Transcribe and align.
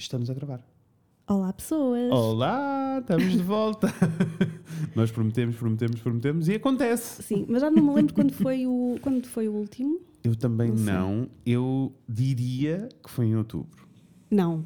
Estamos 0.00 0.30
a 0.30 0.34
gravar. 0.34 0.66
Olá, 1.28 1.52
pessoas! 1.52 2.10
Olá, 2.10 3.00
estamos 3.00 3.32
de 3.32 3.42
volta. 3.42 3.88
Nós 4.96 5.10
prometemos, 5.10 5.56
prometemos, 5.56 6.00
prometemos 6.00 6.48
e 6.48 6.54
acontece. 6.54 7.22
Sim, 7.22 7.44
mas 7.46 7.60
já 7.60 7.70
não 7.70 7.82
me 7.82 7.94
lembro 7.94 8.14
quando 8.14 8.32
foi 8.32 8.66
o, 8.66 8.98
quando 9.02 9.26
foi 9.26 9.46
o 9.46 9.52
último. 9.52 10.00
Eu 10.24 10.34
também 10.34 10.70
Não 10.70 10.78
não. 11.18 11.30
Eu 11.44 11.92
diria 12.08 12.88
que 13.04 13.10
foi 13.10 13.26
em 13.26 13.36
outubro. 13.36 13.86
Não. 14.30 14.64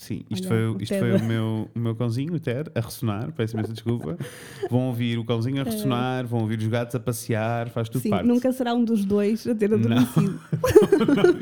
Sim, 0.00 0.22
isto 0.30 0.48
Olha, 0.48 0.56
foi, 0.56 0.66
o 0.68 0.82
isto 0.82 0.94
Ted. 0.94 1.00
foi 1.00 1.12
o, 1.16 1.24
meu, 1.24 1.70
o 1.74 1.78
meu 1.78 1.94
cãozinho, 1.94 2.32
o 2.32 2.40
Ted, 2.40 2.70
a 2.74 2.80
ressonar, 2.80 3.30
peço 3.32 3.54
imensa 3.54 3.74
desculpa. 3.74 4.16
Vão 4.70 4.86
ouvir 4.86 5.18
o 5.18 5.24
cãozinho 5.26 5.60
a 5.60 5.64
ressonar, 5.64 6.26
vão 6.26 6.40
ouvir 6.40 6.58
os 6.58 6.66
gatos 6.68 6.94
a 6.94 7.00
passear, 7.00 7.68
faz 7.68 7.86
tudo 7.90 7.98
É. 8.00 8.02
Sim, 8.04 8.10
parte. 8.10 8.26
nunca 8.26 8.50
será 8.50 8.72
um 8.72 8.82
dos 8.82 9.04
dois 9.04 9.46
a 9.46 9.54
ter 9.54 9.68
Não. 9.68 9.76
adormecido. 9.78 10.40
Não, 11.14 11.34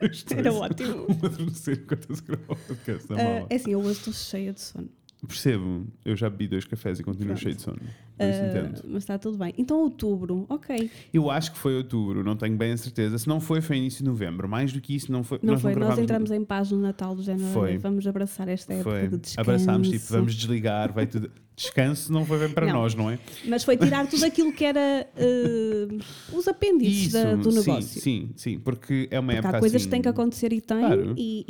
dois 0.00 0.24
Era 0.30 0.52
ótimo. 0.52 1.06
Um 1.10 1.26
adormecer 1.26 1.80
enquanto 1.82 2.14
se 2.14 2.22
grava 2.22 2.42
o 2.52 2.56
podcast 2.56 3.06
Ah, 3.12 3.46
é 3.50 3.56
assim, 3.56 3.72
eu 3.72 3.80
hoje 3.80 3.98
estou 3.98 4.12
cheia 4.12 4.52
de 4.52 4.60
sono. 4.60 4.88
Percebo, 5.26 5.86
eu 6.04 6.14
já 6.14 6.30
bebi 6.30 6.46
dois 6.46 6.64
cafés 6.64 7.00
e 7.00 7.02
continuo 7.02 7.28
Pronto. 7.28 7.40
cheio 7.42 7.56
de 7.56 7.62
sono. 7.62 7.80
Isso 8.18 8.82
Ah, 8.82 8.82
mas 8.88 9.02
está 9.02 9.18
tudo 9.18 9.36
bem. 9.36 9.52
Então, 9.58 9.78
outubro, 9.78 10.46
ok. 10.48 10.90
Eu 11.12 11.30
acho 11.30 11.52
que 11.52 11.58
foi 11.58 11.76
outubro, 11.76 12.24
não 12.24 12.34
tenho 12.36 12.56
bem 12.56 12.72
a 12.72 12.76
certeza. 12.76 13.18
Se 13.18 13.28
não 13.28 13.40
foi, 13.40 13.60
foi 13.60 13.76
início 13.76 14.02
de 14.02 14.08
novembro. 14.08 14.48
Mais 14.48 14.72
do 14.72 14.80
que 14.80 14.94
isso, 14.96 15.12
não 15.12 15.22
foi. 15.22 15.38
Não 15.42 15.52
nós 15.54 15.62
foi, 15.62 15.72
nós 15.72 15.78
gravámos- 15.78 16.02
entramos 16.02 16.30
em 16.30 16.44
paz 16.44 16.70
no 16.70 16.78
Natal 16.78 17.14
do 17.14 17.22
género. 17.22 17.48
Foi. 17.52 17.76
Vamos 17.78 18.06
abraçar 18.06 18.48
esta 18.48 18.72
época 18.72 18.90
Foi. 18.90 19.08
de 19.08 19.18
descanso. 19.18 19.40
Abraçámos, 19.40 19.88
tipo, 19.90 20.04
vamos 20.08 20.34
desligar, 20.34 20.92
vai 20.92 21.06
tudo. 21.06 21.30
Descanso 21.58 22.12
não 22.12 22.26
foi 22.26 22.38
bem 22.38 22.50
para 22.50 22.66
Não. 22.66 22.74
nós, 22.74 22.94
não 22.94 23.10
é? 23.10 23.18
Mas 23.46 23.64
foi 23.64 23.78
tirar 23.78 24.06
tudo 24.06 24.24
aquilo 24.26 24.52
que 24.52 24.62
era 24.62 25.08
ah, 25.16 26.36
os 26.36 26.46
apêndices 26.46 27.12
da- 27.12 27.34
do 27.34 27.50
sim, 27.50 27.58
negócio. 27.58 28.00
sim, 28.00 28.30
sim, 28.36 28.58
porque 28.58 29.08
é 29.10 29.18
uma 29.18 29.28
Porque 29.32 29.38
época 29.38 29.56
há 29.56 29.60
coisas 29.60 29.76
assim, 29.76 29.84
que 29.86 29.90
têm 29.90 30.02
que 30.02 30.08
acontecer 30.08 30.52
e 30.52 30.60
têm, 30.60 30.78
Claro. 30.80 31.14
e, 31.16 31.44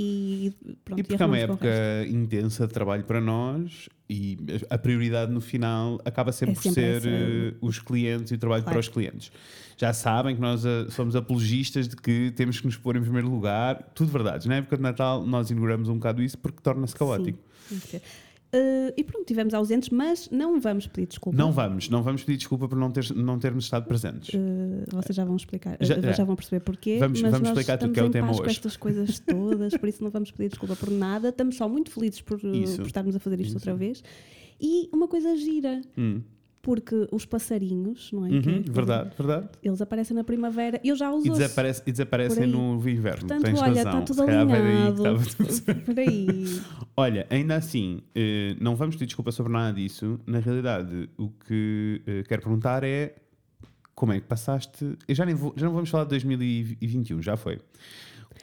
e 0.62 0.74
pronto, 0.84 1.00
E 1.00 1.02
porque 1.02 1.20
é 1.22 1.26
uma 1.26 1.38
época 1.38 1.68
intensa 2.08 2.68
de 2.68 2.72
trabalho 2.72 3.02
para 3.04 3.20
nós 3.20 3.88
e 4.08 4.36
a 4.70 4.78
prioridade 4.78 5.32
no 5.32 5.40
final 5.40 6.00
acaba 6.04 6.30
sempre, 6.32 6.52
É 6.52 6.54
por 6.54 6.62
sempre 6.62 6.82
ser 6.82 6.96
essa. 6.96 7.08
eh, 7.08 7.54
os 7.60 7.78
clientes 7.80 8.30
e 8.30 8.34
o 8.34 8.38
trabalho 8.38 8.62
Claro. 8.62 8.74
para 8.76 8.80
os 8.80 8.88
clientes. 8.88 9.32
Já 9.76 9.92
sabem 9.92 10.34
que 10.36 10.40
nós 10.40 10.64
eh, 10.64 10.86
somos 10.90 11.16
apologistas 11.16 11.88
de 11.88 11.96
que 11.96 12.32
temos 12.36 12.60
que 12.60 12.66
nos 12.66 12.76
pôr 12.76 12.96
em 12.96 13.02
primeiro 13.02 13.28
lugar, 13.28 13.82
tudo 13.94 14.10
verdade. 14.12 14.48
Na 14.48 14.56
época 14.56 14.76
de 14.76 14.82
Natal 14.82 15.26
nós 15.26 15.50
ignoramos 15.50 15.88
um 15.88 15.94
bocado 15.94 16.22
isso 16.22 16.38
porque 16.38 16.60
torna-se 16.62 16.94
caótico. 16.94 17.38
Sim, 17.68 18.00
Ah, 18.56 18.92
e 18.96 19.04
pronto, 19.04 19.26
tivemos 19.26 19.52
ausentes, 19.52 19.90
mas 19.90 20.30
não 20.30 20.58
vamos 20.58 20.86
pedir 20.86 21.06
desculpa. 21.08 21.36
Não 21.36 21.52
vamos, 21.52 21.90
não 21.90 22.02
vamos 22.02 22.24
pedir 22.24 22.38
desculpa 22.38 22.66
por 22.66 22.78
não, 22.78 22.90
ter, 22.90 23.14
não 23.14 23.38
termos 23.38 23.64
estado 23.64 23.86
presentes. 23.86 24.32
Uh, 24.32 24.84
vocês 24.92 25.14
já 25.14 25.24
vão 25.24 25.36
explicar, 25.36 25.76
Já- 25.80 25.98
uh, 25.98 26.14
já. 26.16 26.24
vão 26.24 26.34
perceber 26.36 26.60
porquê. 26.60 26.96
Vamos- 26.98 27.20
mas 27.20 27.30
vamos 27.32 27.48
explicar 27.48 27.76
tudo 27.76 27.92
que 27.92 28.00
é 28.00 28.02
o 28.02 28.06
em 28.06 28.10
tema 28.10 28.28
paz 28.28 28.38
com 28.38 28.44
hoje. 28.44 28.52
estas 28.56 28.76
coisas 28.76 29.18
todas, 29.26 29.76
por 29.76 29.88
isso 29.88 30.02
não 30.02 30.10
vamos 30.10 30.30
pedir 30.30 30.48
desculpa 30.50 30.74
por 30.76 30.90
nada. 30.90 31.28
Estamos 31.28 31.56
só 31.56 31.68
muito 31.68 31.90
felizes 31.90 32.20
por, 32.22 32.38
uh, 32.38 32.76
por 32.76 32.86
estarmos 32.86 33.14
a 33.14 33.18
fazer 33.18 33.40
isto 33.40 33.48
Isso. 33.48 33.56
outra 33.58 33.74
vez. 33.74 34.02
E 34.60 34.88
uma 34.92 35.06
coisa 35.06 35.36
gira, 35.36 35.82
Hum. 35.98 36.22
Porque 36.66 37.06
os 37.12 37.24
passarinhos, 37.24 38.10
não 38.10 38.26
é? 38.26 38.28
Que 38.40 38.48
é 38.48 38.52
Uhum, 38.54 38.62
verdade, 38.68 39.10
verdade. 39.16 39.48
Eles 39.62 39.80
aparecem 39.80 40.16
na 40.16 40.24
primavera. 40.24 40.80
Eu 40.82 40.96
já 40.96 41.12
os 41.12 41.24
E, 41.24 41.30
desaparece, 41.30 41.80
e 41.86 41.92
desaparecem 41.92 42.42
aí. 42.42 42.50
no 42.50 42.74
inverno. 42.88 43.20
Portanto, 43.20 43.42
Tens 43.44 43.62
olha, 43.62 43.84
razão. 43.84 44.00
está 44.00 44.02
tudo 44.02 44.22
alinhado. 44.22 45.16
estava 45.16 45.24
tudo 45.46 45.74
Por 45.86 45.98
aí. 46.00 46.44
Olha, 46.96 47.24
ainda 47.30 47.54
assim, 47.54 48.00
eh, 48.16 48.56
não 48.60 48.74
vamos 48.74 48.96
pedir 48.96 49.06
desculpa 49.06 49.30
sobre 49.30 49.52
nada 49.52 49.72
disso. 49.74 50.18
Na 50.26 50.40
realidade, 50.40 51.08
o 51.16 51.28
que 51.30 52.02
eh, 52.04 52.24
quero 52.26 52.42
perguntar 52.42 52.82
é 52.82 53.14
como 53.94 54.12
é 54.12 54.18
que 54.18 54.26
passaste. 54.26 54.98
Eu 55.06 55.14
já, 55.14 55.24
nem 55.24 55.36
vou- 55.36 55.54
já 55.56 55.66
não 55.66 55.72
vamos 55.72 55.88
falar 55.88 56.02
de 56.04 56.10
2021, 56.10 57.22
já 57.22 57.36
foi. 57.36 57.60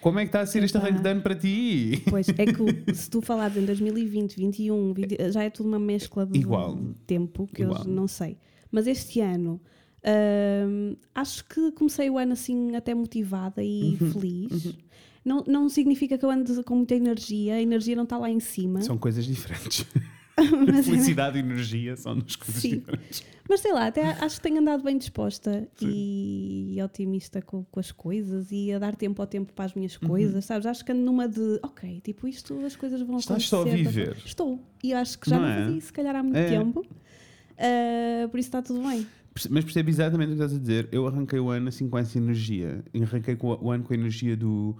Como 0.01 0.19
é 0.19 0.23
que 0.23 0.29
está 0.29 0.41
a 0.41 0.45
ser 0.45 0.63
este 0.63 0.75
arranque 0.77 1.01
de 1.01 1.09
ano 1.09 1.21
para 1.21 1.35
ti? 1.35 2.03
Pois 2.09 2.27
é 2.29 2.45
que 2.45 2.93
se 2.95 3.09
tu 3.09 3.21
falares 3.21 3.55
em 3.57 3.65
2020, 3.65 4.35
21, 4.35 4.93
20, 4.93 5.31
já 5.31 5.43
é 5.43 5.49
tudo 5.49 5.69
uma 5.69 5.79
mescla 5.79 6.25
de 6.25 6.39
Igual. 6.39 6.77
tempo 7.07 7.47
que 7.53 7.61
Igual. 7.63 7.83
eu 7.85 7.89
não 7.89 8.07
sei. 8.07 8.37
Mas 8.71 8.85
este 8.87 9.21
ano 9.21 9.61
hum, 10.05 10.95
acho 11.15 11.45
que 11.47 11.71
comecei 11.71 12.09
o 12.09 12.17
ano 12.17 12.33
assim 12.33 12.75
até 12.75 12.93
motivada 12.93 13.63
e 13.63 13.97
Uhum, 14.01 14.11
feliz. 14.11 14.75
Não, 15.23 15.41
não 15.47 15.69
significa 15.69 16.17
que 16.17 16.25
eu 16.25 16.29
ande 16.29 16.61
com 16.63 16.75
muita 16.75 16.95
energia, 16.95 17.55
a 17.55 17.61
energia 17.61 17.95
não 17.95 18.03
está 18.03 18.17
lá 18.17 18.29
em 18.29 18.41
cima. 18.41 18.81
São 18.81 18.97
coisas 18.97 19.25
diferentes. 19.25 19.85
mas, 20.67 20.85
Felicidade 20.85 21.37
e 21.37 21.41
energia 21.41 21.95
são 21.95 22.17
duas 22.17 22.35
coisas 22.35 22.61
Sim. 22.61 22.79
diferentes. 22.79 23.23
mas 23.47 23.59
sei 23.59 23.71
lá, 23.73 23.87
até 23.87 24.03
acho 24.11 24.37
que 24.37 24.41
tenho 24.41 24.59
andado 24.59 24.83
bem 24.83 24.97
disposta 24.97 25.67
e 25.81 26.75
otimista 26.83 27.41
com, 27.41 27.63
com 27.65 27.79
as 27.79 27.91
coisas 27.91 28.51
e 28.51 28.71
a 28.71 28.79
dar 28.79 28.95
tempo 28.95 29.21
ao 29.21 29.27
tempo 29.27 29.53
para 29.53 29.65
as 29.65 29.73
minhas 29.75 29.95
Uhum. 30.01 30.07
coisas, 30.09 30.45
sabes? 30.45 30.65
Acho 30.65 30.83
que 30.83 30.91
ando 30.91 31.01
numa 31.01 31.27
de, 31.27 31.59
ok, 31.61 32.01
tipo 32.03 32.27
isto, 32.27 32.57
as 32.65 32.75
coisas 32.75 33.01
vão 33.01 33.17
Estás 33.17 33.47
só 33.47 33.57
a 33.57 33.61
acontecer. 33.61 33.83
viver. 33.89 34.17
Estou. 34.25 34.59
E 34.83 34.93
acho 34.93 35.19
que 35.19 35.29
já 35.29 35.35
Não 35.37 35.43
não, 35.43 35.49
é? 35.53 35.59
fazia 35.61 35.77
isso, 35.77 35.87
se 35.87 35.93
calhar 35.93 36.15
há 36.15 36.23
muito 36.23 36.35
É. 36.37 36.47
tempo. 36.49 36.85
Ah, 37.57 38.27
por 38.29 38.39
isso 38.39 38.47
está 38.47 38.61
tudo 38.61 38.81
bem. 38.87 39.05
Mas 39.49 39.63
percebo 39.63 39.89
exatamente 39.89 40.27
o 40.33 40.35
que 40.35 40.43
estás 40.43 40.53
a 40.55 40.59
dizer. 40.59 40.89
Eu 40.91 41.07
arranquei 41.07 41.39
o 41.39 41.49
ano 41.49 41.67
assim 41.69 41.89
com 41.89 41.97
essa 41.97 42.17
energia. 42.17 42.83
Arranquei 43.01 43.35
o 43.41 43.71
ano 43.71 43.83
com 43.83 43.93
a 43.93 43.95
energia 43.95 44.35
do. 44.37 44.75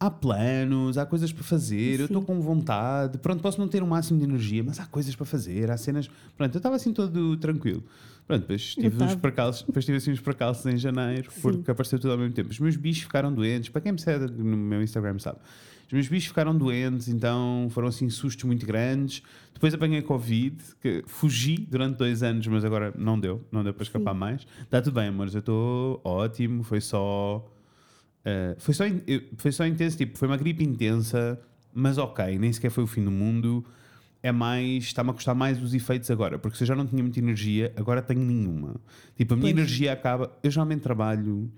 Há 0.00 0.10
planos, 0.10 0.96
há 0.96 1.04
coisas 1.04 1.32
para 1.32 1.42
fazer, 1.42 1.98
eu 1.98 2.06
estou 2.06 2.20
Sim. 2.20 2.26
com 2.26 2.40
vontade. 2.40 3.18
Pronto, 3.18 3.42
posso 3.42 3.60
não 3.60 3.66
ter 3.66 3.82
o 3.82 3.86
máximo 3.86 4.18
de 4.18 4.24
energia, 4.24 4.62
mas 4.62 4.78
há 4.78 4.86
coisas 4.86 5.16
para 5.16 5.26
fazer, 5.26 5.70
há 5.70 5.76
cenas. 5.76 6.08
Pronto, 6.36 6.54
eu 6.54 6.58
estava 6.58 6.76
assim 6.76 6.92
todo 6.92 7.36
tranquilo. 7.36 7.82
Pronto, 8.26 8.42
depois 8.42 8.74
tive, 8.74 9.02
uns 9.02 9.16
percalços, 9.16 9.62
depois 9.62 9.84
tive 9.84 9.96
assim 9.96 10.12
uns 10.12 10.20
percalços 10.20 10.64
em 10.66 10.76
janeiro, 10.76 11.30
Sim. 11.32 11.40
porque 11.40 11.70
apareceu 11.70 11.98
tudo 11.98 12.12
ao 12.12 12.18
mesmo 12.18 12.34
tempo. 12.34 12.50
Os 12.50 12.60
meus 12.60 12.76
bichos 12.76 13.02
ficaram 13.04 13.32
doentes, 13.32 13.70
para 13.70 13.80
quem 13.80 13.90
me 13.90 13.98
segue 13.98 14.26
no 14.30 14.56
meu 14.56 14.82
Instagram 14.82 15.18
sabe. 15.18 15.38
Os 15.86 15.92
meus 15.92 16.06
bichos 16.06 16.28
ficaram 16.28 16.54
doentes, 16.54 17.08
então 17.08 17.66
foram 17.70 17.88
assim 17.88 18.10
sustos 18.10 18.44
muito 18.44 18.66
grandes. 18.66 19.22
Depois 19.54 19.72
apanhei 19.72 20.02
Covid, 20.02 20.56
que 20.80 21.02
fugi 21.06 21.66
durante 21.68 21.96
dois 21.96 22.22
anos, 22.22 22.46
mas 22.46 22.64
agora 22.64 22.92
não 22.96 23.18
deu, 23.18 23.42
não 23.50 23.64
deu 23.64 23.72
para 23.72 23.82
escapar 23.82 24.12
Sim. 24.12 24.18
mais. 24.20 24.46
Está 24.60 24.82
tudo 24.82 24.94
bem, 24.94 25.08
amores, 25.08 25.34
eu 25.34 25.40
estou 25.40 26.00
ótimo, 26.04 26.62
foi 26.62 26.82
só. 26.82 27.44
Eh, 28.24 28.54
foi, 28.58 28.74
só 28.74 28.84
foi 29.36 29.52
só 29.52 29.66
intenso, 29.66 29.96
tipo, 29.96 30.16
foi 30.18 30.28
uma 30.28 30.36
gripe 30.36 30.64
intensa, 30.64 31.38
mas 31.74 31.98
ok, 31.98 32.38
nem 32.38 32.52
sequer 32.52 32.70
foi 32.70 32.84
o 32.84 32.86
fim 32.86 33.04
do 33.04 33.10
mundo. 33.10 33.64
É 34.20 34.32
mais, 34.32 34.84
está-me 34.84 35.10
a 35.10 35.12
custar 35.12 35.34
mais 35.34 35.62
os 35.62 35.72
efeitos 35.74 36.10
agora, 36.10 36.38
porque 36.38 36.56
se 36.56 36.64
eu 36.64 36.66
já 36.66 36.74
não 36.74 36.84
tinha 36.84 37.02
muita 37.02 37.20
energia, 37.20 37.72
agora 37.76 38.02
tenho 38.02 38.20
nenhuma. 38.20 38.74
Tipo, 39.16 39.34
a 39.34 39.36
minha 39.36 39.52
Pois. 39.52 39.58
energia 39.64 39.92
acaba. 39.92 40.32
Eu 40.42 40.50
geralmente 40.50 40.80
trabalho. 40.80 41.48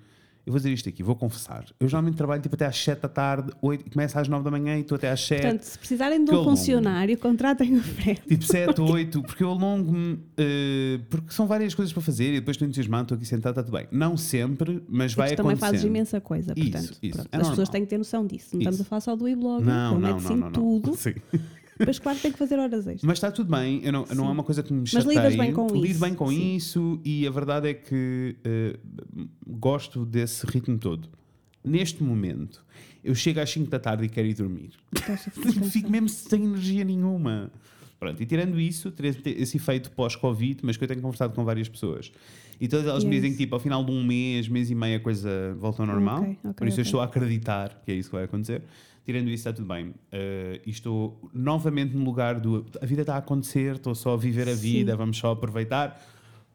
Eu 0.46 0.52
vou 0.52 0.58
dizer 0.58 0.72
isto 0.72 0.88
aqui, 0.88 1.02
vou 1.02 1.14
confessar. 1.14 1.64
Eu 1.78 1.86
geralmente 1.86 2.16
trabalho 2.16 2.40
tipo 2.40 2.54
até 2.54 2.66
às 2.66 2.76
7 2.76 3.00
da 3.02 3.08
tarde, 3.08 3.52
8, 3.60 3.90
começo 3.90 4.18
às 4.18 4.26
9 4.26 4.42
da 4.42 4.50
manhã 4.50 4.76
e 4.76 4.80
estou 4.80 4.96
até 4.96 5.10
às 5.10 5.20
7. 5.20 5.42
Portanto, 5.42 5.62
se 5.62 5.78
precisarem 5.78 6.24
de 6.24 6.30
um 6.34 6.42
funcionário, 6.44 7.16
contratem 7.18 7.76
o 7.76 7.82
Fred. 7.82 8.20
Tipo 8.26 8.44
7, 8.44 8.80
8, 8.80 9.22
porque 9.22 9.44
eu 9.44 9.50
alongo-me, 9.50 10.18
eh, 10.38 10.98
porque 11.10 11.32
são 11.32 11.46
várias 11.46 11.74
coisas 11.74 11.92
para 11.92 12.02
fazer 12.02 12.30
e 12.32 12.40
depois 12.40 12.54
estou 12.56 12.66
entusiasmado, 12.66 13.02
estou 13.04 13.16
aqui 13.16 13.26
sentado, 13.26 13.52
está 13.52 13.62
tudo 13.62 13.76
bem. 13.76 13.86
Não 13.92 14.16
sempre, 14.16 14.82
mas 14.88 15.12
vai 15.14 15.28
Porque 15.28 15.36
também 15.42 15.56
fazes 15.56 15.80
acontecendo. 15.84 15.90
imensa 15.90 16.20
coisa. 16.20 16.52
Isso, 16.56 16.70
Portanto, 16.70 16.98
isso, 17.02 17.14
pronto, 17.16 17.28
é 17.32 17.36
as 17.36 17.40
pessoas 17.42 17.58
normal. 17.58 17.72
têm 17.72 17.82
que 17.82 17.88
ter 17.90 17.98
noção 17.98 18.26
disso. 18.26 18.48
Não 18.54 18.60
estamos 18.60 18.78
Isso. 18.80 18.82
a 18.82 18.88
falar 18.88 19.00
só 19.00 19.14
do 19.16 19.28
e-blog, 19.28 19.62
Não, 19.64 19.98
não, 20.00 20.18
não, 20.20 20.36
não. 20.36 20.50
tudo. 20.52 20.96
Sim. 20.96 21.14
Depois, 21.80 21.98
claro, 21.98 22.18
tem 22.20 22.30
que 22.30 22.38
fazer 22.38 22.58
horas 22.58 22.80
extras. 22.86 23.02
Mas 23.02 23.16
está 23.18 23.32
tudo 23.32 23.50
bem, 23.50 23.80
eu 23.82 23.90
não, 23.92 24.06
não 24.14 24.26
é 24.28 24.30
uma 24.30 24.44
coisa 24.44 24.62
que 24.62 24.72
me 24.72 24.80
Mas 24.80 24.90
chateie. 24.90 25.16
lidas 25.16 25.34
bem 25.36 25.52
com 25.52 25.66
Lido 25.68 25.86
isso, 25.86 26.00
bem 26.00 26.14
com 26.14 26.28
sim. 26.28 26.54
isso 26.54 27.00
e 27.04 27.26
a 27.26 27.30
verdade 27.30 27.68
é 27.70 27.74
que 27.74 28.36
eh, 28.44 28.78
gosto 29.46 30.04
desse 30.04 30.46
ritmo 30.46 30.78
todo. 30.78 31.08
Neste 31.64 32.02
momento, 32.02 32.64
eu 33.04 33.14
chego 33.14 33.40
às 33.40 33.50
5 33.50 33.68
da 33.70 33.78
tarde 33.78 34.04
e 34.04 34.08
quero 34.08 34.26
ir 34.28 34.34
dormir. 34.34 34.70
A 35.08 35.16
Fico 35.68 35.90
mesmo 35.90 36.08
sem 36.08 36.44
energia 36.44 36.84
nenhuma. 36.84 37.50
Pronto, 37.98 38.22
e 38.22 38.24
tirando 38.24 38.58
isso, 38.58 38.90
esse- 39.24 39.56
efeito 39.58 39.90
pós-Covid, 39.90 40.60
mas 40.62 40.76
que 40.78 40.84
eu 40.84 40.88
tenho 40.88 41.02
conversado 41.02 41.34
com 41.34 41.44
várias 41.44 41.68
pessoas. 41.68 42.10
E 42.58 42.66
todas 42.68 42.86
elas 42.86 43.04
me 43.04 43.10
E 43.10 43.12
é 43.12 43.16
dizem 43.20 43.32
que, 43.32 43.38
tipo, 43.38 43.54
ao 43.54 43.60
final 43.60 43.84
de 43.84 43.90
um 43.90 44.02
mês, 44.04 44.48
mês 44.48 44.70
e 44.70 44.74
meio, 44.74 44.96
a 44.96 45.00
coisa 45.00 45.54
volta 45.58 45.82
ao 45.82 45.86
normal. 45.86 46.20
Ok, 46.22 46.38
ok, 46.44 46.52
Por 46.54 46.66
isso 46.66 46.78
eu 46.80 46.82
ok. 46.82 46.88
estou 46.88 47.00
a 47.00 47.04
acreditar 47.04 47.82
que 47.84 47.90
é 47.92 47.94
isso 47.94 48.08
que 48.10 48.16
vai 48.16 48.24
acontecer. 48.24 48.62
Tirando 49.04 49.28
isso, 49.28 49.48
está 49.48 49.52
tudo 49.52 49.66
bem. 49.66 49.94
Eh, 50.12 50.60
e 50.66 50.70
estou 50.70 51.28
novamente 51.32 51.96
no 51.96 52.04
lugar 52.04 52.38
do. 52.38 52.64
A 52.80 52.86
vida 52.86 53.00
está 53.02 53.14
a 53.14 53.18
acontecer, 53.18 53.76
estou 53.76 53.94
só 53.94 54.14
a 54.14 54.16
viver 54.16 54.48
a 54.48 54.54
Sim. 54.54 54.60
vida, 54.60 54.96
vamos 54.96 55.16
só 55.18 55.32
aproveitar. 55.32 56.00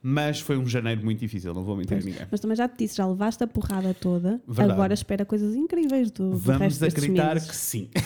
Mas 0.08 0.40
foi 0.40 0.56
um 0.56 0.68
janeiro 0.68 1.04
muito 1.04 1.20
difícil, 1.20 1.52
não 1.54 1.64
vou 1.64 1.76
mentir 1.76 1.98
a 1.98 2.00
ninguém. 2.00 2.28
Mas 2.30 2.40
também 2.40 2.56
já 2.56 2.68
te 2.68 2.78
disse, 2.78 2.96
já 2.98 3.08
levaste 3.08 3.44
a 3.44 3.48
porrada 3.48 3.92
toda. 3.94 4.40
Verdade. 4.48 4.72
Agora 4.72 4.94
espera 4.94 5.26
coisas 5.26 5.56
incríveis 5.56 6.12
do, 6.12 6.30
do 6.30 6.38
Vamos 6.38 6.82
acreditar 6.84 7.36
que 7.40 7.56
sim. 7.56 7.90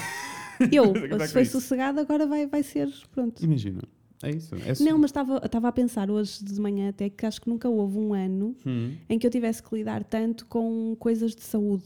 Eu, 0.71 0.93
se 1.25 1.33
foi 1.33 1.41
isso. 1.43 1.59
sossegado, 1.59 1.99
agora 1.99 2.25
vai, 2.27 2.45
vai 2.47 2.63
ser. 2.63 2.89
Pronto. 3.13 3.43
Imagina. 3.43 3.81
É 4.21 4.31
isso. 4.31 4.53
É 4.55 4.83
Não, 4.83 4.97
mas 4.97 5.09
estava 5.11 5.41
estava 5.45 5.67
a 5.69 5.71
pensar 5.71 6.11
hoje 6.11 6.43
de 6.43 6.59
manhã 6.59 6.89
até 6.89 7.09
que 7.09 7.25
acho 7.25 7.39
que 7.41 7.49
nunca 7.49 7.69
houve 7.69 7.97
um 7.97 8.13
ano 8.13 8.53
Hum. 8.65 8.91
em 9.09 9.17
que 9.17 9.25
eu 9.25 9.31
tivesse 9.31 9.63
que 9.63 9.73
lidar 9.75 10.03
tanto 10.03 10.45
com 10.45 10.95
coisas 10.99 11.33
de 11.35 11.41
saúde. 11.43 11.85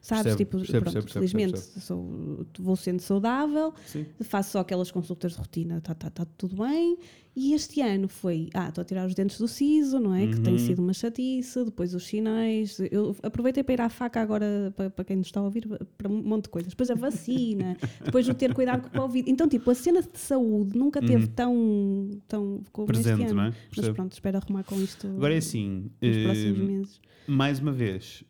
Sabes? 0.00 0.22
Percebo, 0.22 0.36
tipo, 0.38 0.56
percebo, 0.58 0.80
pronto, 0.84 0.92
percebo, 1.04 1.12
felizmente 1.12 1.58
Sou, 1.80 2.46
vou 2.58 2.76
sendo 2.76 3.00
saudável, 3.00 3.74
Sim. 3.86 4.06
faço 4.20 4.52
só 4.52 4.60
aquelas 4.60 4.90
consultas 4.90 5.32
de 5.32 5.38
rotina, 5.38 5.78
está 5.78 5.94
tá, 5.94 6.08
tá 6.10 6.24
tudo 6.36 6.56
bem. 6.56 6.96
E 7.40 7.52
este 7.54 7.80
ano 7.80 8.08
foi, 8.08 8.48
ah, 8.52 8.68
estou 8.68 8.82
a 8.82 8.84
tirar 8.84 9.06
os 9.06 9.14
dentes 9.14 9.38
do 9.38 9.46
siso, 9.46 10.00
não 10.00 10.12
é? 10.12 10.26
Que 10.26 10.40
tem 10.40 10.54
Uhum. 10.54 10.58
sido 10.58 10.82
uma 10.82 10.92
chatice, 10.92 11.64
depois 11.64 11.94
os 11.94 12.04
sinais. 12.04 12.78
Eu 12.90 13.14
aproveitei 13.22 13.62
para 13.62 13.74
ir 13.74 13.80
à 13.80 13.88
faca 13.88 14.20
agora, 14.20 14.72
para, 14.76 14.90
para 14.90 15.04
quem 15.04 15.16
nos 15.16 15.28
está 15.28 15.38
a 15.38 15.44
ouvir, 15.44 15.68
para 15.96 16.08
um 16.10 16.20
monte 16.20 16.44
de 16.44 16.48
coisas. 16.50 16.70
Depois 16.72 16.90
a 16.90 16.94
vacina, 16.96 17.76
depois 18.04 18.28
o 18.28 18.34
ter 18.34 18.52
cuidado 18.52 18.82
com 18.82 18.88
o 18.98 19.02
Covid. 19.02 19.30
Então, 19.30 19.46
tipo, 19.48 19.70
a 19.70 19.74
cena 19.76 20.02
de 20.02 20.18
saúde 20.18 20.76
nunca 20.76 21.00
teve 21.00 21.28
tão, 21.28 22.10
tão 22.26 22.60
como 22.72 22.86
Uhum. 22.88 22.92
Presente, 22.92 23.20
este 23.22 23.30
ano. 23.30 23.34
não 23.34 23.42
é? 23.48 23.52
Mas 23.76 23.88
pronto, 23.90 24.12
espero 24.12 24.36
arrumar 24.38 24.64
com 24.64 24.80
isto 24.80 25.06
Agora 25.06 25.34
é 25.34 25.38
assim, 25.38 25.90
nos 26.02 26.16
eh, 26.16 26.24
próximos 26.24 26.58
meses. 26.58 27.00
mais 27.28 27.60
uma 27.60 27.70
vez, 27.72 28.24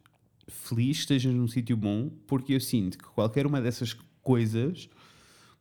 feliz 0.49 0.99
estejas 0.99 1.33
num 1.35 1.47
sítio 1.49 1.77
bom, 1.77 2.11
porque 2.27 2.55
eu 2.55 2.61
sinto 2.61 2.99
que 2.99 3.05
qualquer 3.05 3.47
uma 3.47 3.61
dessas 3.61 3.97
coisas 4.23 4.89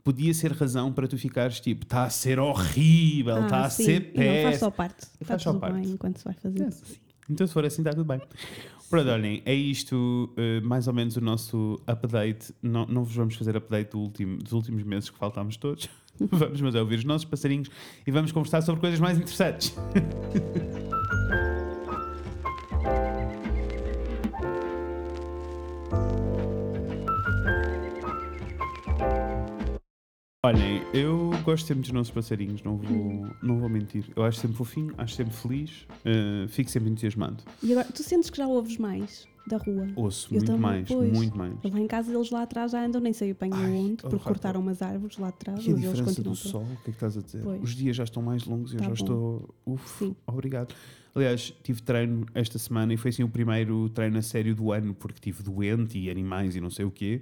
podia 0.04 0.34
ser 0.34 0.54
razão 0.54 0.92
para 0.94 1.08
tu 1.08 1.18
ficares 1.18 1.60
tipo, 1.60 1.84
está 1.84 2.06
a 2.06 2.10
ser 2.10 2.40
horrível, 2.40 3.44
está 3.44 3.58
Ah, 3.58 3.66
a 3.66 3.70
sim, 3.70 3.84
ser 3.84 4.12
e 4.14 4.18
não 4.18 4.24
faz 4.26 4.44
péssimo. 4.44 4.60
só 4.60 4.72
parte. 4.72 5.04
Está 5.20 5.26
Faz 5.26 5.42
só 5.44 5.52
tudo 5.52 5.60
parte. 5.62 5.74
bem 5.82 5.92
enquanto 5.92 6.18
se 6.18 6.24
vai 6.26 6.34
fazer. 6.34 6.70
Então, 7.30 7.46
se 7.46 7.52
for 7.54 7.66
assim, 7.66 7.82
está 7.82 7.92
tudo 7.92 8.06
bem. 8.06 8.22
Pronto, 8.90 9.10
olhem, 9.10 9.42
é 9.46 9.54
isto, 9.54 10.34
eh, 10.38 10.62
mais 10.62 10.88
ou 10.88 10.94
menos 10.94 11.18
o 11.18 11.22
nosso 11.22 11.78
update. 11.86 12.54
Não, 12.64 12.86
não 12.86 13.04
vos 13.04 13.14
vamos 13.14 13.36
fazer 13.36 13.58
update 13.58 13.92
do 13.92 14.00
último, 14.00 14.38
dos 14.38 14.54
últimos 14.54 14.82
meses 14.84 15.10
que 15.10 15.18
faltámos 15.18 15.58
todos. 15.58 15.90
vamos, 16.32 16.62
mas 16.62 16.74
é 16.74 16.80
ouvir 16.80 17.00
os 17.00 17.04
nossos 17.04 17.26
passarinhos 17.26 17.70
e 18.06 18.12
vamos 18.12 18.32
conversar 18.32 18.62
sobre 18.62 18.80
coisas 18.80 19.00
mais 19.02 19.18
interessantes. 19.18 19.76
Olhem, 30.48 30.82
eu 30.94 31.32
gosto 31.44 31.68
sempre 31.68 31.82
dos 31.82 31.92
nossos 31.92 32.10
passarinhos, 32.10 32.64
não 32.64 32.78
vou, 32.78 33.28
não 33.44 33.60
vou 33.60 33.68
mentir. 33.68 34.06
Eu 34.16 34.24
acho 34.24 34.40
sempre 34.40 34.56
fofinho, 34.56 34.94
acho 34.98 35.14
sempre 35.14 35.34
feliz, 35.34 35.86
eh, 36.06 36.48
fico 36.48 36.72
sempre 36.72 36.90
entusiasmado. 36.90 37.44
E 37.62 37.74
agora, 37.74 37.86
tu 37.94 38.02
sentes 38.02 38.30
que 38.30 38.38
já 38.38 38.48
ouves 38.48 38.78
mais 38.78 39.28
da 39.46 39.58
rua? 39.58 39.90
Ouço 39.94 40.30
Eu 40.30 40.36
muito 40.38 40.46
também, 40.46 40.62
mais, 40.62 40.88
pois. 40.88 41.12
muito 41.12 41.38
mais. 41.38 41.54
Lá 41.62 41.80
em 41.82 41.86
casa 41.88 42.14
eles 42.16 42.30
lá 42.32 42.44
atrás 42.44 42.72
já 42.72 42.82
andam, 42.86 43.02
nem 43.02 43.12
sei 43.12 43.34
bem 43.34 43.52
onde, 43.54 43.98
oh, 44.06 44.10
porque 44.10 44.24
cortaram 44.24 44.62
umas 44.62 44.82
árvores 44.82 45.18
lá 45.18 45.28
atrás, 45.28 45.68
E 45.68 45.72
a 45.72 45.76
diferença 45.76 46.24
do 46.24 46.34
sol, 46.34 46.62
o 46.64 46.66
que 46.68 46.74
é 46.74 46.84
que 46.86 46.90
estás 46.92 47.18
a 47.18 47.22
dizer? 47.22 47.42
Pois. 47.44 47.62
Os 47.62 47.76
dias 47.76 47.98
já 47.98 48.06
estão 48.06 48.24
mais 48.24 48.46
longos 48.46 48.72
e 48.72 48.76
eu 48.76 48.80
Tá 48.80 48.84
já 48.86 48.88
bom. 48.90 48.94
estou. 48.94 49.56
Uf, 49.66 50.00
Sim. 50.00 50.16
obrigado. 50.26 50.74
Aliás, 51.14 51.54
tive 51.62 51.82
treino 51.82 52.26
esta 52.34 52.58
semana 52.58 52.94
e 52.94 52.96
foi 52.96 53.10
assim 53.10 53.24
o 53.24 53.28
primeiro 53.28 53.90
treino 53.90 54.18
a 54.18 54.22
sério 54.22 54.56
do 54.56 54.72
ano, 54.72 54.94
porque 54.94 55.16
estive 55.18 55.44
doente 55.44 55.98
e 56.00 56.10
animais 56.10 56.56
e 56.56 56.62
não 56.62 56.70
sei 56.70 56.86
o 56.86 56.92
quê. 56.92 57.22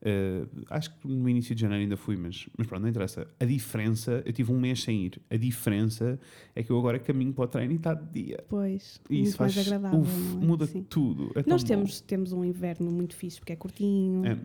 Eh, 0.00 0.44
acho 0.70 0.90
que 0.94 1.08
no 1.08 1.28
início 1.28 1.54
de 1.54 1.60
janeiro 1.60 1.82
ainda 1.82 1.96
fui, 1.96 2.16
mas, 2.16 2.48
mas 2.56 2.66
pronto, 2.66 2.82
não 2.82 2.88
interessa. 2.88 3.26
A 3.40 3.44
diferença, 3.44 4.22
eu 4.24 4.32
tive 4.32 4.52
um 4.52 4.58
mês 4.60 4.82
sem 4.82 5.06
ir. 5.06 5.20
A 5.30 5.36
diferença 5.36 6.18
é 6.54 6.62
que 6.62 6.70
eu 6.70 6.78
agora 6.78 6.98
caminho 6.98 7.32
para 7.32 7.44
o 7.44 7.48
treino 7.48 7.72
e 7.72 7.76
está 7.76 7.94
de 7.94 8.22
dia. 8.22 8.44
Pois, 8.48 9.00
E 9.10 9.22
isso 9.22 9.36
faz, 9.36 9.54
mais 9.56 9.66
agradável. 9.66 10.00
uf, 10.00 10.10
não 10.34 10.42
é? 10.42 10.46
muda 10.46 10.66
Sim. 10.66 10.86
tudo. 10.88 11.32
É 11.34 11.42
Nós 11.48 11.62
bom. 11.62 11.68
temos, 11.68 12.00
temos 12.00 12.32
um 12.32 12.44
inverno 12.44 12.90
muito 12.92 13.16
fixe, 13.16 13.38
porque 13.40 13.52
é 13.52 13.56
curtinho 13.56 14.24
É, 14.24 14.38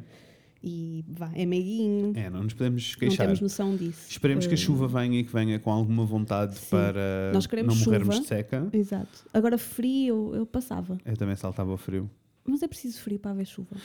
e 0.63 1.03
vá, 1.07 1.29
é 1.35 1.45
meiguinho. 1.45 2.13
é, 2.15 2.29
não 2.29 2.43
nos 2.43 2.53
podemos 2.53 2.91
não 2.93 2.99
queixar. 2.99 3.25
temos 3.27 3.41
noção 3.41 3.75
disso. 3.75 4.09
Esperemos 4.09 4.47
que 4.47 4.53
a 4.53 4.55
Eh, 4.55 4.57
chuva 4.57 4.87
venha 4.87 5.19
e 5.19 5.23
que 5.23 5.31
venha 5.31 5.59
com 5.59 5.71
alguma 5.71 6.03
vontade 6.05 6.57
Sim. 6.57 6.67
para 6.71 7.31
não 7.33 7.75
morrermos 7.75 8.15
chuva. 8.15 8.21
de 8.21 8.25
seca. 8.27 8.69
Exato. 8.73 9.25
Agora, 9.33 9.57
frio, 9.57 10.31
eu 10.33 10.45
passava. 10.47 10.97
Eu 11.05 11.15
também 11.17 11.35
saltava 11.35 11.77
frio. 11.77 12.09
Mas 12.45 12.61
é 12.63 12.67
preciso 12.67 12.99
frio 13.01 13.19
para 13.19 13.31
haver 13.31 13.45
chuva. 13.45 13.75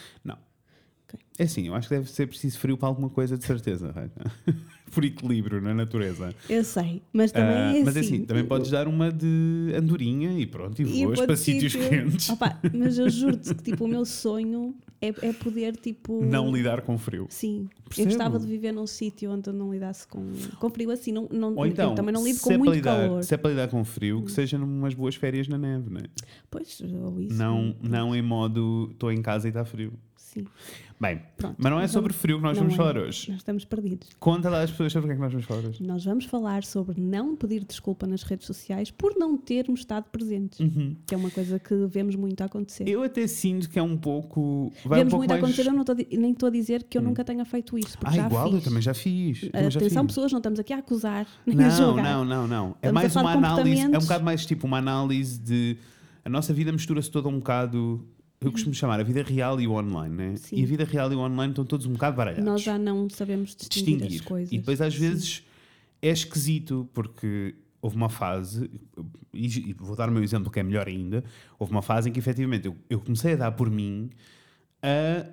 É 1.39 1.45
assim, 1.45 1.69
eu 1.69 1.75
acho 1.75 1.89
que 1.89 1.95
deve 1.95 2.11
ser 2.11 2.27
preciso 2.27 2.59
frio 2.59 2.77
para 2.77 2.89
alguma 2.89 3.09
coisa, 3.09 3.37
de 3.39 3.45
certeza. 3.45 3.93
Por 4.91 5.05
equilíbrio 5.05 5.61
na 5.61 5.75
natureza. 5.75 6.35
Eu 6.49 6.65
sei, 6.65 7.03
mas 7.13 7.31
também 7.31 7.55
Ah, 7.57 7.77
é 7.77 7.85
mas 7.85 7.95
é 7.97 8.01
assim. 8.01 8.15
assim, 8.17 8.25
também 8.25 8.45
podes 8.45 8.71
dar 8.71 8.89
uma 8.89 9.13
de 9.13 9.73
andorinha 9.77 10.33
e 10.39 10.47
pronto, 10.47 10.81
e 10.81 10.85
E 11.03 11.05
voas 11.05 11.21
para 11.21 11.37
sítios 11.37 11.73
sítio- 11.75 11.89
quentes. 11.91 12.31
Opa, 12.31 12.59
mas 12.73 12.99
eu 12.99 13.09
juro-te 13.11 13.55
que 13.55 13.63
tipo, 13.65 13.85
o 13.85 13.89
meu 13.89 14.05
sonho 14.07 14.75
é, 15.01 15.09
é 15.29 15.33
poder 15.35 15.77
tipo. 15.77 16.25
Não 16.25 16.51
lidar 16.51 16.81
com 16.81 16.97
frio. 16.97 17.27
Sim, 17.29 17.69
Percebo. 17.85 18.09
eu 18.09 18.13
gostava 18.15 18.39
de 18.39 18.47
viver 18.47 18.73
num 18.73 18.87
sítio 18.87 19.31
onde 19.31 19.51
eu 19.51 19.53
não 19.53 19.71
lidasse 19.71 20.09
com, 20.09 20.25
com 20.59 20.71
frio 20.71 20.91
assim. 20.91 21.13
Não, 21.13 21.29
não, 21.31 21.55
Ou 21.55 21.67
então, 21.67 21.95
também 21.95 22.13
não 22.15 22.25
lido 22.25 22.41
com 22.41 22.51
é 22.53 22.57
muito 22.57 22.73
lidar, 22.73 22.97
calor. 23.09 23.23
Se 23.23 23.35
é 23.35 23.37
para 23.37 23.51
lidar 23.51 23.69
com 23.69 23.85
frio, 23.85 24.23
que 24.23 24.33
seja 24.33 24.57
numas 24.57 24.95
boas 24.95 25.15
férias 25.15 25.47
na 25.49 25.59
neve, 25.59 25.91
né? 25.91 26.01
Pois, 26.51 26.81
ou 26.81 27.21
isso. 27.21 27.35
Não, 27.37 27.77
não 27.83 28.17
em 28.17 28.23
modo 28.23 28.89
estou 28.91 29.13
em 29.13 29.21
casa 29.21 29.47
e 29.49 29.51
está 29.51 29.67
frio. 29.67 29.93
Sim, 30.17 30.45
Bem, 31.01 31.23
pronto. 31.37 31.55
mas 31.59 31.71
não 31.71 31.79
é 31.79 31.83
Vamos- 31.83 31.93
sobre 31.93 32.13
frio 32.13 32.39
que 32.39 32.43
nós 32.43 32.59
vamos 32.59 32.75
é. 32.75 32.77
falar 32.77 32.97
hoje. 32.99 33.31
Nós 33.31 33.39
estamos 33.39 33.65
perdidos. 33.65 34.09
Conta 34.19 34.51
lá 34.51 34.63
às 34.63 34.71
pessoas 34.73 34.93
sobre 34.93 35.07
o 35.07 35.09
que 35.09 35.13
é 35.13 35.15
que 35.17 35.23
nós 35.23 35.33
vamos 35.33 35.47
falar 35.47 35.61
hoje. 35.69 35.83
Nós 35.83 36.05
vamos 36.05 36.25
falar 36.25 36.65
sobre 36.65 37.01
não 37.01 37.37
pedir 37.37 37.65
desculpa 37.65 38.05
nas 38.07 38.25
redes 38.25 38.47
sociais 38.49 38.91
por 38.91 39.15
não 39.17 39.37
termos 39.37 39.81
estado 39.81 40.07
presentes, 40.11 40.59
que 41.07 41.15
é 41.15 41.17
uma 41.17 41.31
coisa 41.31 41.59
que 41.61 41.75
vemos 41.87 42.17
muito 42.17 42.41
a 42.41 42.47
acontecer. 42.47 42.83
Uhum. 42.85 42.89
Eu 42.91 43.03
até 43.05 43.27
sinto 43.29 43.71
que 43.71 43.79
é 43.79 43.83
um 43.83 43.97
pouco. 43.97 44.73
Vai 44.85 44.99
vemos 44.99 45.13
um 45.15 45.17
pouco 45.17 45.19
muito 45.19 45.31
a 45.31 45.35
mais... 45.35 45.45
acontecer, 45.45 45.69
eu 45.69 45.73
não 45.73 45.85
a 45.89 45.95
di- 45.95 46.19
nem 46.19 46.33
estou 46.33 46.49
a 46.49 46.51
dizer 46.51 46.83
que 46.83 46.99
eu 46.99 47.03
nunca 47.03 47.23
tenha 47.25 47.45
feito 47.45 47.69
porque 47.75 47.97
Ah, 48.05 48.11
já 48.11 48.27
igual, 48.27 48.47
fiz. 48.47 48.55
eu 48.55 48.61
também 48.63 48.83
já 48.83 48.95
fiz. 48.95 49.39
já 49.39 49.49
Atenção, 49.51 50.03
fiz. 50.05 50.15
pessoas, 50.15 50.33
não 50.33 50.39
estamos 50.39 50.59
aqui 50.59 50.73
a 50.73 50.79
acusar 50.79 51.27
nem 51.47 51.65
a 51.65 51.69
Não, 51.69 51.77
julgar. 51.77 52.03
não, 52.05 52.25
não, 52.25 52.49
não. 52.49 52.67
É 52.83 52.89
Estamos 52.89 52.91
a 52.91 52.93
mais 52.93 53.17
uma 53.17 53.33
análise, 53.33 53.83
é 53.83 53.87
um 53.99 54.01
bocado 54.01 54.25
mais 54.25 54.45
tipo 54.47 54.67
uma 54.67 54.79
análise 54.79 55.39
de 55.39 55.77
a 56.25 56.29
nossa 56.29 56.53
vida 56.53 56.73
mistura-se 56.73 57.09
toda 57.11 57.29
um 57.29 57.39
bocado. 57.39 58.05
Eu 58.41 58.53
costumo 58.53 58.73
chamar 58.75 59.01
a 59.01 59.03
vida 59.03 59.23
real 59.23 59.61
e 59.61 59.67
o 59.67 59.73
online, 59.73 60.15
né? 60.15 60.37
Sim. 60.37 60.57
E 60.57 60.63
a 60.63 60.67
vida 60.67 60.85
real 60.85 61.13
e 61.13 61.17
o 61.17 61.19
online 61.19 61.53
estão 61.53 61.65
todos 61.65 61.87
um 61.87 61.93
bocado 61.93 62.17
baralhados. 62.17 62.45
Nós 62.45 62.63
já 62.63 62.79
não 62.79 63.09
sabemos 63.11 63.57
distinguir, 63.57 63.97
distinguir. 63.97 64.21
as 64.21 64.27
coisas. 64.27 64.53
E 64.53 64.59
depois 64.59 64.81
às 64.81 64.95
Sim. 64.95 65.01
vezes 65.01 65.43
é 66.01 66.11
esquisito 66.11 66.89
porque 66.95 67.55
houve 67.83 67.97
uma 67.97 68.09
fase, 68.09 68.71
e 69.33 69.71
e 69.71 69.73
vou 69.73 69.97
dar 69.97 70.09
o 70.09 70.13
meu 70.13 70.23
exemplo 70.23 70.51
que 70.51 70.61
é 70.61 70.63
melhor 70.63 70.87
ainda, 70.87 71.25
houve 71.59 71.73
uma 71.73 71.83
fase 71.83 72.09
em 72.09 72.13
que 72.13 72.19
efetivamente 72.19 72.67
eu, 72.67 72.77
eu 72.89 73.01
comecei 73.01 73.33
a 73.33 73.37
dar 73.37 73.53
por 73.53 73.71
mim 73.71 74.11
a 74.83 75.27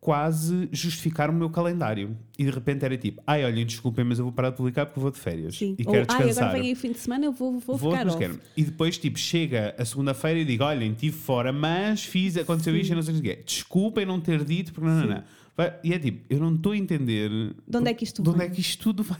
quase 0.00 0.68
justificar 0.70 1.28
o 1.28 1.32
meu 1.32 1.50
calendário. 1.50 2.16
E 2.38 2.44
de 2.44 2.50
repente 2.50 2.84
era 2.84 2.96
tipo, 2.96 3.20
ai, 3.26 3.44
olhem, 3.44 3.66
desculpem, 3.66 4.04
mas 4.04 4.18
eu 4.18 4.24
vou 4.24 4.32
parar 4.32 4.50
de 4.50 4.56
publicar 4.56 4.86
porque 4.86 5.00
vou 5.00 5.10
de 5.10 5.18
férias. 5.18 5.56
Sim. 5.56 5.74
E 5.78 5.82
Ou, 5.84 5.92
quero 5.92 6.06
ai, 6.08 6.16
descansar. 6.18 6.44
agora 6.44 6.58
vem 6.60 6.68
aí 6.68 6.72
o 6.72 6.76
fim 6.76 6.92
de 6.92 6.98
semana, 6.98 7.24
eu 7.26 7.32
vou, 7.32 7.58
vou, 7.58 7.76
Vou, 7.76 7.90
ficar 7.92 8.06
off. 8.06 8.16
quero. 8.18 8.38
E 8.56 8.62
depois, 8.64 8.96
tipo, 8.96 9.18
chega 9.18 9.74
a 9.76 9.84
segunda-feira 9.84 10.38
e 10.38 10.44
digo: 10.44 10.62
olhem, 10.64 10.92
estive 10.92 11.16
fora, 11.16 11.52
mas 11.52 12.04
fiz, 12.04 12.36
aconteceu 12.36 12.76
isto 12.76 12.92
e 12.92 12.94
não 12.94 13.02
sei 13.02 13.16
o 13.16 13.20
quê. 13.22 13.42
Desculpem 13.44 14.06
não 14.06 14.20
ter 14.20 14.44
dito, 14.44 14.72
porque 14.72 14.88
não, 14.88 15.00
não, 15.00 15.06
não. 15.08 15.24
Vai- 15.56 15.74
E 15.82 15.92
é 15.92 15.98
tipo, 15.98 16.24
eu 16.30 16.38
não 16.38 16.54
estou 16.54 16.72
a 16.72 16.76
entender 16.76 17.28
De 17.66 17.76
onde 17.76 17.90
é 17.90 17.94
que 17.94 18.04
isto 18.04 18.22
de 18.22 18.28
onde 18.28 18.38
vem? 18.38 18.46
é 18.46 18.50
que 18.50 18.60
isto 18.60 18.80
tudo 18.82 19.02
vai. 19.02 19.18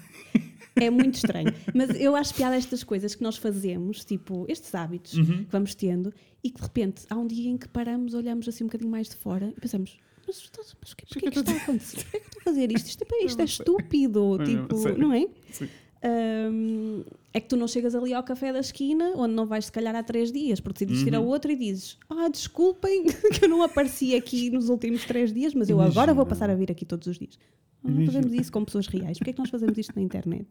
É 0.77 0.91
muito 0.91 1.17
estranho. 1.17 1.53
Mas 1.75 1.91
eu 2.01 2.15
acho 2.15 2.33
piada 2.35 2.55
estas 2.55 2.85
coisas 2.85 3.17
que 3.17 3.23
nós 3.25 3.37
fazemos, 3.37 4.05
tipo, 4.05 4.47
estes 4.49 4.73
hábitos 4.77 5.15
Uhum. 5.15 5.39
que 5.39 5.47
vamos 5.51 5.75
tendo, 5.75 6.15
e 6.45 6.51
que 6.51 6.57
de 6.59 6.63
repente 6.63 7.03
há 7.11 7.17
um 7.17 7.27
dia 7.27 7.51
em 7.51 7.57
que 7.59 7.67
paramos, 7.69 8.15
olhamos 8.15 8.47
assim 8.47 8.63
um 8.63 8.69
bocadinho 8.69 8.89
mais 8.89 9.09
de 9.09 9.17
fora 9.17 9.53
e 9.57 9.61
pensamos. 9.61 9.97
Mas, 10.29 10.51
mas 10.81 10.93
o 10.93 10.97
que, 10.97 11.07
porquê 11.07 11.27
é 11.29 11.31
que 11.33 11.39
está 11.41 11.53
a 11.53 11.57
acontecer? 11.57 11.97
Porquê 12.05 12.17
é 12.19 12.21
que 12.21 12.27
estou 12.27 12.41
a 12.41 12.45
fazer 12.45 12.71
isto? 12.73 12.87
Isto 12.87 13.05
é, 13.11 13.25
isto 13.25 13.41
é 13.41 13.45
estúpido, 13.45 14.39
tipo, 14.45 14.77
sei. 14.77 14.93
não 14.97 15.13
é? 15.13 15.27
Sim. 15.51 15.69
Hum, 16.05 17.03
é 17.35 17.41
que 17.41 17.49
tu 17.49 17.57
não 17.57 17.67
chegas 17.67 17.95
ali 17.95 18.15
ao 18.15 18.23
café 18.23 18.53
da 18.53 18.61
esquina, 18.61 19.13
onde 19.17 19.35
não 19.35 19.47
vais 19.47 19.65
se 19.65 19.73
calhar 19.73 19.95
há 19.97 20.03
três 20.03 20.31
dias, 20.31 20.61
porque 20.61 20.85
decidiste 20.85 21.09
ir 21.09 21.15
Uhum. 21.17 21.25
a 21.25 21.27
outro 21.27 21.51
e 21.51 21.57
dizes: 21.57 21.99
Ah, 22.09 22.29
desculpem 22.29 23.05
que 23.35 23.45
eu 23.45 23.49
não 23.49 23.63
apareci 23.63 24.15
aqui 24.15 24.49
nos 24.51 24.69
últimos 24.69 25.05
três 25.05 25.33
dias, 25.33 25.55
mas 25.55 25.69
eu 25.69 25.81
agora 25.81 26.13
vou 26.15 26.23
Imagina. 26.23 26.27
passar 26.27 26.51
a 26.51 26.55
vir 26.55 26.71
aqui 26.71 26.85
todos 26.85 27.07
os 27.09 27.19
dias. 27.19 27.39
Não 27.83 27.91
Imagina. 27.91 28.13
fazemos 28.13 28.33
isso 28.41 28.53
com 28.53 28.65
pessoas 28.65 28.87
reais. 28.87 29.19
Porquê 29.19 29.31
é 29.31 29.33
que 29.33 29.39
nós 29.41 29.51
fazemos 29.51 29.77
isto 29.79 29.93
na 29.97 30.03
internet? 30.03 30.47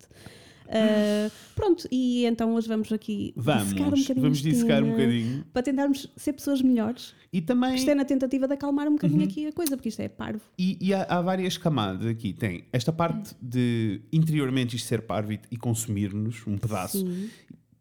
Ah, 0.69 1.31
pronto, 1.55 1.87
e 1.91 2.25
então 2.25 2.53
hoje 2.55 2.67
vamos 2.67 2.91
aqui 2.91 3.33
Vamos, 3.35 3.63
dissecar 3.73 3.87
um 3.87 3.91
bocadinho 3.91 4.21
vamos 4.21 4.37
dissecar 4.39 4.83
um 4.83 4.91
bocadinho. 4.91 5.45
para 5.53 5.63
tentarmos 5.63 6.11
ser 6.15 6.33
pessoas 6.33 6.61
melhores. 6.61 7.13
E 7.31 7.41
também. 7.41 7.75
Isto 7.75 7.89
é 7.91 7.95
na 7.95 8.05
tentativa 8.05 8.47
de 8.47 8.53
acalmar 8.53 8.85
um 8.87 8.91
Uhum. 8.91 8.95
bocadinho 8.95 9.23
aqui 9.23 9.47
a 9.47 9.51
coisa, 9.53 9.75
porque 9.75 9.89
isto 9.89 10.01
é 10.01 10.07
parvo. 10.07 10.41
E, 10.57 10.77
e 10.81 10.93
há, 10.93 11.03
há 11.03 11.21
várias 11.21 11.57
camadas 11.57 12.05
aqui. 12.07 12.33
Tem 12.33 12.63
esta 12.71 12.91
parte 12.91 13.35
de 13.41 14.01
interiormente 14.11 14.75
isto 14.75 14.87
ser 14.87 15.01
parvo 15.01 15.33
e, 15.33 15.39
e 15.51 15.57
consumir-nos 15.57 16.45
um 16.47 16.57
pedaço. 16.57 16.99
Sim. 16.99 17.29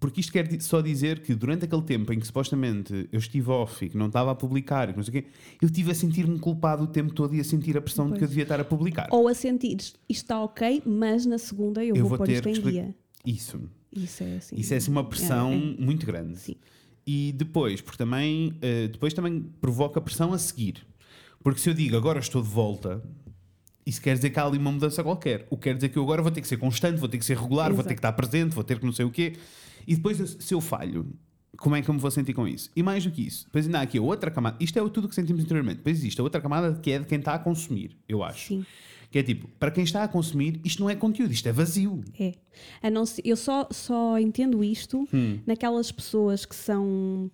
Porque 0.06 0.20
isto 0.20 0.32
quer 0.32 0.48
só 0.60 0.80
dizer 0.80 1.18
que 1.18 1.34
durante 1.34 1.64
aquele 1.64 1.82
tempo 1.82 2.12
em 2.12 2.20
que 2.20 2.26
supostamente 2.28 3.08
eu 3.10 3.18
estive 3.18 3.50
off 3.50 3.84
e 3.84 3.88
que 3.88 3.96
não 3.98 4.06
estava 4.06 4.30
a 4.30 4.36
publicar, 4.36 4.94
não 4.96 5.02
sei 5.02 5.18
o 5.18 5.22
quê, 5.22 5.28
eu 5.60 5.66
estive 5.66 5.90
a 5.90 5.94
sentir-me 5.96 6.38
culpado 6.38 6.84
o 6.84 6.86
tempo 6.86 7.12
todo 7.12 7.34
e 7.34 7.40
a 7.40 7.44
sentir 7.44 7.76
a 7.76 7.80
pressão 7.80 8.04
de 8.06 8.12
que 8.12 8.18
eu 8.18 8.20
Pois. 8.20 8.30
devia 8.30 8.44
estar 8.44 8.60
a 8.60 8.64
publicar. 8.64 9.08
Ou 9.10 9.26
a 9.26 9.34
sentir 9.34 9.74
isto 9.74 9.98
está 10.08 10.40
ok, 10.40 10.80
mas 10.86 11.26
na 11.26 11.38
segunda 11.38 11.84
eu, 11.84 11.96
Eu 11.96 12.02
vou, 12.02 12.10
vou 12.10 12.18
pôr 12.18 12.28
ter 12.28 12.34
isto 12.34 12.48
em 12.48 12.70
dia. 12.70 12.94
Isso. 13.24 13.60
Isso 13.92 14.22
é 14.22 14.36
assim. 14.36 14.56
Isso 14.56 14.74
é 14.74 14.76
assim 14.76 14.90
uma 14.92 15.02
pressão 15.08 15.50
É, 15.50 15.56
é. 15.56 15.84
muito 15.84 16.06
grande. 16.06 16.38
Sim. 16.38 16.54
E 17.04 17.32
depois, 17.36 17.80
porque 17.80 17.98
também, 17.98 18.54
eh, 18.62 18.86
depois 18.86 19.12
também 19.12 19.42
provoca 19.60 20.00
pressão 20.00 20.32
a 20.32 20.38
seguir. 20.38 20.86
Porque 21.42 21.58
se 21.58 21.68
eu 21.68 21.74
digo 21.74 21.96
agora 21.96 22.20
estou 22.20 22.40
de 22.40 22.48
volta, 22.48 23.02
isso 23.84 24.00
quer 24.00 24.14
dizer 24.14 24.30
que 24.30 24.38
há 24.38 24.44
ali 24.46 24.56
uma 24.56 24.70
mudança 24.70 25.02
qualquer. 25.02 25.48
O 25.50 25.56
que 25.56 25.64
quer 25.64 25.74
dizer 25.74 25.88
que 25.88 25.96
eu 25.96 26.02
agora 26.04 26.22
vou 26.22 26.30
ter 26.30 26.40
que 26.40 26.46
ser 26.46 26.58
constante, 26.58 26.98
vou 27.00 27.08
ter 27.08 27.18
que 27.18 27.24
ser 27.24 27.36
regular, 27.36 27.72
vou 27.72 27.82
ter 27.82 27.88
Exato. 27.90 27.94
que 27.94 27.98
estar 27.98 28.12
presente, 28.12 28.54
vou 28.54 28.62
ter 28.62 28.78
que 28.78 28.86
não 28.86 28.92
sei 28.92 29.04
o 29.04 29.10
quê. 29.10 29.34
E 29.86 29.94
depois, 29.94 30.36
se 30.40 30.52
eu 30.54 30.60
falho, 30.60 31.06
como 31.56 31.74
é 31.76 31.82
que 31.82 31.88
eu 31.88 31.94
me 31.94 32.00
vou 32.00 32.10
sentir 32.10 32.34
com 32.34 32.46
isso? 32.46 32.70
E 32.76 32.82
mais 32.82 33.04
do 33.04 33.10
que 33.10 33.26
isso, 33.26 33.44
depois 33.46 33.64
ainda 33.66 33.78
há 33.78 33.82
aqui 33.82 33.98
a 33.98 34.02
outra 34.02 34.30
camada. 34.30 34.56
Isto 34.60 34.78
é 34.78 34.88
tudo 34.88 35.08
que 35.08 35.14
sentimos 35.14 35.42
interiormente. 35.42 35.78
Depois 35.78 35.96
existe 35.98 36.20
a 36.20 36.24
outra 36.24 36.40
camada 36.40 36.78
que 36.82 36.90
é 36.90 36.98
de 36.98 37.06
quem 37.06 37.18
está 37.18 37.34
a 37.34 37.38
consumir, 37.38 37.96
eu 38.08 38.22
acho. 38.22 38.48
Sim. 38.48 38.66
Que 39.10 39.20
é 39.20 39.22
tipo, 39.22 39.48
para 39.58 39.70
quem 39.70 39.84
está 39.84 40.02
a 40.02 40.08
consumir, 40.08 40.60
isto 40.64 40.80
não 40.82 40.90
é 40.90 40.96
conteúdo, 40.96 41.32
isto 41.32 41.48
é 41.48 41.52
vazio. 41.52 42.02
É. 42.18 42.34
A 42.82 42.90
não 42.90 43.06
ser- 43.06 43.22
eu 43.24 43.36
só, 43.36 43.68
só 43.70 44.18
entendo 44.18 44.62
isto 44.64 45.08
Hum. 45.14 45.38
naquelas 45.46 45.92
pessoas 45.92 46.44
que 46.44 46.56
são 46.56 47.30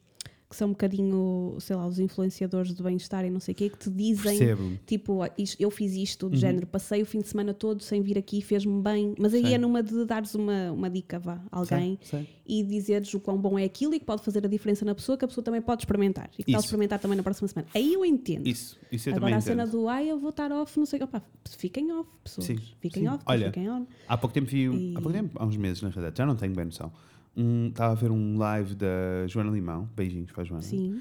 que 0.53 0.57
são 0.57 0.69
um 0.69 0.73
bocadinho, 0.73 1.57
sei 1.61 1.75
lá, 1.75 1.87
os 1.87 1.99
influenciadores 1.99 2.75
do 2.75 2.83
bem-estar 2.83 3.25
e 3.25 3.31
não 3.31 3.41
sei 3.41 3.53
o 3.53 3.55
quê, 3.55 3.71
que 3.71 3.79
te 3.79 3.89
dizem 3.89 4.37
Percebo. 4.39 4.79
tipo, 4.85 5.23
"Ah, 5.23 5.31
eu 5.59 5.71
fiz 5.71 5.95
isto 5.95 6.27
Uhum. 6.27 6.33
de 6.33 6.37
género, 6.37 6.67
passei 6.67 7.01
o 7.01 7.07
fim 7.07 7.21
de 7.21 7.29
semana 7.29 7.55
todo 7.55 7.83
sem 7.83 8.03
vir 8.03 8.19
aqui, 8.19 8.43
fez-me 8.43 8.83
bem, 8.83 9.15
mas 9.19 9.33
aí 9.33 9.41
Sei. 9.43 9.55
é 9.55 9.59
numa 9.59 9.83
de 9.83 10.05
dares 10.05 10.35
uma, 10.35 10.71
uma 10.71 10.91
dica, 10.91 11.19
vá, 11.19 11.41
a 11.51 11.59
alguém 11.59 11.99
Sei, 12.03 12.21
sei. 12.21 12.29
e 12.47 12.63
dizeres 12.63 13.15
o 13.15 13.19
quão 13.21 13.39
bom 13.39 13.59
é 13.59 13.65
aquilo 13.65 13.95
e 13.95 13.99
que 13.99 14.05
pode 14.05 14.23
fazer 14.23 14.45
a 14.45 14.49
diferença 14.49 14.85
na 14.85 14.95
pessoa, 14.95 15.17
que 15.17 15.25
a 15.25 15.29
pessoa 15.29 15.43
também 15.43 15.63
pode 15.63 15.81
experimentar 15.83 16.29
e 16.39 16.45
que 16.45 16.51
está 16.51 16.59
a 16.59 16.61
experimentar 16.61 16.99
também 16.99 17.17
na 17.17 17.23
próxima 17.23 17.49
semana. 17.49 17.67
Aí 17.75 17.95
eu 17.95 18.05
entendo. 18.05 18.47
Isso, 18.47 18.79
isso 18.93 19.09
eu 19.09 19.15
Agora 19.15 19.31
também 19.31 19.39
a 19.39 19.41
cena 19.41 19.63
entendo. 19.63 19.73
do 19.81 19.89
ai, 19.89 20.11
eu 20.11 20.19
vou 20.19 20.29
estar 20.31 20.53
off, 20.53 20.79
não 20.79 20.85
sei 20.85 20.99
o 20.99 21.01
que. 21.01 21.05
Opá, 21.05 21.23
fiquem 21.57 21.91
off, 21.93 22.11
pessoas. 22.23 22.47
Sim, 22.47 22.59
Fiquem 22.79 23.05
sim. 23.05 23.09
off, 23.09 23.25
Olha, 23.27 23.47
fiquem 23.47 23.71
on. 23.71 23.87
Há 24.07 24.19
pouco 24.19 24.35
tempo 24.35 24.51
vi, 24.51 24.65
E- 24.67 24.93
há 24.97 25.01
pouco 25.01 25.13
tempo, 25.17 25.31
há 25.41 25.47
uns 25.47 25.57
meses 25.57 25.81
na 25.81 25.89
realidade, 25.89 26.19
já 26.19 26.27
não 26.27 26.37
tenho 26.37 26.55
bem 26.55 26.67
noção. 26.67 26.93
Um, 27.37 27.69
estava 27.69 27.93
a 27.93 27.95
ver 27.95 28.11
um 28.11 28.37
live 28.37 28.75
da 28.75 29.27
Joana 29.27 29.51
Limão, 29.51 29.89
beijinhos 29.97 30.31
para 30.31 30.43
a 30.43 30.45
Joana, 30.45 30.63
Sim. 30.63 31.01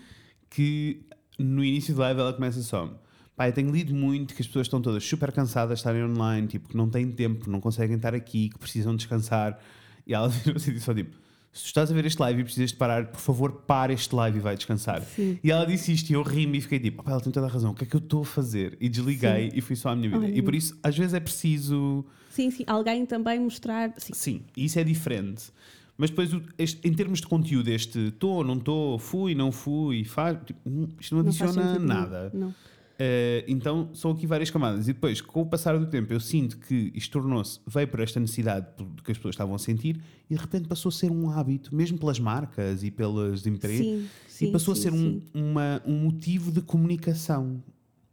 que 0.49 1.01
no 1.37 1.63
início 1.63 1.93
do 1.93 1.99
live 1.99 2.19
ela 2.19 2.33
começa 2.33 2.61
só. 2.61 2.89
Eu 3.37 3.53
tenho 3.53 3.71
lido 3.71 3.93
muito 3.93 4.35
que 4.35 4.41
as 4.41 4.47
pessoas 4.47 4.67
estão 4.67 4.79
todas 4.81 5.03
super 5.03 5.31
cansadas 5.31 5.79
de 5.79 5.79
estarem 5.79 6.03
online, 6.03 6.47
tipo, 6.47 6.69
que 6.69 6.77
não 6.77 6.87
têm 6.87 7.11
tempo, 7.11 7.49
não 7.49 7.59
conseguem 7.59 7.95
estar 7.95 8.13
aqui, 8.13 8.49
que 8.49 8.59
precisam 8.59 8.95
descansar. 8.95 9.59
E 10.05 10.13
ela 10.13 10.29
disse 10.55 10.79
só 10.79 10.93
tipo: 10.93 11.15
se 11.51 11.63
tu 11.63 11.67
estás 11.67 11.91
a 11.91 11.93
ver 11.93 12.05
este 12.05 12.19
live 12.19 12.41
e 12.41 12.43
precisas 12.43 12.71
de 12.71 12.77
parar, 12.77 13.07
por 13.07 13.19
favor, 13.19 13.51
para 13.63 13.91
este 13.91 14.13
live 14.15 14.37
e 14.37 14.41
vai 14.41 14.55
descansar. 14.55 15.01
Sim. 15.01 15.37
E 15.43 15.51
ela 15.51 15.65
disse 15.65 15.91
isto 15.91 16.09
e 16.09 16.13
eu 16.13 16.21
ri-me 16.23 16.59
e 16.59 16.61
fiquei 16.61 16.79
tipo: 16.79 17.03
"Pá, 17.03 17.11
ela 17.11 17.21
tem 17.21 17.31
toda 17.31 17.47
a 17.47 17.49
razão, 17.49 17.71
o 17.71 17.75
que 17.75 17.83
é 17.83 17.87
que 17.87 17.95
eu 17.95 17.99
estou 17.99 18.21
a 18.21 18.25
fazer? 18.25 18.77
E 18.79 18.87
desliguei 18.87 19.51
e 19.53 19.59
fui 19.59 19.75
só 19.75 19.89
à 19.89 19.95
minha 19.95 20.09
vida. 20.09 20.23
Olha. 20.23 20.37
E 20.37 20.41
por 20.41 20.55
isso, 20.55 20.77
às 20.81 20.97
vezes 20.97 21.13
é 21.13 21.19
preciso. 21.19 22.05
Sim, 22.29 22.51
sim. 22.51 22.63
Alguém 22.67 23.05
também 23.05 23.39
mostrar. 23.39 23.93
Sim. 23.97 24.13
Sim, 24.13 24.41
isso 24.55 24.79
é 24.79 24.83
diferente. 24.83 25.51
Mas 25.97 26.09
depois, 26.09 26.31
este- 26.57 26.87
em 26.87 26.93
termos 26.93 27.19
de 27.21 27.27
conteúdo, 27.27 27.67
este 27.69 28.07
estou, 28.07 28.43
não 28.43 28.55
estou, 28.55 28.97
fui, 28.97 29.35
não 29.35 29.51
fui, 29.51 30.03
faz, 30.03 30.37
tipo, 30.45 30.59
não- 30.69 30.89
isto 30.99 31.13
não 31.15 31.21
Não 31.23 31.29
adiciona 31.29 31.73
nenhum. 31.73 31.85
nada. 31.85 32.31
Não. 32.33 32.55
Eh, 33.03 33.45
então 33.47 33.89
são 33.93 34.11
aqui 34.11 34.27
várias 34.27 34.51
camadas. 34.51 34.87
E 34.87 34.93
depois, 34.93 35.21
com 35.21 35.41
o 35.41 35.45
passar 35.45 35.77
do 35.77 35.87
tempo, 35.87 36.13
eu 36.13 36.19
sinto 36.19 36.57
que 36.59 36.91
isto 36.93 37.11
tornou-se, 37.13 37.59
veio 37.65 37.87
por 37.87 37.99
esta 37.99 38.19
necessidade 38.19 38.67
que 39.03 39.11
as 39.11 39.17
pessoas 39.17 39.33
estavam 39.33 39.55
a 39.55 39.59
sentir 39.59 39.99
e 40.29 40.35
de 40.35 40.39
repente 40.39 40.67
passou 40.67 40.89
a 40.89 40.91
ser 40.91 41.09
um 41.11 41.29
hábito, 41.29 41.73
mesmo 41.75 41.97
pelas 41.97 42.19
marcas 42.19 42.83
e 42.83 42.91
pelas 42.91 43.45
empresas, 43.47 43.77
Sim, 43.85 44.07
sim. 44.27 44.45
e 44.49 44.51
passou 44.51 44.75
sim, 44.75 44.81
a 44.81 44.83
ser 44.83 44.93
um, 44.93 45.21
uma- 45.33 45.81
um 45.85 45.97
motivo 45.97 46.51
de 46.51 46.61
comunicação. 46.61 47.61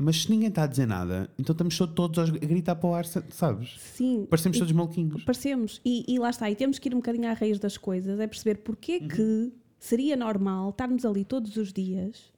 Mas 0.01 0.23
se 0.23 0.31
ninguém 0.31 0.49
está 0.49 0.63
a 0.63 0.67
dizer 0.69 0.87
nada, 0.87 1.29
então 1.37 1.53
estamos 1.53 1.77
todos 1.77 2.19
a 2.21 2.27
gritar 2.27 2.77
para 2.77 2.89
o 2.89 2.95
ar, 2.95 3.05
sa- 3.05 3.25
sabes? 3.31 3.75
Sim. 3.81 4.27
Parecemos 4.31 4.57
E- 4.57 4.61
todos 4.61 4.73
maluquinhos. 4.73 5.25
Parecemos. 5.25 5.81
E, 5.85 6.05
e 6.07 6.19
lá 6.21 6.31
está. 6.31 6.49
E 6.49 6.55
temos 6.55 6.79
que 6.79 6.89
ir 6.89 6.95
um 6.95 6.99
bocadinho 6.99 7.29
à 7.29 7.33
raiz 7.33 7.59
das 7.59 7.77
coisas. 7.77 8.21
É 8.21 8.27
perceber 8.29 8.59
porque 8.59 8.99
Uhum. 8.99 9.09
que 9.09 9.53
seria 9.81 10.17
normal 10.17 10.71
estarmos 10.71 11.05
ali 11.05 11.25
todos 11.25 11.57
os 11.57 11.73
dias 11.73 12.33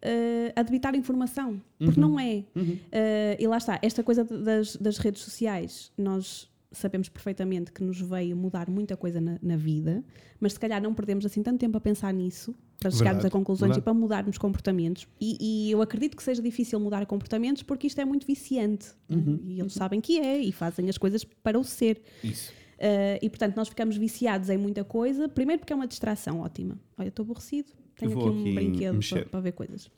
eh, 0.00 0.52
a 0.56 0.62
debitar 0.62 0.94
informação. 0.96 1.60
Porque 1.78 2.00
Uhum. 2.00 2.08
não 2.08 2.18
é. 2.18 2.44
Eh, 2.90 3.36
e 3.38 3.46
lá 3.46 3.58
está. 3.58 3.78
Esta 3.82 4.02
coisa 4.02 4.24
das, 4.24 4.74
das 4.76 4.96
redes 4.98 5.20
sociais, 5.22 5.92
nós 5.98 6.48
sabemos 6.72 7.08
perfeitamente 7.08 7.72
que 7.72 7.82
nos 7.82 8.00
veio 8.00 8.36
mudar 8.36 8.68
muita 8.68 8.96
coisa 8.96 9.20
na, 9.20 9.38
na 9.42 9.56
vida, 9.56 10.04
mas 10.40 10.54
se 10.54 10.60
calhar 10.60 10.82
não 10.82 10.94
perdemos 10.94 11.24
assim 11.26 11.42
tanto 11.42 11.58
tempo 11.58 11.76
a 11.76 11.80
pensar 11.80 12.12
nisso 12.12 12.54
para 12.78 12.90
chegarmos 12.90 13.22
Verdade, 13.22 13.26
a 13.26 13.30
conclusões 13.30 13.68
verdade. 13.68 13.80
e 13.80 13.84
para 13.84 13.94
mudarmos 13.94 14.38
comportamentos. 14.38 15.06
E, 15.20 15.36
e 15.40 15.70
eu 15.70 15.80
acredito 15.80 16.16
que 16.16 16.22
seja 16.22 16.42
difícil 16.42 16.80
mudar 16.80 17.06
comportamentos 17.06 17.62
porque 17.62 17.86
isto 17.86 18.00
é 18.00 18.04
muito 18.04 18.26
viciante. 18.26 18.88
né? 19.08 19.16
Uhum. 19.16 19.40
E 19.44 19.60
eles 19.60 19.72
sabem 19.72 20.00
que 20.00 20.18
é 20.18 20.38
e 20.38 20.50
fazem 20.50 20.88
as 20.88 20.98
coisas 20.98 21.22
para 21.24 21.58
o 21.58 21.62
ser. 21.64 22.02
Isso. 22.24 22.50
Uh, 22.50 23.22
e 23.22 23.28
portanto 23.30 23.54
nós 23.54 23.68
ficamos 23.68 23.96
viciados 23.96 24.50
em 24.50 24.58
muita 24.58 24.82
coisa, 24.82 25.28
primeiro 25.28 25.60
porque 25.60 25.72
é 25.72 25.76
uma 25.76 25.86
distração 25.86 26.40
ótima. 26.40 26.76
Olha, 26.98 27.08
estou 27.08 27.22
aborrecido, 27.22 27.70
tenho 27.94 28.18
aqui 28.18 28.28
um 28.28 28.40
aqui 28.40 28.54
brinquedo 28.54 29.08
para, 29.08 29.24
para 29.26 29.40
ver 29.40 29.52
coisas. 29.52 29.88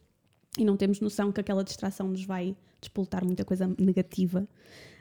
E 0.59 0.65
não 0.65 0.77
temos 0.77 1.01
noção 1.01 1.33
que 1.33 1.41
aquela 1.41 1.65
distração 1.65 2.09
nos 2.09 2.25
vai 2.25 2.57
despoltar 2.81 3.25
muita 3.25 3.45
coisa 3.45 3.67
negativa 3.79 4.41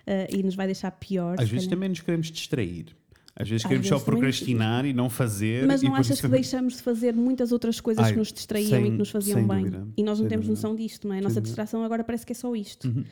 uh, 0.08 0.36
e 0.36 0.42
nos 0.44 0.56
vai 0.56 0.66
deixar 0.66 0.92
pior. 0.92 1.34
Às 1.40 1.50
vezes 1.50 1.66
calhar. 1.66 1.70
também 1.70 1.90
nos 1.90 2.02
queremos 2.02 2.28
distrair. 2.32 2.88
Às 3.36 3.50
vezes 3.50 3.66
Às 3.66 3.68
queremos 3.70 3.88
só 3.88 3.96
vezes 3.96 4.08
nos- 4.08 4.16
procrastinar 4.16 4.86
e 4.86 4.94
não 4.94 5.10
fazer. 5.10 5.66
Mas 5.66 5.82
não 5.82 5.96
achas 5.96 6.22
que 6.22 6.28
deixamos 6.28 6.76
de 6.78 6.84
fazer 6.84 7.16
muitas 7.16 7.52
outras 7.52 7.80
coisas 7.82 8.06
Ai, 8.06 8.12
que 8.14 8.18
nos 8.20 8.32
distraíam 8.32 8.70
sem- 8.70 8.86
e 8.88 8.92
que 8.92 8.98
nos 8.98 9.10
faziam 9.10 9.48
bem? 9.48 9.58
dúvida, 9.66 9.88
E 9.98 10.04
nós 10.04 10.20
não 10.20 10.28
temos 10.28 10.46
dúvida. 10.46 10.68
noção 10.68 10.76
disto, 10.76 11.08
não 11.08 11.16
é? 11.16 11.18
A 11.18 11.22
nossa 11.22 11.42
distração 11.42 11.84
agora 11.84 12.04
parece 12.04 12.26
que 12.26 12.32
é 12.32 12.36
só 12.36 12.56
isto. 12.56 12.88
Uhum. 12.88 13.04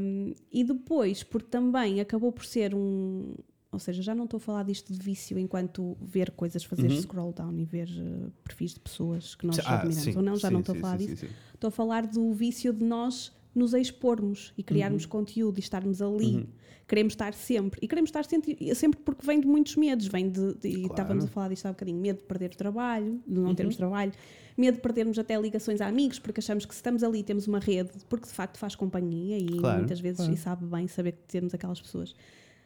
Um, 0.00 0.34
e 0.50 0.64
depois, 0.64 1.22
porque 1.22 1.48
também 1.48 2.00
acabou 2.00 2.32
por 2.32 2.44
ser 2.46 2.74
um. 2.74 3.34
Ou 3.76 3.80
seja, 3.80 4.02
já 4.02 4.14
não 4.14 4.24
estou 4.24 4.38
a 4.38 4.40
falar 4.40 4.62
disto 4.62 4.90
de 4.92 4.98
vício 4.98 5.38
enquanto 5.38 5.96
ver 6.00 6.30
coisas, 6.30 6.64
fazer 6.64 6.90
Uhum. 6.90 7.02
scroll 7.02 7.32
down 7.32 7.58
e 7.58 7.64
ver 7.66 7.88
uh, 7.90 8.32
perfis 8.42 8.72
de 8.72 8.80
pessoas 8.80 9.34
que 9.34 9.46
nós 9.46 9.58
Ah, 9.60 9.74
admiramos 9.80 10.02
sim, 10.02 10.16
ou 10.16 10.22
não, 10.22 10.36
já 10.36 10.48
sim, 10.48 10.54
não 10.54 10.60
estou 10.60 10.74
a 10.74 10.78
falar 10.78 10.98
sim, 10.98 11.06
disso. 11.08 11.26
Estou 11.54 11.68
a 11.68 11.70
falar 11.70 12.06
do 12.06 12.32
vício 12.32 12.72
de 12.72 12.82
nós 12.84 13.32
nos 13.54 13.74
expormos 13.74 14.52
e 14.56 14.62
criarmos 14.62 15.04
Uhum. 15.04 15.10
conteúdo 15.10 15.58
e 15.58 15.60
estarmos 15.60 16.00
ali. 16.02 16.48
Queremos 16.88 17.12
estar 17.14 17.34
sempre. 17.34 17.80
E 17.82 17.88
queremos 17.88 18.08
estar 18.08 18.24
sempre, 18.24 18.74
sempre 18.74 19.00
porque 19.00 19.26
vem 19.26 19.40
de 19.40 19.46
muitos 19.46 19.76
medos. 19.76 20.06
Vem 20.06 20.30
de, 20.30 20.54
de- 20.54 20.68
e 20.68 20.72
Claro. 20.74 20.86
estávamos 20.92 21.24
a 21.24 21.28
falar 21.28 21.48
disto 21.48 21.66
há 21.66 21.70
bocadinho: 21.70 21.98
medo 22.00 22.18
de 22.20 22.24
perder 22.26 22.52
o 22.52 22.56
trabalho, 22.56 23.20
de 23.26 23.34
não 23.40 23.48
Uhum. 23.48 23.54
termos 23.54 23.76
trabalho, 23.76 24.12
medo 24.56 24.76
de 24.76 24.80
perdermos 24.80 25.18
até 25.18 25.38
ligações 25.40 25.80
a 25.80 25.86
amigos, 25.86 26.18
porque 26.18 26.38
achamos 26.40 26.64
que 26.64 26.72
se 26.74 26.78
estamos 26.78 27.02
ali 27.02 27.22
temos 27.22 27.46
uma 27.48 27.58
rede, 27.58 27.90
porque 28.08 28.26
de 28.26 28.32
facto 28.32 28.56
faz 28.58 28.74
companhia 28.74 29.36
e 29.38 29.46
Claro, 29.58 29.78
muitas 29.78 30.00
vezes 30.00 30.18
claro. 30.18 30.32
e 30.32 30.36
sabe 30.36 30.64
bem 30.66 30.86
saber 30.86 31.12
que 31.12 31.24
temos 31.26 31.52
aquelas 31.52 31.80
pessoas. 31.80 32.14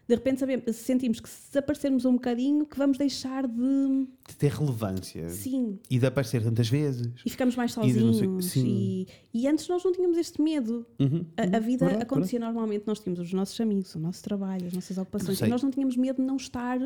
De 0.08 0.14
repente 0.16 0.40
sabemos, 0.40 0.74
sentimos 0.74 1.20
que 1.20 1.28
se 1.28 1.48
desaparecermos 1.52 2.04
um 2.04 2.14
bocadinho, 2.14 2.66
que 2.66 2.76
vamos 2.76 2.98
deixar 2.98 3.46
de. 3.46 4.06
De 4.28 4.34
ter 4.36 4.50
relevância. 4.50 5.28
Sim, 5.30 5.78
E 5.88 5.98
de 6.00 6.06
aparecer 6.06 6.42
tantas 6.42 6.68
vezes. 6.68 7.12
e 7.24 7.30
ficamos 7.30 7.54
mais 7.54 7.76
E 7.76 7.92
de 7.92 8.00
não 8.00 8.12
sei- 8.12 8.26
sozinhos. 8.26 8.54
E, 8.56 9.06
e 9.32 9.46
antes 9.46 9.68
nós 9.68 9.84
não 9.84 9.92
tínhamos 9.92 10.18
este 10.18 10.42
medo. 10.42 10.84
Uhum, 10.98 11.24
A, 11.36 11.42
a 11.42 11.44
uhum. 11.60 11.64
vida 11.64 11.84
Verdade, 11.86 12.02
acontecia 12.02 12.40
normalmente, 12.40 12.84
nós 12.88 12.98
tínhamos 12.98 13.20
os 13.20 13.32
nossos 13.32 13.60
amigos, 13.60 13.94
o 13.94 14.00
nosso 14.00 14.22
trabalho, 14.24 14.66
as 14.66 14.72
nossas 14.72 14.98
ocupações, 14.98 15.40
e 15.40 15.46
nós 15.46 15.62
não 15.62 15.70
tínhamos 15.70 15.96
medo 15.96 16.16
de 16.16 16.22
não 16.22 16.36
estar. 16.36 16.78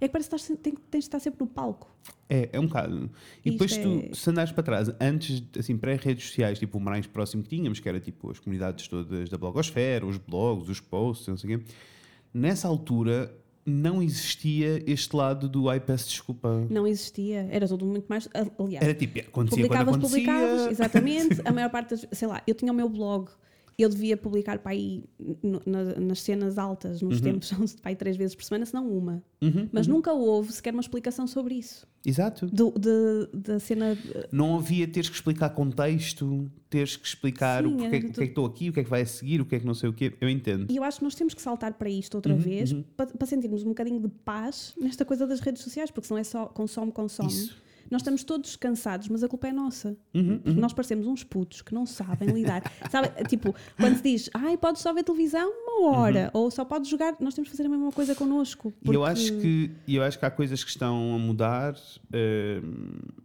É 0.00 0.06
que 0.08 0.12
parece 0.12 0.28
que 0.28 0.36
estás, 0.36 0.58
tens 0.60 0.74
de 0.90 0.98
estar 0.98 1.18
sempre 1.20 1.40
no 1.40 1.46
palco. 1.48 1.88
É, 2.28 2.50
é 2.52 2.60
um 2.60 2.66
bocado. 2.66 3.10
E 3.44 3.50
depois 3.52 3.72
é- 3.76 3.82
tu, 3.82 4.14
se 4.16 4.30
andares 4.30 4.52
para 4.52 4.62
trás, 4.62 4.90
antes, 5.00 5.42
assim, 5.58 5.76
pré-redes 5.76 6.26
sociais, 6.26 6.58
tipo 6.58 6.78
o 6.78 6.80
mais 6.80 7.06
próximo 7.06 7.42
que 7.42 7.48
tínhamos, 7.48 7.80
que 7.80 7.88
era 7.88 7.98
tipo 8.00 8.30
as 8.30 8.38
comunidades 8.38 8.86
todas 8.86 9.28
da 9.28 9.38
blogosfera, 9.38 10.04
os 10.06 10.18
blogs, 10.18 10.68
os 10.68 10.80
posts, 10.80 11.26
não 11.28 11.36
sei 11.36 11.56
o 11.56 11.58
quê, 11.58 11.64
nessa 12.34 12.68
altura 12.68 13.32
não 13.64 14.02
existia 14.02 14.82
este 14.86 15.16
lado 15.16 15.48
do 15.48 15.70
ai, 15.70 15.80
peço 15.80 16.08
desculpa. 16.10 16.66
Não 16.68 16.86
existia, 16.86 17.48
era 17.50 17.66
tudo 17.66 17.86
muito 17.86 18.06
mais. 18.08 18.28
Aliás, 18.58 18.84
Era 18.84 18.92
tipo, 18.94 19.18
acontecia 19.20 19.64
publicavas, 19.64 19.94
quando 19.96 20.04
acontecia. 20.04 20.32
publicavas, 20.32 20.66
exatamente. 20.72 21.40
A 21.44 21.52
maior 21.52 21.70
parte 21.70 21.90
das. 21.90 22.06
Sei 22.12 22.28
lá, 22.28 22.42
eu 22.46 22.54
tinha 22.54 22.70
o 22.70 22.74
meu 22.74 22.88
blog, 22.90 23.30
eu 23.82 23.88
devia 23.88 24.16
publicar 24.16 24.58
para 24.60 24.72
aí 24.72 25.02
no- 25.42 25.60
na- 25.66 25.94
nas 26.00 26.20
cenas 26.20 26.58
altas, 26.58 27.02
nos 27.02 27.20
tempos, 27.20 27.50
para 27.82 27.90
aí 27.90 27.96
três 27.96 28.16
vezes 28.16 28.34
por 28.34 28.44
semana, 28.44 28.64
se 28.66 28.72
não 28.74 28.88
uma. 28.88 29.22
Uhum, 29.42 29.68
Mas 29.72 29.86
nunca 29.86 30.12
houve 30.12 30.52
sequer 30.52 30.72
uma 30.72 30.80
explicação 30.80 31.26
sobre 31.26 31.54
isso. 31.56 31.86
Exato. 32.06 32.46
Do, 32.46 32.70
de, 32.78 33.28
da 33.32 33.58
cena. 33.58 33.96
Não 34.30 34.56
havia 34.56 34.86
teres 34.86 35.08
que 35.08 35.16
explicar 35.16 35.50
contexto, 35.50 36.50
teres 36.70 36.96
que 36.96 37.06
explicar 37.06 37.62
Sim, 37.64 37.68
o, 37.74 37.76
porquê, 37.76 37.84
era 37.96 37.96
o 37.96 38.00
que 38.12 38.20
é 38.20 38.24
que 38.24 38.30
estou 38.30 38.46
aqui, 38.46 38.68
o 38.68 38.72
que 38.72 38.80
é 38.80 38.84
que 38.84 38.90
vai 38.90 39.02
a 39.02 39.06
seguir, 39.06 39.40
o 39.40 39.44
que 39.46 39.54
é 39.56 39.60
que 39.60 39.66
não 39.66 39.74
sei 39.74 39.88
o 39.88 39.92
quê. 39.92 40.12
Eu 40.20 40.28
entendo. 40.28 40.66
E 40.70 40.76
eu 40.76 40.84
acho 40.84 40.98
que 40.98 41.04
nós 41.04 41.14
temos 41.14 41.34
que 41.34 41.42
saltar 41.42 41.74
para 41.74 41.88
isto 41.90 42.14
Uhum, 42.14 42.18
outra 42.18 42.34
vez 42.34 42.72
para, 42.96 43.06
para 43.06 43.26
sentirmos 43.26 43.62
um 43.62 43.68
bocadinho 43.68 44.00
de 44.00 44.08
paz 44.08 44.74
nesta 44.80 45.04
coisa 45.04 45.26
das 45.26 45.40
redes 45.40 45.62
sociais, 45.62 45.90
porque 45.90 46.06
senão 46.06 46.18
é 46.20 46.24
só 46.24 46.46
consome, 46.46 46.92
consome. 46.92 47.28
Isso. 47.30 47.56
Nós 47.90 48.02
estamos 48.02 48.24
todos 48.24 48.56
cansados, 48.56 49.08
mas 49.08 49.22
a 49.22 49.28
culpa 49.28 49.48
é 49.48 49.52
nossa. 49.52 49.96
Uhum, 50.14 50.38
Porque 50.38 50.60
nós 50.60 50.72
parecemos 50.72 51.06
uns 51.06 51.22
putos 51.24 51.62
que 51.62 51.74
não 51.74 51.84
sabem 51.86 52.28
lidar. 52.30 52.62
Sabe, 52.90 53.08
tipo, 53.28 53.54
quando 53.78 53.96
se 53.96 54.02
diz, 54.02 54.30
ai, 54.34 54.56
podes 54.56 54.82
só 54.82 54.92
ver 54.92 55.04
televisão 55.04 55.50
uma 55.50 55.90
hora, 55.90 56.30
ou 56.32 56.50
só 56.50 56.64
podes 56.64 56.88
jogar, 56.88 57.14
nós 57.20 57.34
temos 57.34 57.50
que 57.50 57.56
fazer 57.56 57.66
a 57.66 57.70
mesma 57.70 57.92
coisa 57.92 58.14
connosco. 58.14 58.68
Uhum. 58.84 58.92
E 58.92 58.94
eu 58.96 59.00
porque- 59.00 59.12
acho 59.12 59.32
que 59.38 59.70
eu 59.88 60.02
acho 60.02 60.18
que 60.18 60.24
há 60.26 60.30
coisas 60.30 60.62
que 60.64 60.70
estão 60.70 61.14
a 61.14 61.18
mudar, 61.18 61.74
eh, 62.12 62.60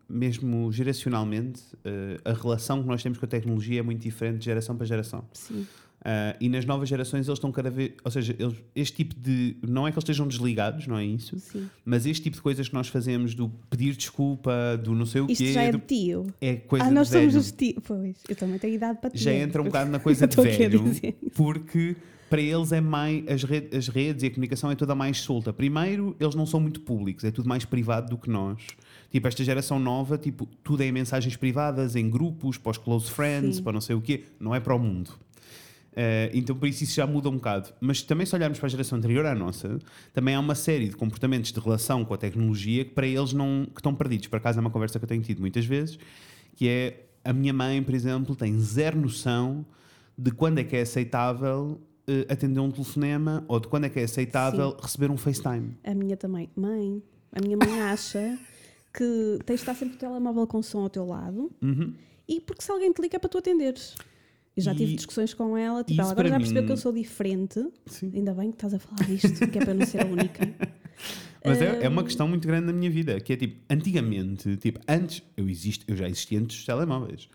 mesmo 0.07 0.71
geracionalmente. 0.71 1.61
eh, 1.85 2.17
a 2.25 2.33
relação 2.33 2.81
que 2.81 2.87
nós 2.87 3.01
temos 3.01 3.17
com 3.17 3.25
a 3.25 3.27
tecnologia 3.29 3.79
é 3.79 3.83
muito 3.83 4.01
diferente 4.01 4.39
de 4.39 4.45
geração 4.45 4.75
para 4.75 4.85
geração. 4.85 5.23
Sim, 5.33 5.65
Ah, 6.03 6.35
e 6.39 6.47
nas 6.47 6.63
novas 6.65 6.87
gerações 6.87 7.27
eles 7.27 7.37
estão 7.37 7.51
cada 7.51 7.69
vez. 7.69 7.91
Ou 8.05 8.09
seja, 8.11 8.35
eles, 8.39 8.55
este 8.75 8.95
tipo 8.97 9.15
de. 9.19 9.57
Não 9.67 9.85
é 9.87 9.91
que 9.91 9.95
eles 9.95 10.03
estejam 10.03 10.27
desligados, 10.27 10.87
não 10.87 10.97
é 10.97 11.03
isso? 11.05 11.37
Sim. 11.39 11.67
Mas 11.83 12.05
este 12.05 12.23
tipo 12.23 12.37
de 12.37 12.41
coisas 12.41 12.67
que 12.69 12.73
nós 12.73 12.87
fazemos 12.87 13.35
do 13.35 13.49
pedir 13.69 13.95
desculpa, 13.95 14.77
do 14.81 14.95
não 14.95 15.05
sei 15.05 15.21
o 15.21 15.29
Isto 15.29 15.43
quê. 15.43 15.53
já 15.53 15.61
é 15.63 15.71
do- 15.71 15.77
de 15.79 15.85
tio. 15.85 16.27
é 16.39 16.55
coisa 16.55 16.85
Ah, 16.85 16.91
nós 16.91 17.09
velho. 17.09 17.29
somos 17.31 17.45
os 17.47 17.51
tios. 17.51 17.75
Pois, 17.83 18.17
eu 18.29 18.35
também 18.35 18.57
tenho 18.59 18.75
idade 18.75 18.99
para 18.99 19.09
ti. 19.09 19.17
Já 19.17 19.33
entra 19.33 19.61
um 19.61 19.65
bocado 19.65 19.91
na 19.91 19.99
coisa 19.99 20.25
de 20.25 20.35
velho, 20.41 20.83
porque 21.35 21.95
para 22.29 22.41
eles 22.41 22.71
é 22.71 22.79
mais. 22.79 23.23
As, 23.27 23.43
as 23.77 23.87
redes 23.89 24.23
e 24.23 24.27
a 24.27 24.29
comunicação 24.29 24.71
é 24.71 24.75
toda 24.75 24.95
mais 24.95 25.19
solta. 25.19 25.51
Primeiro, 25.51 26.15
eles 26.19 26.35
não 26.35 26.45
são 26.45 26.59
muito 26.59 26.79
públicos, 26.81 27.23
é 27.23 27.31
tudo 27.31 27.49
mais 27.49 27.65
privado 27.65 28.09
do 28.09 28.17
que 28.17 28.29
nós. 28.29 28.61
Tipo, 29.11 29.27
esta 29.27 29.43
geração 29.43 29.79
nova, 29.79 30.17
tipo, 30.19 30.47
tudo 30.63 30.83
é 30.83 30.85
em 30.87 30.91
mensagens 30.91 31.35
privadas, 31.35 31.95
em 31.95 32.07
grupos, 32.09 32.57
para 32.59 32.69
os 32.71 32.77
close 32.77 33.09
friends, 33.09 33.55
Sim. 33.57 33.63
para 33.63 33.73
não 33.73 33.81
sei 33.81 33.95
o 33.95 34.01
quê, 34.01 34.25
não 34.39 34.53
é 34.53 34.59
para 34.59 34.75
o 34.75 34.79
mundo. 34.79 35.09
Eh, 36.01 36.31
então, 36.33 36.55
por 36.55 36.65
isso, 36.65 36.81
isso 36.85 36.93
já 36.95 37.05
muda 37.05 37.27
um 37.27 37.33
bocado. 37.33 37.73
Mas 37.81 38.01
também, 38.01 38.25
se 38.25 38.33
olharmos 38.33 38.57
para 38.57 38.67
a 38.67 38.69
geração 38.69 38.97
anterior 38.97 39.25
à 39.25 39.35
nossa, 39.35 39.79
também 40.13 40.33
há 40.33 40.39
uma 40.39 40.55
série 40.55 40.87
de 40.87 40.95
comportamentos 40.95 41.51
de 41.51 41.59
relação 41.59 42.05
com 42.05 42.13
a 42.13 42.17
tecnologia 42.17 42.85
que 42.85 42.91
para 42.91 43.05
eles 43.05 43.33
não 43.33 43.65
que 43.65 43.81
estão 43.81 43.93
perdidos. 43.93 44.27
Por 44.27 44.37
acaso, 44.37 44.59
é 44.59 44.61
uma 44.61 44.69
conversa 44.69 44.97
que 44.97 45.03
eu 45.03 45.09
tenho 45.09 45.21
tido 45.21 45.41
muitas 45.41 45.65
vezes, 45.65 45.99
que 46.55 46.69
é 46.69 47.05
a 47.21 47.33
minha 47.33 47.51
mãe, 47.51 47.83
por 47.83 47.93
exemplo, 47.93 48.33
tem 48.33 48.57
zero 48.61 48.97
noção 48.97 49.65
de 50.17 50.31
quando 50.31 50.59
é 50.59 50.63
que 50.63 50.77
é 50.77 50.81
aceitável 50.83 51.81
eh, 52.07 52.25
atender 52.29 52.61
um 52.61 52.71
telefonema 52.71 53.43
ou 53.49 53.59
de 53.59 53.67
quando 53.67 53.83
é 53.83 53.89
que 53.89 53.99
é 53.99 54.03
aceitável 54.03 54.77
receber 54.81 55.11
um 55.11 55.17
FaceTime. 55.17 55.77
A 55.83 55.93
minha 55.93 56.15
também. 56.15 56.49
Mãe, 56.55 57.03
a 57.33 57.41
minha 57.41 57.57
mãe 57.57 57.81
acha 57.81 58.39
que 58.97 59.37
tens 59.45 59.55
de 59.57 59.61
estar 59.63 59.75
sempre 59.75 59.95
o 59.95 59.99
telemóvel 59.99 60.47
com 60.47 60.63
som 60.63 60.79
ao 60.79 60.89
teu 60.89 61.05
lado 61.05 61.51
Uhum. 61.61 61.93
e 62.25 62.39
porque 62.39 62.61
se 62.63 62.71
alguém 62.71 62.93
te 62.93 63.01
liga 63.01 63.17
é 63.17 63.19
para 63.19 63.29
tu 63.29 63.37
atenderes. 63.37 63.95
Eu 64.59 64.63
já 64.63 64.75
tive 64.75 64.93
E- 64.93 64.95
discussões 64.95 65.33
com 65.33 65.57
ela, 65.57 65.83
tipo, 65.83 65.99
ela 66.01 66.11
agora 66.11 66.29
já 66.29 66.37
percebeu 66.37 66.61
mim- 66.63 66.67
que 66.67 66.73
eu 66.73 66.77
sou 66.77 66.91
diferente. 66.91 67.65
Sim. 67.87 68.11
Ainda 68.13 68.33
bem 68.33 68.49
que 68.51 68.55
estás 68.57 68.73
a 68.73 68.79
falar 68.79 69.03
disto, 69.07 69.47
que 69.47 69.57
é 69.57 69.65
para 69.65 69.73
não 69.73 69.85
ser 69.85 70.01
a 70.01 70.05
única. 70.05 70.39
Mas 71.45 71.61
é, 71.61 71.85
é 71.85 71.87
uma 71.89 72.03
questão 72.03 72.27
muito 72.27 72.45
grande 72.47 72.65
na 72.67 72.73
minha 72.73 72.91
vida, 72.91 73.19
que 73.21 73.31
é 73.31 73.37
tipo, 73.37 73.61
antigamente, 73.69 74.57
tipo, 74.57 74.79
antes, 74.87 75.23
eu, 75.37 75.47
existo, 75.49 75.85
eu 75.87 75.95
já 75.95 76.07
existia 76.07 76.37
antes 76.39 76.57
dos 76.57 76.65
telemóveis. 76.65 77.29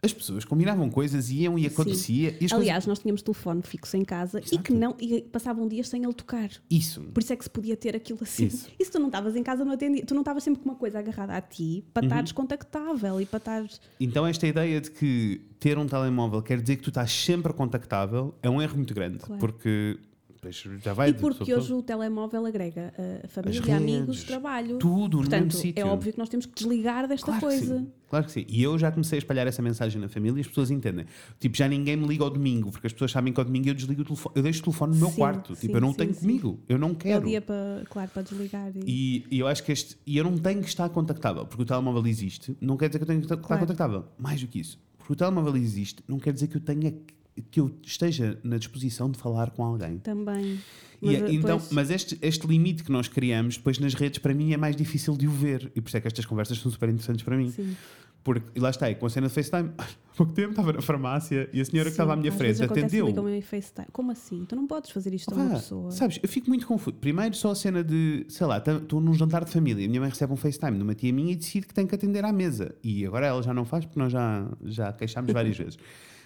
As 0.00 0.12
pessoas 0.12 0.44
combinavam 0.44 0.88
coisas, 0.88 1.28
iam 1.28 1.58
e 1.58 1.66
acontecia. 1.66 2.36
E 2.40 2.46
Aliás, 2.52 2.86
nós 2.86 3.00
tínhamos 3.00 3.20
telefone 3.20 3.62
fixo 3.62 3.96
em 3.96 4.04
casa 4.04 4.38
e 4.38 4.44
Exato. 4.44 4.62
que 4.62 4.72
não, 4.72 4.94
e 5.00 5.22
passavam 5.22 5.66
dias 5.66 5.88
sem 5.88 6.04
ele 6.04 6.12
tocar. 6.12 6.48
coisas, 6.48 6.60
isso. 6.70 7.00
Por 7.12 7.20
isso 7.20 7.32
é 7.32 7.36
que 7.36 7.42
se 7.42 7.50
podia 7.50 7.76
ter 7.76 7.96
aquilo 7.96 8.20
assim. 8.22 8.46
Isso. 8.46 8.68
E 8.78 8.84
se 8.84 8.90
tu 8.92 8.98
não 9.00 9.06
estavas 9.08 9.34
em 9.34 9.42
casa, 9.42 9.64
não 9.64 9.72
atendia. 9.72 10.04
Tu 10.06 10.14
não 10.14 10.20
estavas 10.22 10.44
sempre 10.44 10.62
com 10.62 10.68
uma 10.68 10.76
coisa 10.76 11.00
agarrada 11.00 11.32
a 11.36 11.40
ti 11.40 11.84
para 11.92 12.02
Uhum. 12.04 12.08
estares 12.08 12.30
contactável 12.32 13.20
e 13.20 13.26
para 13.26 13.38
estares. 13.38 13.80
Então, 13.98 14.24
esta 14.24 14.46
ideia 14.46 14.80
de 14.80 14.90
que 14.90 15.40
ter 15.58 15.76
um 15.78 15.86
telemóvel 15.86 16.42
quer 16.42 16.60
dizer 16.60 16.76
que 16.76 16.82
tu 16.82 16.90
estás 16.90 17.10
sempre 17.10 17.52
contactável 17.52 18.34
é 18.40 18.48
um 18.48 18.62
erro 18.62 18.76
muito 18.76 18.94
grande. 18.94 19.18
Claro. 19.18 19.40
Porque 19.40 19.98
pois, 20.40 20.64
já 20.82 20.92
vai 20.92 21.10
E 21.10 21.14
porque 21.14 21.54
hoje 21.54 21.72
o 21.72 21.82
telemóvel 21.82 22.46
agrega 22.46 22.92
a 23.24 23.28
família, 23.28 23.60
redes, 23.60 23.74
amigos, 23.76 24.24
trabalho. 24.24 24.78
tudo 24.78 25.16
no 25.18 25.22
Portanto, 25.24 25.44
mesmo 25.44 25.60
sítio. 25.60 25.80
é 25.82 25.84
óbvio 25.84 26.12
que 26.12 26.18
nós 26.18 26.28
temos 26.28 26.46
que 26.46 26.54
desligar 26.54 27.06
desta 27.08 27.26
Claro 27.26 27.40
coisa. 27.40 27.80
Que. 27.80 27.98
Claro 28.08 28.24
que 28.24 28.32
sim. 28.32 28.46
E 28.48 28.62
eu 28.62 28.78
já 28.78 28.90
comecei 28.90 29.18
a 29.18 29.20
espalhar 29.20 29.46
essa 29.46 29.60
mensagem 29.60 30.00
na 30.00 30.08
família 30.08 30.38
e 30.38 30.40
as 30.40 30.46
pessoas 30.46 30.70
entendem. 30.70 31.04
Tipo, 31.38 31.56
já 31.56 31.68
ninguém 31.68 31.94
me 31.96 32.06
liga 32.06 32.24
ao 32.24 32.30
domingo, 32.30 32.70
porque 32.70 32.86
as 32.86 32.92
pessoas 32.92 33.10
sabem 33.12 33.32
que 33.32 33.38
ao 33.40 33.44
domingo 33.44 33.68
eu 33.68 33.74
desligo 33.74 34.00
o 34.00 34.04
telefone. 34.04 34.32
Eu 34.36 34.42
deixo 34.42 34.60
o 34.60 34.64
telefone 34.64 34.94
no 34.94 34.98
meu 35.00 35.10
Sim, 35.10 35.16
quarto. 35.16 35.54
sim, 35.54 35.60
tipo, 35.66 35.76
eu 35.76 35.80
não 35.82 35.90
sim, 35.90 35.96
tenho 35.98 36.14
comigo. 36.14 36.60
Eu 36.68 36.78
não 36.78 36.88
É 36.88 36.92
o 36.92 36.96
quero. 36.96 37.26
dia 37.26 37.40
para, 37.42 37.82
claro, 37.90 38.10
para 38.10 38.22
desligar. 38.22 38.72
E... 38.76 39.24
E, 39.30 39.36
e 39.36 39.38
eu 39.40 39.46
acho 39.46 39.62
que 39.62 39.72
este. 39.72 39.98
E 40.06 40.16
eu 40.16 40.24
não 40.24 40.38
tenho 40.38 40.62
que 40.62 40.68
estar 40.68 40.88
contactável, 40.88 41.44
porque 41.44 41.62
o 41.62 41.66
telemóvel 41.66 42.06
existe, 42.06 42.56
não 42.60 42.76
quer 42.78 42.88
dizer 42.88 42.98
que 42.98 43.02
eu 43.04 43.08
tenho 43.08 43.20
que 43.20 43.26
estar 43.26 43.36
Claro. 43.36 43.60
contactável. 43.60 44.04
Mais 44.18 44.40
do 44.40 44.46
que 44.48 44.58
isso. 44.60 44.78
Porque 44.96 45.12
o 45.12 45.16
telemóvel 45.16 45.56
existe, 45.56 46.02
não 46.08 46.18
quer 46.18 46.32
dizer 46.32 46.46
que 46.48 46.56
eu 46.56 46.60
tenha 46.60 46.90
que 46.90 47.14
eu 47.56 47.70
esteja 47.84 48.38
na 48.42 48.58
disposição 48.58 49.10
de 49.10 49.18
falar 49.18 49.50
com 49.50 49.64
alguém. 49.64 49.98
Também. 49.98 50.58
E 51.00 51.14
é- 51.14 51.20
Mas, 51.20 51.32
então, 51.32 51.58
pois, 51.58 51.70
mas 51.72 51.90
este, 51.90 52.18
este 52.20 52.46
limite 52.46 52.82
que 52.82 52.90
nós 52.90 53.06
criamos 53.08 53.56
depois 53.56 53.78
nas 53.78 53.94
redes, 53.94 54.18
para 54.18 54.34
mim, 54.34 54.52
é 54.52 54.56
mais 54.56 54.74
difícil 54.74 55.16
de 55.16 55.26
o 55.28 55.30
ver. 55.30 55.70
E 55.76 55.80
por 55.80 55.88
isso 55.88 55.96
é 55.96 56.00
que 56.00 56.06
estas 56.08 56.26
conversas 56.26 56.58
são 56.58 56.70
super 56.70 56.88
interessantes 56.88 57.22
para 57.22 57.36
mim. 57.36 57.50
sim. 57.50 57.76
Porque, 58.24 58.44
e 58.54 58.60
lá 58.60 58.68
está, 58.68 58.90
é 58.90 58.94
com 58.94 59.06
a 59.06 59.08
cena 59.08 59.28
de 59.28 59.32
FaceTime, 59.32 59.70
há 59.78 59.86
pouco 60.14 60.32
tempo 60.34 60.50
estava 60.50 60.72
na 60.72 60.82
farmácia 60.82 61.48
e 61.50 61.60
a 61.60 61.64
senhora 61.64 61.88
que 61.88 61.92
estava 61.92 62.12
à 62.12 62.16
Sim, 62.16 62.20
minha 62.22 62.32
frente 62.32 62.62
atendeu. 62.62 63.06
ligam-me 63.06 63.38
em 63.38 63.40
FaceTime. 63.40 63.86
Como 63.90 64.10
assim? 64.10 64.44
Tu 64.44 64.54
não 64.56 64.66
podes 64.66 64.90
fazer 64.90 65.14
isto 65.14 65.32
a 65.32 65.36
uma 65.36 65.50
pessoa. 65.50 65.90
Sabes, 65.92 66.18
eu 66.22 66.28
fico 66.28 66.48
muito 66.48 66.66
confuso. 66.66 66.96
Primeiro, 66.96 67.34
só 67.36 67.52
a 67.52 67.54
cena 67.54 67.82
de, 67.82 68.26
sei 68.28 68.46
lá, 68.46 68.58
estou 68.58 69.00
num 69.00 69.14
jantar 69.14 69.44
de 69.44 69.50
família, 69.52 69.86
a 69.86 69.88
minha 69.88 70.00
mãe 70.00 70.10
recebe 70.10 70.30
um 70.32 70.36
FaceTime 70.36 70.76
de 70.76 70.82
uma 70.82 70.94
tia 70.94 71.10
minha 71.12 71.32
e 71.32 71.36
decide 71.36 71.66
que 71.68 71.72
tem 71.72 71.86
que 71.86 71.94
atender 71.94 72.22
à 72.24 72.32
mesa. 72.32 72.74
E 72.82 73.06
agora 73.06 73.24
ela 73.28 73.42
já 73.42 73.54
não 73.54 73.64
faz 73.64 73.86
porque 73.86 73.98
nós 73.98 74.12
já, 74.12 74.50
já 74.64 74.92
queixámos 74.92 75.32
várias 75.32 75.56
vezes. 75.56 75.78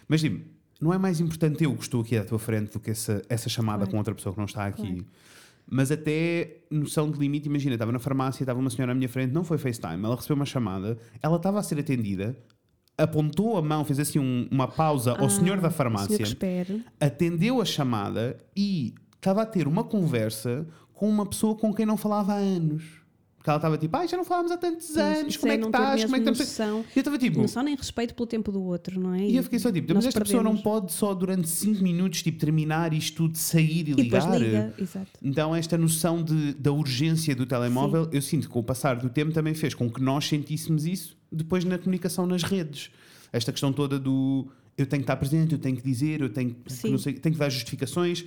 Mas 0.09 0.23
digo 0.23 0.40
não 0.82 0.92
é 0.92 0.98
mais 0.98 1.20
importante 1.20 1.62
eu 1.64 1.74
que 1.76 1.82
estou 1.82 2.00
aqui 2.02 2.16
à 2.16 2.24
tua 2.24 2.38
frente 2.38 2.72
do 2.72 2.80
que 2.80 2.90
essa, 2.90 3.22
essa 3.28 3.48
chamada 3.48 3.78
Claro. 3.84 3.90
com 3.92 3.96
outra 3.98 4.14
pessoa 4.14 4.32
que 4.32 4.38
não 4.38 4.46
está 4.46 4.66
aqui. 4.66 4.82
Claro. 4.82 5.06
Mas 5.70 5.90
até 5.92 6.56
noção 6.70 7.10
de 7.10 7.18
limite, 7.18 7.48
imagina, 7.48 7.74
estava 7.76 7.92
na 7.92 7.98
farmácia, 8.00 8.42
estava 8.42 8.58
uma 8.58 8.68
senhora 8.68 8.92
à 8.92 8.94
minha 8.94 9.08
frente, 9.08 9.32
não 9.32 9.44
foi 9.44 9.56
FaceTime, 9.58 10.04
ela 10.04 10.16
recebeu 10.16 10.34
uma 10.36 10.44
chamada, 10.44 10.98
ela 11.22 11.36
estava 11.36 11.60
a 11.60 11.62
ser 11.62 11.78
atendida, 11.78 12.36
apontou 12.98 13.56
a 13.56 13.62
mão, 13.62 13.84
fez 13.84 13.98
assim 14.00 14.18
um- 14.18 14.48
uma 14.50 14.66
pausa 14.68 15.12
ao 15.12 15.26
Ah, 15.26 15.30
senhor 15.30 15.60
da 15.60 15.70
farmácia 15.70 16.16
senhor 16.26 16.36
atendeu 17.00 17.60
a 17.60 17.64
chamada 17.64 18.36
e 18.56 18.94
estava 19.14 19.42
a 19.42 19.46
ter 19.46 19.66
uma 19.68 19.85
conversa 19.85 20.66
com 20.92 21.09
uma 21.09 21.24
pessoa 21.24 21.54
com 21.57 21.72
quem 21.72 21.87
não 21.87 21.96
falava 21.96 22.33
há 22.35 22.37
anos. 22.37 22.83
Porque 23.42 23.50
ela 23.50 23.57
estava 23.59 23.76
tipo, 23.76 23.96
ai, 23.96 24.07
já 24.07 24.16
não 24.16 24.22
falávamos 24.24 24.52
há 24.52 24.57
tantos 24.57 24.96
anos, 24.96 25.37
como 25.37 25.50
é 25.52 25.59
que 25.59 25.64
estás? 25.66 26.05
Como 26.05 26.14
é 26.14 26.20
que 26.20 26.31
estamos? 26.31 26.87
E 26.94 26.96
eu 26.96 27.00
estava 27.00 27.18
tipo, 27.18 27.40
Não 27.40 27.48
só 27.48 27.61
nem 27.61 27.74
respeito 27.74 28.14
pelo 28.14 28.24
tempo 28.24 28.52
do 28.52 28.62
outro, 28.62 29.00
não 29.00 29.14
é? 29.14 29.26
e 29.26 29.37
eu 29.37 29.42
fiquei 29.42 29.59
só 29.59 29.72
tipo, 29.72 29.92
mas 29.94 30.07
esta 30.07 30.20
pessoa 30.20 30.44
não 30.44 30.52
perdemos. 30.52 30.81
pode 30.81 30.92
só 30.92 31.12
durante 31.12 31.48
5 31.48 31.83
minutos 31.83 32.22
tipo, 32.22 32.38
terminar 32.38 32.92
isto 32.94 33.16
tudo, 33.16 33.37
sair 33.37 33.88
e 33.88 33.90
E 33.90 33.94
ligar. 33.94 34.38
liga, 34.40 34.72
exato. 34.78 35.11
Então, 35.20 35.57
esta 35.57 35.76
noção 35.76 36.22
de, 36.22 36.55
da 36.55 36.70
urgência 36.70 37.35
do 37.35 37.44
telemóvel, 37.44 38.09
eu 38.12 38.22
sinto 38.22 38.46
que 38.46 38.52
com 38.52 38.61
o 38.61 38.62
passar 38.62 38.94
do 38.94 39.09
tempo 39.11 39.33
também 39.33 39.55
fez 39.55 39.74
com 39.74 39.90
que 39.90 40.00
nós 40.00 40.24
sentíssemos 40.28 40.87
isso 40.87 41.16
depois 41.33 41.64
na 41.64 41.78
comunicação 41.78 42.24
nas 42.28 42.44
redes. 42.44 42.90
Esta 43.33 43.50
questão 43.50 43.72
toda 43.72 43.98
do 43.98 44.46
eu 44.78 44.87
tenho 44.87 45.00
que 45.02 45.05
estar 45.05 45.16
presente, 45.16 45.52
eu 45.52 45.59
tenho 45.59 45.76
que 45.76 45.83
dizer, 45.83 46.20
eu 46.20 46.28
tenho, 46.28 46.55
que 46.55 46.72
Sim. 46.72 46.96
sei, 46.96 47.14
tenho 47.14 47.35
que 47.35 47.40
dar 47.40 47.50
justificações. 47.50 48.24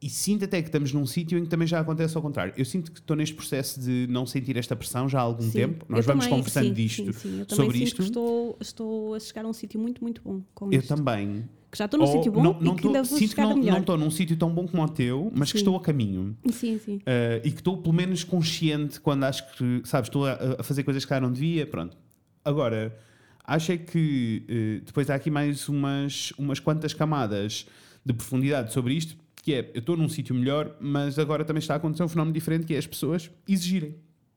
E 0.00 0.08
sinto 0.08 0.44
até 0.44 0.62
que 0.62 0.68
estamos 0.68 0.92
num 0.92 1.04
sítio 1.04 1.36
em 1.38 1.42
que 1.42 1.48
também 1.48 1.66
já 1.66 1.80
acontece 1.80 2.16
ao 2.16 2.22
contrário. 2.22 2.54
Eu 2.56 2.64
sinto 2.64 2.92
que 2.92 3.00
estou 3.00 3.16
neste 3.16 3.34
processo 3.34 3.80
de 3.80 4.06
não 4.08 4.24
sentir 4.26 4.56
esta 4.56 4.76
pressão 4.76 5.08
já 5.08 5.18
há 5.18 5.22
algum 5.22 5.42
Sim. 5.42 5.50
tempo. 5.50 5.84
Nós 5.88 6.06
vamos 6.06 6.24
também, 6.24 6.38
conversando 6.38 6.66
sim, 6.68 6.72
disto, 6.72 7.04
sim, 7.06 7.12
sim. 7.12 7.38
Eu 7.40 7.46
também 7.46 7.64
sobre 7.66 7.78
sinto 7.78 7.86
isto. 7.88 7.96
Que 7.96 8.02
estou, 8.02 8.56
estou 8.60 9.14
a 9.14 9.20
chegar 9.20 9.44
a 9.44 9.48
um 9.48 9.52
sítio 9.52 9.80
muito, 9.80 10.00
muito 10.00 10.22
bom 10.22 10.40
com 10.54 10.72
Eu 10.72 10.78
isto. 10.78 10.94
também. 10.94 11.44
Que 11.70 11.76
já 11.76 11.84
estou 11.86 11.98
num 11.98 12.06
Ou 12.06 12.12
sítio 12.12 12.30
bom 12.32 12.42
não, 12.42 12.58
e 12.60 12.64
não 12.64 12.76
que 12.76 12.82
tô- 12.82 12.88
ainda 12.88 13.02
vou 13.02 13.18
sinto 13.18 13.34
que 13.34 13.40
não 13.42 13.56
não 13.56 13.78
estou 13.78 13.98
num 13.98 14.10
sítio 14.10 14.36
tão 14.36 14.50
bom 14.54 14.66
como 14.68 14.82
o 14.84 14.88
teu, 14.88 15.32
mas 15.34 15.50
que 15.50 15.58
estou 15.58 15.76
a 15.76 15.80
caminho. 15.80 16.36
Sim, 16.50 16.78
sim. 16.78 16.96
Uh, 16.98 17.44
e 17.44 17.50
que 17.50 17.58
estou 17.60 17.76
pelo 17.76 17.92
menos 17.92 18.22
consciente 18.22 19.00
quando 19.00 19.24
acho 19.24 19.52
que, 19.56 19.82
sabes, 19.84 20.08
estou 20.08 20.26
a, 20.26 20.56
a 20.60 20.62
fazer 20.62 20.84
coisas 20.84 21.04
que 21.04 21.10
já 21.10 21.20
não 21.20 21.30
devia, 21.32 21.66
pronto. 21.66 21.96
Agora, 22.44 22.96
acho 23.44 23.72
é 23.72 23.76
que 23.76 24.44
uh, 24.80 24.86
depois 24.86 25.10
há 25.10 25.16
aqui 25.16 25.28
mais 25.30 25.68
umas, 25.68 26.32
umas 26.38 26.60
quantas 26.60 26.94
camadas 26.94 27.66
de 28.06 28.12
profundidade 28.14 28.72
sobre 28.72 28.94
isto, 28.94 29.16
que 29.48 29.54
é, 29.54 29.70
eu 29.72 29.78
estou 29.78 29.96
num 29.96 30.10
sítio 30.10 30.34
melhor, 30.34 30.76
mas 30.78 31.18
agora 31.18 31.42
também 31.42 31.58
está 31.58 31.72
a 31.72 31.78
acontecer 31.78 32.02
um 32.02 32.08
fenómeno 32.08 32.34
diferente, 32.34 32.66
que 32.66 32.74
é 32.74 32.78
as 32.78 32.86
pessoas 32.86 33.30
exigirem. 33.48 33.94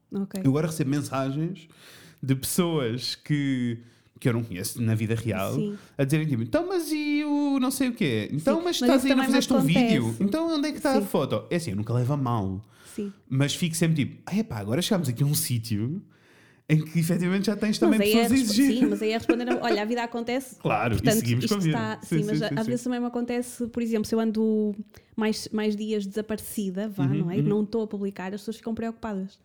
Ok. 0.09 0.39
Eu 0.41 0.51
agora 0.51 0.67
recebo 0.67 0.89
mensagens 0.89 1.67
de 2.23 2.33
pessoas 2.33 3.15
que, 3.15 3.79
que 4.21 4.29
eu 4.29 4.33
não 4.33 4.41
conheço 4.41 4.81
na 4.81 4.95
vida 4.95 5.13
real 5.13 5.55
Sim. 5.55 5.77
a 5.97 6.05
dizerem 6.05 6.27
tipo, 6.27 6.43
então 6.43 6.65
mas 6.65 6.89
e 6.93 7.25
o 7.25 7.59
não 7.59 7.71
sei 7.71 7.89
o 7.89 7.93
quê? 7.93 8.29
Então 8.31 8.59
Sim, 8.59 8.63
mas 8.63 8.75
estás 8.77 9.03
aí, 9.03 9.13
não 9.13 9.25
fizeste 9.25 9.51
um 9.51 9.59
vídeo? 9.59 10.15
Então 10.21 10.55
onde 10.55 10.69
é 10.69 10.71
que 10.71 10.77
está 10.77 10.93
a 10.93 11.01
Sim. 11.01 11.07
foto? 11.07 11.43
É 11.49 11.57
assim, 11.57 11.71
eu 11.71 11.75
nunca 11.75 11.91
levo 11.93 12.13
a 12.13 12.17
mal. 12.17 12.63
Mas 13.29 13.53
fico 13.53 13.75
sempre 13.75 14.05
tipo, 14.05 14.21
ah, 14.25 14.37
epá, 14.37 14.59
agora 14.59 14.81
chegámos 14.81 15.09
aqui 15.09 15.23
a 15.23 15.25
um 15.25 15.33
sítio 15.33 16.01
em 16.73 16.81
que 16.83 16.99
efetivamente 16.99 17.45
já 17.47 17.55
tens 17.55 17.77
também 17.77 17.99
é 17.99 18.03
pessoas 18.03 18.31
a 18.31 18.35
exigir. 18.35 18.71
Sim, 18.73 18.85
mas 18.87 19.01
aí 19.01 19.11
é 19.11 19.17
responder, 19.17 19.49
a- 19.49 19.59
olha, 19.61 19.81
a 19.81 19.85
vida 19.85 20.03
acontece. 20.03 20.55
Claro, 20.55 20.95
Portanto, 20.95 21.15
e 21.15 21.19
seguimos 21.19 21.43
isto 21.43 21.53
com 21.55 21.59
a 21.59 21.63
vida. 21.63 21.77
está, 21.77 21.99
sim, 22.07 22.23
mas 22.23 22.41
às 22.41 22.65
vezes 22.67 22.83
também 22.83 22.99
me 22.99 23.05
acontece, 23.07 23.67
por 23.67 23.83
exemplo, 23.83 24.05
se 24.07 24.15
eu 24.15 24.19
ando 24.19 24.75
mais, 25.15 25.47
mais 25.51 25.75
dias 25.75 26.05
desaparecida, 26.05 26.87
vá, 26.87 27.05
Uhum, 27.05 27.13
não 27.15 27.31
é? 27.31 27.41
Não 27.41 27.63
estou 27.63 27.83
a 27.83 27.87
publicar, 27.87 28.33
as 28.33 28.41
pessoas 28.41 28.57
ficam 28.57 28.73
preocupadas. 28.73 29.37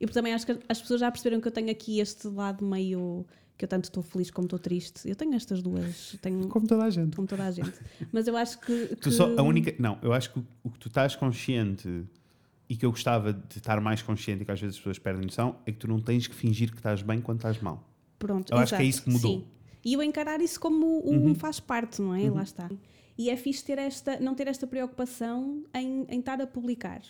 E 0.00 0.06
porque 0.06 0.14
também 0.14 0.32
acho 0.32 0.46
que 0.46 0.56
as 0.68 0.80
pessoas 0.80 1.00
já 1.00 1.10
perceberam 1.10 1.40
que 1.42 1.48
eu 1.48 1.52
tenho 1.52 1.70
aqui 1.70 2.00
este 2.00 2.26
lado 2.28 2.64
meio 2.64 3.26
que 3.58 3.64
eu 3.66 3.68
tanto 3.68 3.84
estou 3.84 4.02
feliz 4.02 4.30
como 4.30 4.46
estou 4.46 4.58
triste. 4.58 5.06
Eu 5.06 5.14
tenho 5.14 5.34
estas 5.34 5.60
duas, 5.60 6.16
tenho 6.22 6.48
Como 6.48 6.66
toda 6.66 6.84
a 6.84 6.88
gente. 6.88 7.14
como 7.14 7.28
toda 7.28 7.44
a 7.44 7.50
gente. 7.50 7.74
Mas 8.10 8.26
eu 8.26 8.34
acho 8.34 8.58
que, 8.60 8.86
Tu 8.96 8.96
que- 8.96 9.10
só, 9.10 9.34
a 9.36 9.42
única, 9.42 9.74
não, 9.78 9.98
eu 10.02 10.14
acho 10.14 10.32
que 10.32 10.38
o 10.64 10.70
que 10.70 10.78
tu 10.78 10.88
estás 10.88 11.14
consciente 11.14 12.04
e 12.70 12.76
que 12.76 12.86
eu 12.86 12.92
gostava 12.92 13.32
de 13.32 13.58
estar 13.58 13.80
mais 13.80 14.00
consciente 14.00 14.42
e 14.42 14.44
que 14.44 14.52
às 14.52 14.60
vezes 14.60 14.76
as 14.76 14.78
pessoas 14.78 14.96
perdem 14.96 15.24
noção 15.24 15.56
é 15.66 15.72
que 15.72 15.78
tu 15.78 15.88
não 15.88 16.00
tens 16.00 16.28
que 16.28 16.34
fingir 16.36 16.70
que 16.70 16.76
estás 16.76 17.02
bem 17.02 17.20
quando 17.20 17.38
estás 17.38 17.60
mal. 17.60 17.84
Pronto, 18.16 18.52
Eu 18.52 18.58
acho 18.58 18.76
que 18.76 18.80
é 18.80 18.86
exato, 18.86 18.88
isso 18.88 19.02
que 19.02 19.10
mudou. 19.10 19.34
Uhum. 19.34 19.40
Sim. 19.40 19.46
E 19.84 19.92
eu 19.94 20.02
encarar 20.04 20.40
isso 20.40 20.60
como 20.60 21.02
um 21.04 21.34
faz 21.34 21.58
parte, 21.58 22.00
não 22.00 22.14
é? 22.14 22.30
Lá 22.30 22.44
está. 22.44 22.70
E 23.18 23.28
é 23.28 23.36
fixe 23.36 23.64
ter 23.64 23.76
esta, 23.76 24.20
não 24.20 24.36
ter 24.36 24.46
esta 24.46 24.68
preocupação 24.68 25.64
em, 25.74 26.06
em 26.08 26.20
estar 26.20 26.40
a 26.40 26.46
publicar. 26.46 27.00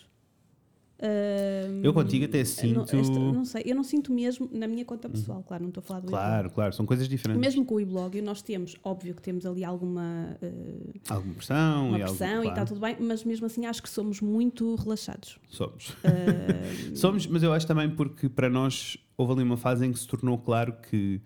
Uh, 0.99 1.70
Eu 1.83 1.93
contigo 1.93 2.25
até 2.25 2.39
não, 2.39 2.45
sinto. 2.45 2.97
esta- 2.97 3.19
não 3.19 3.45
sei, 3.45 3.63
eu 3.67 3.75
não 3.75 3.83
sinto 3.85 4.13
mesmo 4.13 4.49
na 4.53 4.67
minha 4.67 4.85
conta 4.85 5.09
pessoal, 5.09 5.43
claro, 5.47 5.63
não 5.63 5.69
estou 5.71 5.81
a 5.81 5.85
falar 5.85 6.01
do 6.01 6.07
e-blog. 6.09 6.21
Claro, 6.23 6.51
claro, 6.51 6.73
são 6.75 6.85
coisas 6.87 7.09
diferentes. 7.09 7.41
Mesmo 7.41 7.65
com 7.65 7.75
o 7.77 7.81
e-blog, 7.81 8.21
nós 8.23 8.43
temos, 8.43 8.77
óbvio 8.83 9.15
que 9.15 9.23
temos 9.23 9.45
ali 9.47 9.65
alguma 9.65 10.37
uh, 10.43 11.01
Alguma 11.09 11.35
pressão 11.35 11.89
uma 11.89 11.99
e 11.99 12.03
algo. 12.03 12.17
pressão 12.17 12.39
e 12.41 12.43
claro, 12.47 12.49
está 12.51 12.65
tudo 12.67 12.81
bem, 12.81 12.97
mas 13.01 13.25
mesmo 13.25 13.47
assim 13.47 13.67
acho 13.67 13.83
que 13.83 13.89
somos 13.91 14.21
muito 14.21 14.75
relaxados. 14.77 15.39
Somos. 15.49 15.91
Uh, 15.91 16.95
Somos, 16.95 17.27
mas 17.27 17.43
eu 17.43 17.53
acho 17.53 17.67
também 17.67 17.89
porque 17.91 18.29
para 18.29 18.49
nós 18.49 18.97
houve 19.17 19.33
ali 19.35 19.43
uma 19.43 19.57
fase 19.57 19.87
em 19.87 19.93
que 19.93 19.99
se 19.99 20.07
tornou 20.07 20.39
claro 20.39 20.75
que 20.91 21.21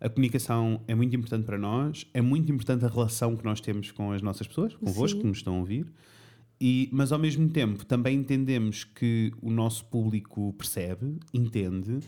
a 0.00 0.08
comunicação 0.08 0.80
é 0.86 0.94
muito 0.94 1.14
importante 1.16 1.44
para 1.44 1.58
nós, 1.58 2.06
é 2.14 2.20
muito 2.20 2.50
importante 2.52 2.84
a 2.84 2.88
relação 2.88 3.36
que 3.36 3.44
nós 3.44 3.60
temos 3.60 3.90
com 3.90 4.12
as 4.12 4.22
nossas 4.22 4.46
pessoas, 4.46 4.74
convosco, 4.76 5.16
Sim. 5.16 5.22
que 5.22 5.26
nos 5.26 5.38
estão 5.38 5.56
a 5.56 5.58
ouvir, 5.58 5.86
e, 6.60 6.88
mas 6.92 7.12
ao 7.12 7.18
mesmo 7.18 7.48
tempo 7.48 7.84
também 7.84 8.16
entendemos 8.16 8.84
que 8.84 9.32
o 9.40 9.50
nosso 9.50 9.84
público 9.86 10.52
percebe, 10.54 11.16
entende 11.32 11.98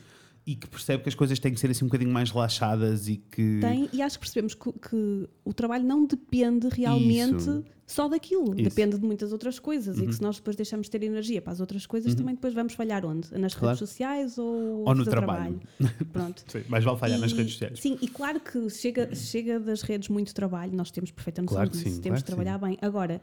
e 0.46 0.56
que 0.56 0.66
percebe 0.66 1.02
que 1.02 1.08
as 1.08 1.14
coisas 1.14 1.38
têm 1.38 1.52
que 1.52 1.60
ser 1.60 1.70
assim 1.70 1.84
um 1.84 1.88
bocadinho 1.88 2.10
mais 2.10 2.30
relaxadas 2.30 3.06
e 3.08 3.16
que. 3.18 3.58
tem, 3.60 3.88
e 3.92 4.02
acho 4.02 4.18
que 4.18 4.24
percebemos 4.24 4.54
que, 4.54 4.72
que 4.72 5.28
o 5.44 5.52
trabalho 5.52 5.84
não 5.84 6.04
depende 6.06 6.66
realmente 6.72 7.36
Isso. 7.36 7.64
só 7.86 8.08
daquilo, 8.08 8.44
Isso. 8.44 8.50
Uhum. 8.56 8.62
depende 8.64 8.98
de 8.98 9.04
muitas 9.04 9.32
outras 9.32 9.58
coisas 9.60 9.98
e 9.98 10.06
que 10.06 10.14
se 10.14 10.22
nós 10.22 10.36
depois 10.36 10.56
deixamos 10.56 10.86
de 10.86 10.90
ter 10.90 11.02
energia 11.04 11.40
para 11.42 11.52
as 11.52 11.60
outras 11.60 11.84
coisas, 11.86 12.14
também 12.14 12.34
depois 12.34 12.54
vamos 12.54 12.72
falhar 12.72 13.04
onde? 13.04 13.30
Nas 13.38 13.54
Claro. 13.54 13.76
redes 13.76 13.88
sociais 13.90 14.38
ou, 14.38 14.82
Ou 14.86 14.94
no 14.94 15.04
fazer 15.04 15.10
trabalho. 15.10 15.60
Pronto. 16.10 16.42
Sim, 16.48 16.62
mais 16.68 16.82
vale 16.82 16.98
falhar 16.98 17.20
nas 17.20 17.30
E- 17.32 17.36
redes 17.36 17.52
sociais. 17.52 17.78
Sim, 17.78 17.98
e 18.00 18.08
claro 18.08 18.40
que 18.40 18.68
chega, 18.70 19.14
chega 19.14 19.60
das 19.60 19.82
redes 19.82 20.08
muito 20.08 20.34
trabalho, 20.34 20.74
nós 20.74 20.90
temos 20.90 21.10
perfeita 21.12 21.42
noção 21.42 21.54
Claro 21.56 21.70
que 21.70 21.76
disso, 21.76 21.96
sim, 21.96 22.00
temos 22.00 22.22
claro 22.22 22.22
de 22.22 22.24
trabalhar 22.24 22.58
bem. 22.58 22.78
Agora, 22.80 23.20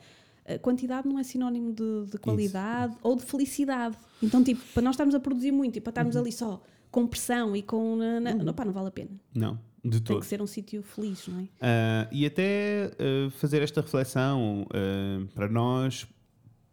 quantidade 0.61 1.07
não 1.07 1.19
é 1.19 1.23
sinónimo 1.23 1.73
de, 1.73 2.11
de 2.11 2.17
qualidade 2.17 2.95
ou 3.01 3.15
de 3.15 3.23
felicidade. 3.23 3.97
Então, 4.21 4.43
tipo, 4.43 4.61
para 4.73 4.81
nós 4.83 4.93
estarmos 4.93 5.13
a 5.15 5.19
produzir 5.19 5.51
muito 5.51 5.77
e 5.77 5.81
para 5.81 5.91
estarmos 5.91 6.15
Uhum. 6.15 6.21
ali 6.21 6.31
só 6.31 6.61
com 6.91 7.05
pressão 7.07 7.55
e 7.55 7.61
com. 7.61 7.95
Na, 7.97 8.19
na, 8.19 8.51
opá, 8.51 8.63
não 8.63 8.71
vale 8.71 8.87
a 8.87 8.91
pena. 8.91 9.09
Não, 9.35 9.59
de 9.83 9.99
Tem 9.99 10.01
todo. 10.01 10.19
que 10.21 10.25
ser 10.25 10.41
um 10.41 10.47
sítio 10.47 10.81
feliz, 10.81 11.27
não 11.27 11.39
é? 11.41 11.43
Ah, 11.59 12.07
e 12.11 12.25
até 12.25 12.91
ah, 12.97 13.29
fazer 13.31 13.61
esta 13.61 13.81
reflexão 13.81 14.65
ah, 14.73 15.25
para 15.35 15.49
nós 15.49 16.07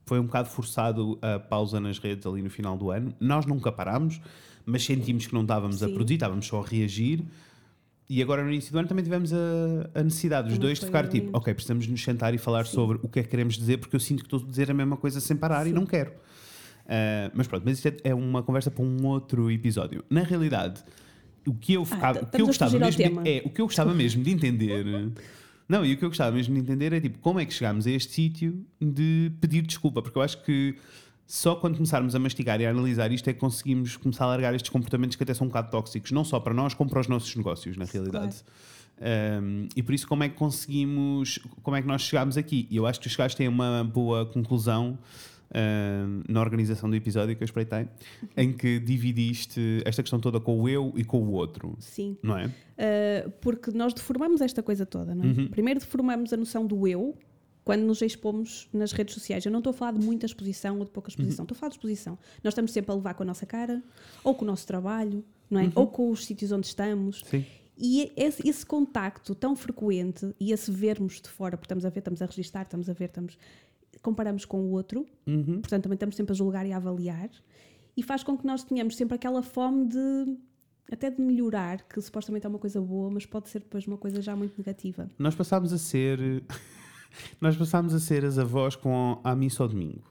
foi 0.06 0.20
um 0.20 0.24
bocado 0.26 0.48
forçado 0.50 1.18
a 1.22 1.38
pausa 1.38 1.80
nas 1.80 1.98
redes 1.98 2.26
ali 2.26 2.42
no 2.42 2.50
final 2.50 2.76
do 2.76 2.90
ano. 2.90 3.14
Nós 3.18 3.46
nunca 3.46 3.72
parámos, 3.72 4.20
mas 4.64 4.84
sentimos 4.84 5.26
que 5.26 5.34
não 5.34 5.42
estávamos 5.42 5.82
a 5.82 5.86
Sim. 5.88 5.94
produzir, 5.94 6.14
estávamos 6.14 6.46
só 6.46 6.60
a 6.62 6.64
reagir. 6.66 7.24
E 8.08 8.22
agora 8.22 8.42
no 8.42 8.50
início 8.50 8.70
do 8.70 8.78
ano 8.78 8.86
também 8.86 9.02
tivemos 9.02 9.32
a, 9.32 9.36
a 9.94 10.02
necessidade, 10.02 10.48
os 10.48 10.54
Também 10.54 10.66
dois, 10.66 10.78
de 10.78 10.86
ficar 10.86 11.08
tipo, 11.08 11.30
ok, 11.32 11.54
precisamos 11.54 11.86
nos 11.86 12.02
sentar 12.02 12.34
e 12.34 12.38
falar 12.38 12.66
Sim. 12.66 12.74
sobre 12.74 12.98
o 13.02 13.08
que 13.08 13.20
é 13.20 13.22
que 13.22 13.30
queremos 13.30 13.56
dizer, 13.56 13.78
porque 13.78 13.96
eu 13.96 14.00
sinto 14.00 14.18
que 14.18 14.26
estou 14.26 14.40
a 14.40 14.50
dizer 14.50 14.70
a 14.70 14.74
mesma 14.74 14.96
coisa 14.96 15.20
sem 15.20 15.36
parar 15.36 15.66
e 15.66 15.72
não 15.72 15.86
quero. 15.86 16.12
Ah, 16.86 17.30
mas 17.34 17.46
pronto, 17.46 17.62
mas 17.64 17.78
isto 17.78 17.88
é, 17.88 18.10
é 18.10 18.14
uma 18.14 18.42
conversa 18.42 18.70
para 18.70 18.84
um 18.84 19.06
outro 19.06 19.50
episódio. 19.50 20.04
Na 20.08 20.22
realidade, 20.22 20.84
o 21.46 21.54
que 21.54 21.74
eu 21.74 21.84
ficava, 21.84 22.20
o 22.20 22.26
que 22.26 22.40
eu 22.40 22.46
gostava 22.46 22.78
mesmo 22.78 23.22
de, 23.22 23.30
é, 23.30 23.42
o 23.44 23.50
que 23.50 23.60
eu 23.60 23.66
gostava 23.66 23.94
mesmo 23.94 24.22
de 24.22 24.30
entender. 24.30 24.84
Não, 25.66 25.84
e 25.84 25.94
o 25.94 25.96
que 25.96 26.04
eu 26.04 26.10
gostava 26.10 26.36
mesmo 26.36 26.54
de 26.54 26.60
entender 26.60 26.92
é 26.92 27.00
tipo, 27.00 27.18
como 27.20 27.40
é 27.40 27.46
que 27.46 27.54
chegámos 27.54 27.86
a 27.86 27.90
este 27.90 28.12
sítio 28.12 28.66
de 28.78 29.32
pedir 29.40 29.62
desculpa, 29.62 30.02
porque 30.02 30.18
eu 30.18 30.22
acho 30.22 30.42
que 30.44 30.76
só 31.26 31.56
quando 31.56 31.76
começarmos 31.76 32.14
a 32.14 32.18
mastigar 32.18 32.60
e 32.60 32.66
a 32.66 32.70
analisar 32.70 33.10
isto 33.10 33.28
é 33.28 33.32
que 33.32 33.40
conseguimos 33.40 33.96
começar 33.96 34.24
a 34.24 34.28
largar 34.28 34.54
estes 34.54 34.70
comportamentos 34.70 35.16
que 35.16 35.22
até 35.22 35.32
são 35.32 35.46
um 35.46 35.48
bocado 35.48 35.70
tóxicos, 35.70 36.12
não 36.12 36.24
só 36.24 36.38
para 36.38 36.52
nós, 36.52 36.74
como 36.74 36.90
para 36.90 37.00
os 37.00 37.08
nossos 37.08 37.34
negócios, 37.34 37.76
na 37.76 37.84
realidade. 37.84 38.44
Um, 39.00 39.68
e 39.74 39.82
por 39.82 39.94
isso, 39.94 40.06
como 40.06 40.22
é 40.22 40.28
que 40.28 40.36
conseguimos, 40.36 41.38
como 41.62 41.76
é 41.76 41.82
que 41.82 41.88
nós 41.88 42.02
chegámos 42.02 42.36
aqui? 42.36 42.68
E 42.70 42.76
eu 42.76 42.86
acho 42.86 43.00
que 43.00 43.06
os 43.06 43.16
gajos 43.16 43.34
têm 43.34 43.48
uma 43.48 43.82
boa 43.84 44.26
conclusão 44.26 44.98
um, 45.54 46.22
na 46.28 46.40
organização 46.40 46.88
do 46.88 46.96
episódio 46.96 47.34
que 47.36 47.42
eu 47.42 47.46
espreitei, 47.46 47.88
em 48.36 48.52
que 48.52 48.78
dividiste 48.78 49.82
esta 49.84 50.02
questão 50.02 50.20
toda 50.20 50.40
com 50.40 50.60
o 50.60 50.68
eu 50.68 50.92
e 50.96 51.04
com 51.04 51.22
o 51.22 51.32
outro, 51.32 51.76
Sim. 51.78 52.16
não 52.22 52.36
é? 52.36 52.46
Uh, 52.46 53.30
porque 53.40 53.70
nós 53.70 53.94
deformamos 53.94 54.40
esta 54.40 54.62
coisa 54.62 54.84
toda, 54.84 55.14
não 55.14 55.24
é? 55.24 55.26
Uhum. 55.28 55.48
Primeiro 55.48 55.80
deformamos 55.80 56.32
a 56.32 56.36
noção 56.36 56.66
do 56.66 56.86
eu 56.86 57.16
quando 57.64 57.82
nos 57.82 58.02
expomos 58.02 58.68
nas 58.72 58.92
redes 58.92 59.14
sociais. 59.14 59.44
Eu 59.44 59.50
não 59.52 59.60
estou 59.60 59.70
a 59.70 59.74
falar 59.74 59.92
de 59.92 60.04
muita 60.04 60.26
exposição 60.26 60.78
ou 60.78 60.84
de 60.84 60.90
pouca 60.90 61.08
Uhum. 61.08 61.12
exposição, 61.12 61.44
estou 61.44 61.56
a 61.56 61.58
falar 61.58 61.70
de 61.70 61.76
exposição. 61.76 62.18
Nós 62.42 62.52
estamos 62.52 62.72
sempre 62.72 62.92
a 62.92 62.94
levar 62.94 63.14
com 63.14 63.22
a 63.22 63.26
nossa 63.26 63.46
cara, 63.46 63.82
ou 64.22 64.34
com 64.34 64.44
o 64.44 64.46
nosso 64.48 64.66
trabalho, 64.66 65.24
não 65.50 65.60
Uhum. 65.62 65.68
é? 65.68 65.72
Ou 65.74 65.86
com 65.86 66.10
os 66.10 66.24
sítios 66.26 66.52
onde 66.52 66.66
estamos. 66.66 67.22
Sim. 67.24 67.44
E 67.76 68.12
esse, 68.16 68.46
esse 68.48 68.64
contacto 68.64 69.34
tão 69.34 69.56
frequente 69.56 70.32
e 70.38 70.52
esse 70.52 70.70
vermos 70.70 71.20
de 71.20 71.28
fora, 71.28 71.56
porque 71.56 71.64
estamos 71.66 71.84
a 71.84 71.88
ver, 71.90 71.98
estamos 72.00 72.22
a 72.22 72.26
registar, 72.26 72.62
estamos 72.62 72.88
a 72.88 72.92
ver, 72.92 73.06
estamos 73.06 73.36
comparamos 74.02 74.44
com 74.44 74.60
o 74.60 74.70
outro, 74.72 75.06
Uhum. 75.26 75.60
portanto 75.60 75.84
também 75.84 75.94
estamos 75.96 76.14
sempre 76.14 76.32
a 76.32 76.36
julgar 76.36 76.66
e 76.66 76.72
a 76.72 76.76
avaliar, 76.76 77.30
e 77.96 78.02
faz 78.02 78.22
com 78.22 78.36
que 78.36 78.46
nós 78.46 78.62
tenhamos 78.62 78.96
sempre 78.96 79.14
aquela 79.14 79.42
fome 79.42 79.86
de 79.88 80.36
até 80.92 81.08
de 81.10 81.20
melhorar, 81.22 81.82
que 81.88 81.98
supostamente 82.00 82.44
é 82.44 82.48
uma 82.48 82.58
coisa 82.58 82.78
boa, 82.80 83.10
mas 83.10 83.24
pode 83.24 83.48
ser 83.48 83.60
depois 83.60 83.86
uma 83.86 83.96
coisa 83.96 84.20
já 84.20 84.36
muito 84.36 84.54
negativa. 84.58 85.10
Nós 85.18 85.34
passámos 85.34 85.72
a 85.72 85.78
ser. 85.78 86.44
Nós 87.40 87.56
passámos 87.56 87.94
a 87.94 88.00
ser 88.00 88.24
as 88.24 88.38
avós 88.38 88.76
com 88.76 89.20
a 89.22 89.34
missa 89.34 89.62
ao 89.62 89.68
domingo. 89.68 90.02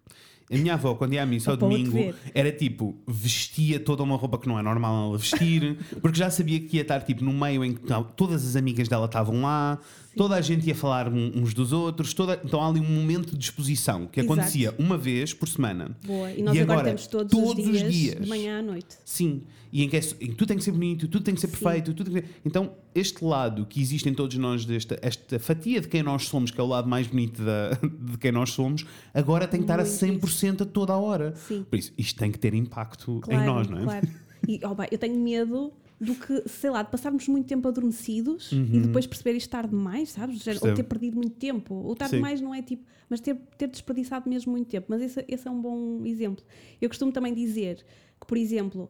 A 0.51 0.57
minha 0.57 0.73
avó, 0.73 0.93
quando 0.95 1.13
ia 1.13 1.23
à 1.23 1.25
missa 1.25 1.49
ao 1.51 1.55
É 1.55 1.57
para 1.57 1.67
outro 1.67 1.83
domingo, 1.91 2.13
era 2.33 2.51
tipo, 2.51 2.95
vestia 3.07 3.79
toda 3.79 4.03
uma 4.03 4.15
roupa 4.15 4.37
que 4.37 4.47
não 4.47 4.59
é 4.59 4.61
normal 4.61 5.07
ela 5.07 5.17
vestir, 5.17 5.77
porque 6.01 6.17
já 6.17 6.29
sabia 6.29 6.59
que 6.59 6.75
ia 6.77 6.81
estar 6.83 7.01
tipo 7.01 7.23
no 7.23 7.33
meio 7.33 7.63
em 7.63 7.73
que 7.73 7.81
todas 8.15 8.45
as 8.45 8.55
amigas 8.55 8.87
dela 8.87 9.05
estavam 9.05 9.41
lá, 9.41 9.79
toda 10.15 10.35
a 10.35 10.41
gente 10.41 10.67
ia 10.67 10.75
falar 10.75 11.07
uns 11.11 11.53
dos 11.53 11.71
outros, 11.71 12.13
toda, 12.13 12.39
então 12.43 12.61
há 12.61 12.67
ali 12.67 12.79
um 12.79 12.83
momento 12.83 13.35
de 13.37 13.43
exposição 13.43 14.05
que 14.05 14.19
Exato. 14.19 14.33
acontecia 14.33 14.75
uma 14.77 14.97
vez 14.97 15.33
por 15.33 15.47
semana. 15.47 15.95
Boa. 16.05 16.31
E 16.31 16.43
nós 16.43 16.55
E 16.55 16.59
agora, 16.59 16.79
agora, 16.81 16.87
temos 16.95 17.07
todos, 17.07 17.31
todos 17.31 17.65
os, 17.65 17.71
os 17.73 17.79
dias, 17.79 17.91
dias. 17.93 18.21
de 18.21 18.27
manhã 18.29 18.59
à 18.59 18.61
noite. 18.61 18.95
Sim, 19.05 19.41
e 19.71 19.83
em 19.83 19.89
que, 19.89 19.97
é, 19.97 19.99
em 20.21 20.27
que 20.27 20.35
tudo 20.35 20.49
tem 20.49 20.57
que 20.57 20.63
ser 20.63 20.71
bonito, 20.71 21.07
tudo 21.07 21.23
tem 21.23 21.33
que 21.33 21.41
ser 21.41 21.47
Sim. 21.47 21.57
perfeito. 21.57 21.95
Tudo 21.95 22.11
que- 22.11 22.23
Então, 22.45 22.73
este 22.93 23.25
lado 23.25 23.65
que 23.65 23.81
existe 23.81 24.07
em 24.07 24.13
todos 24.13 24.37
nós, 24.37 24.65
desta, 24.65 24.99
esta 25.01 25.39
fatia 25.39 25.81
de 25.81 25.87
quem 25.87 26.03
nós 26.03 26.25
somos, 26.27 26.51
que 26.51 26.61
é 26.61 26.63
o 26.63 26.67
lado 26.67 26.87
mais 26.87 27.07
bonito 27.07 27.41
da, 27.43 27.71
de 28.11 28.17
quem 28.19 28.31
nós 28.31 28.51
somos, 28.51 28.85
agora 29.15 29.47
tem 29.47 29.59
que 29.61 29.63
estar 29.63 29.79
a 29.79 29.83
Muito 29.83 29.95
100% 30.33 30.61
a 30.61 30.65
toda 30.65 30.93
a 30.93 30.97
hora. 30.97 31.35
Sim. 31.35 31.65
Por 31.69 31.77
isso, 31.77 31.93
isto 31.97 32.17
tem 32.19 32.31
que 32.31 32.39
ter 32.39 32.53
impacto 32.53 33.19
Claro, 33.21 33.41
em 33.41 33.45
nós, 33.45 33.67
não 33.67 33.79
é? 33.79 33.83
claro. 33.83 34.07
E 34.45 34.59
oh, 34.65 34.75
bem, 34.75 34.87
eu 34.91 34.97
tenho 34.97 35.17
medo 35.17 35.71
do 36.01 36.13
que, 36.15 36.49
sei 36.49 36.69
lá, 36.69 36.83
de 36.83 36.91
passarmos 36.91 37.25
muito 37.29 37.47
tempo 37.47 37.65
adormecidos 37.65 38.51
Uhum. 38.51 38.67
e 38.73 38.79
depois 38.81 39.07
perceber 39.07 39.37
isto 39.37 39.49
tarde 39.49 39.69
demais, 39.69 40.09
sabes? 40.09 40.35
Ou 40.39 40.43
Percebo. 40.43 40.75
ter 40.75 40.83
perdido 40.83 41.15
muito 41.15 41.37
tempo. 41.37 41.73
Ou 41.75 41.95
tarde 41.95 42.11
Sim. 42.11 42.17
demais 42.17 42.41
não 42.41 42.53
é 42.53 42.61
tipo, 42.61 42.83
mas 43.09 43.21
ter, 43.21 43.35
ter 43.57 43.67
desperdiçado 43.67 44.29
mesmo 44.29 44.51
muito 44.51 44.67
tempo. 44.67 44.87
Mas 44.89 45.01
esse, 45.01 45.23
esse 45.29 45.47
é 45.47 45.51
um 45.51 45.61
bom 45.61 46.01
exemplo. 46.05 46.43
Eu 46.81 46.89
costumo 46.89 47.09
também 47.13 47.33
dizer 47.33 47.85
que, 48.19 48.27
por 48.27 48.37
exemplo, 48.37 48.89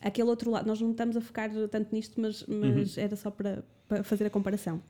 aquele 0.00 0.28
outro 0.30 0.50
lado, 0.50 0.66
nós 0.66 0.80
não 0.80 0.92
estamos 0.92 1.18
a 1.18 1.20
focar 1.20 1.50
tanto 1.70 1.94
nisto, 1.94 2.18
mas, 2.18 2.40
Uhum. 2.48 2.60
mas 2.78 2.96
era 2.96 3.14
só 3.14 3.30
para, 3.30 3.62
para 3.86 4.02
fazer 4.02 4.24
a 4.24 4.30
comparação. 4.30 4.82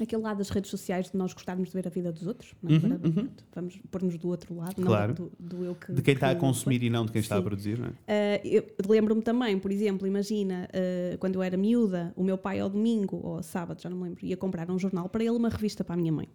Aquele 0.00 0.22
lado 0.22 0.38
das 0.38 0.50
redes 0.50 0.70
sociais 0.70 1.10
de 1.10 1.16
nós 1.16 1.32
gostarmos 1.32 1.68
de 1.68 1.74
ver 1.74 1.86
a 1.86 1.90
vida 1.90 2.12
dos 2.12 2.26
outros, 2.26 2.54
não 2.62 2.76
é? 2.76 2.80
Para- 2.80 2.98
pronto, 2.98 3.44
vamos 3.54 3.78
pôr-nos 3.90 4.18
do 4.18 4.28
outro 4.28 4.54
lado, 4.54 4.78
Uhum, 4.78 4.84
Claro. 4.84 5.14
não 5.18 5.26
do, 5.26 5.56
do 5.56 5.64
eu 5.64 5.74
que. 5.74 5.92
De 5.92 6.02
quem 6.02 6.14
está 6.14 6.30
a 6.30 6.34
que- 6.34 6.40
consumir 6.40 6.82
e 6.82 6.90
não 6.90 7.06
de 7.06 7.12
quem 7.12 7.20
está 7.20 7.36
a 7.38 7.42
produzir, 7.42 7.78
não 7.78 7.88
é? 8.06 8.40
Uh, 8.44 8.90
lembro-me 8.92 9.22
também, 9.22 9.58
por 9.58 9.70
exemplo, 9.72 10.06
imagina, 10.06 10.68
uh, 10.72 11.18
quando 11.18 11.36
eu 11.36 11.42
era 11.42 11.56
miúda, 11.56 12.12
o 12.16 12.22
meu 12.22 12.36
pai 12.36 12.60
ao 12.60 12.68
domingo, 12.68 13.20
ou 13.22 13.36
ao 13.36 13.42
sábado, 13.42 13.80
já 13.80 13.88
não 13.88 13.96
me 13.96 14.04
lembro, 14.04 14.24
ia 14.24 14.36
comprar 14.36 14.70
um 14.70 14.78
jornal 14.78 15.08
para 15.08 15.22
ele, 15.22 15.32
uma 15.36 15.48
revista 15.48 15.82
para 15.82 15.94
a 15.94 15.96
minha 15.96 16.12
mãe. 16.12 16.28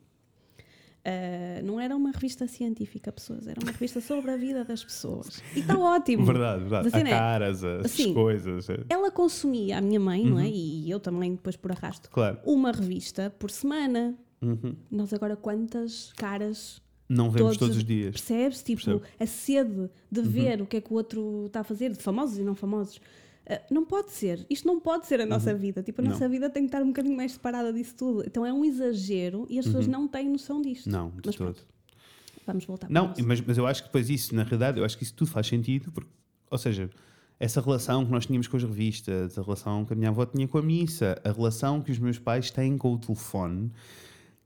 Uh, 1.04 1.66
não 1.66 1.80
era 1.80 1.96
uma 1.96 2.12
revista 2.12 2.48
científica, 2.48 3.12
pessoas, 3.12 3.48
era 3.48 3.60
uma 3.60 3.72
revista 3.72 4.00
sobre 4.00 4.30
a 4.30 4.38
vida 4.38 4.64
das 4.64 4.84
pessoas. 4.84 5.42
E 5.56 5.60
está 5.62 5.76
ótimo. 5.80 6.24
Verdade, 6.26 6.62
verdade. 6.62 6.88
Assim, 6.90 6.98
Há 7.00 7.04
né? 7.04 7.10
caras, 7.10 7.64
as 7.64 7.86
Assim, 7.86 8.14
coisas. 8.14 8.70
é. 8.70 8.78
Ela 8.88 9.10
consumia, 9.10 9.80
a 9.80 9.82
minha 9.82 10.00
mãe, 10.00 10.24
não 10.24 10.40
é? 10.40 10.44
Uhum. 10.44 10.52
E 10.54 10.92
eu 10.92 11.00
também, 11.00 11.32
depois 11.34 11.56
por 11.56 11.72
arrasto, 11.72 12.08
Claro. 12.12 12.38
uma 12.46 12.72
revista 12.72 13.34
por 13.40 13.50
semana. 13.50 14.16
Uhum. 14.42 14.76
Nós 14.92 15.12
agora 15.12 15.36
quantas 15.36 16.14
caras 16.14 16.80
Não 17.10 17.30
vemos 17.32 17.58
Todos 17.58 17.58
todos, 17.58 17.78
os- 17.78 17.84
dias. 17.84 18.12
Percebes? 18.12 18.62
Tipo, 18.64 19.02
a 19.20 19.26
sede 19.26 19.90
de 20.12 20.20
Uhum. 20.20 20.26
ver 20.30 20.62
o 20.62 20.66
que 20.68 20.78
é 20.78 20.82
que 20.82 20.94
o 20.94 20.96
outro 20.96 21.46
está 21.48 21.60
a 21.62 21.64
fazer, 21.64 21.90
de 21.92 21.98
famosos 22.02 22.38
e 22.38 22.44
não 22.44 22.54
famosos. 22.56 23.02
Ah, 23.54 23.62
não 23.70 23.84
pode 23.86 24.12
ser. 24.12 24.46
Isto 24.50 24.66
não 24.68 24.80
pode 24.80 25.06
ser 25.08 25.20
a 25.20 25.26
nossa 25.26 25.54
vida. 25.54 25.84
Tipo, 25.84 26.02
a 26.02 26.04
Uhum. 26.04 26.10
Não. 26.10 26.14
nossa 26.16 26.30
vida 26.30 26.50
tem 26.50 26.64
que 26.64 26.68
estar 26.70 26.82
um 26.82 26.88
bocadinho 26.88 27.18
mais 27.18 27.34
separada 27.34 27.74
disso 27.74 27.96
tudo. 27.98 28.24
Então 28.26 28.46
é 28.46 28.54
um 28.54 28.64
exagero 28.64 29.46
e 29.50 29.60
as 29.60 29.66
pessoas 29.66 29.86
Uhum. 29.86 29.92
não 29.92 30.08
têm 30.08 30.30
noção 30.30 30.62
disto. 30.62 30.90
Não, 30.90 31.10
de 31.10 31.22
Mas 31.26 31.36
todo. 31.36 31.54
pronto, 31.54 31.66
vamos 32.48 32.66
voltar 32.66 32.88
para 32.88 32.94
Não, 32.94 33.14
mas, 33.26 33.42
mas 33.42 33.58
eu 33.58 33.68
acho 33.68 33.82
que 33.84 33.90
depois 33.90 34.10
isso, 34.10 34.34
na 34.34 34.44
realidade, 34.44 34.80
eu 34.80 34.86
acho 34.86 34.98
que 34.98 35.04
isso 35.04 35.14
tudo 35.14 35.30
faz 35.32 35.48
sentido, 35.48 35.92
porque, 35.92 36.10
ou 36.50 36.58
seja, 36.58 36.90
essa 37.40 37.60
relação 37.60 38.06
que 38.06 38.12
nós 38.12 38.26
tínhamos 38.26 38.48
com 38.48 38.56
as 38.56 38.64
revistas, 38.64 39.38
a 39.38 39.42
relação 39.42 39.84
que 39.84 39.94
a 39.94 39.96
minha 39.96 40.10
avó 40.10 40.26
tinha 40.26 40.48
com 40.48 40.58
a 40.58 40.62
missa, 40.62 41.20
a 41.24 41.32
relação 41.32 41.82
que 41.82 41.92
os 41.92 42.00
meus 42.00 42.20
pais 42.20 42.52
têm 42.52 42.78
com 42.78 42.94
o 42.94 42.98
telefone, 43.00 43.72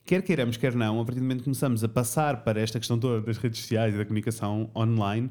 quer 0.06 0.22
queiramos, 0.22 0.56
quer 0.58 0.74
não, 0.74 1.02
a 1.02 1.06
partir 1.06 1.20
do 1.20 1.24
momento 1.24 1.40
que 1.40 1.44
começamos 1.46 1.84
a 1.84 1.90
passar 1.90 2.44
para 2.44 2.60
esta 2.62 2.80
questão 2.80 2.98
toda 2.98 3.22
das 3.22 3.38
redes 3.38 3.60
sociais 3.60 3.94
e 3.94 3.98
da 3.98 4.06
comunicação 4.06 4.70
online, 4.76 5.30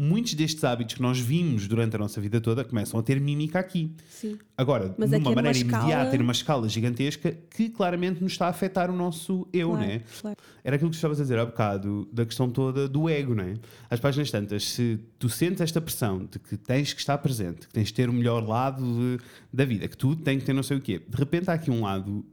muitos 0.00 0.32
destes 0.34 0.64
hábitos 0.64 0.94
que 0.94 1.02
nós 1.02 1.18
vimos 1.18 1.68
durante 1.68 1.94
a 1.94 1.98
nossa 1.98 2.20
vida 2.20 2.40
toda 2.40 2.64
começam 2.64 2.98
a 2.98 3.02
ter 3.02 3.20
mímica 3.20 3.58
aqui. 3.58 3.94
Sim. 4.08 4.38
Agora, 4.56 4.94
Mas 4.96 5.10
de 5.10 5.16
aqui 5.16 5.24
uma 5.26 5.32
é 5.32 5.34
maneira 5.34 5.58
escala- 5.58 5.82
imediata, 5.84 6.16
numa 6.18 6.32
escala 6.32 6.68
gigantesca, 6.68 7.36
que 7.50 7.68
claramente 7.68 8.22
nos 8.22 8.32
está 8.32 8.46
a 8.46 8.48
afetar 8.48 8.90
o 8.90 8.96
nosso 8.96 9.46
eu, 9.52 9.70
Claro, 9.70 9.86
né? 9.86 10.02
claro. 10.20 10.36
Era 10.64 10.76
aquilo 10.76 10.90
que 10.90 10.96
estavas 10.96 11.20
a 11.20 11.22
dizer 11.22 11.38
há 11.38 11.44
bocado, 11.44 12.08
da 12.12 12.24
questão 12.24 12.48
toda 12.48 12.88
do 12.88 13.08
ego, 13.08 13.34
né? 13.34 13.56
Às 13.90 14.00
páginas 14.00 14.30
tantas, 14.30 14.64
se 14.70 14.98
tu 15.18 15.28
sentes 15.28 15.60
esta 15.60 15.80
pressão 15.80 16.24
de 16.30 16.38
que 16.38 16.56
tens 16.56 16.92
que 16.94 17.00
estar 17.00 17.18
presente, 17.18 17.66
que 17.68 17.72
tens 17.74 17.88
de 17.88 17.94
ter 17.94 18.08
o 18.08 18.12
melhor 18.12 18.46
lado 18.46 18.82
de- 18.82 19.18
da 19.52 19.64
vida, 19.64 19.86
que 19.86 19.96
tu 19.96 20.16
tens 20.16 20.38
que 20.40 20.44
ter 20.46 20.52
não 20.52 20.62
sei 20.62 20.76
o 20.76 20.80
quê, 20.80 20.98
de 21.06 21.16
repente 21.16 21.50
há 21.50 21.54
aqui 21.54 21.70
um 21.70 21.82
lado 21.82 22.24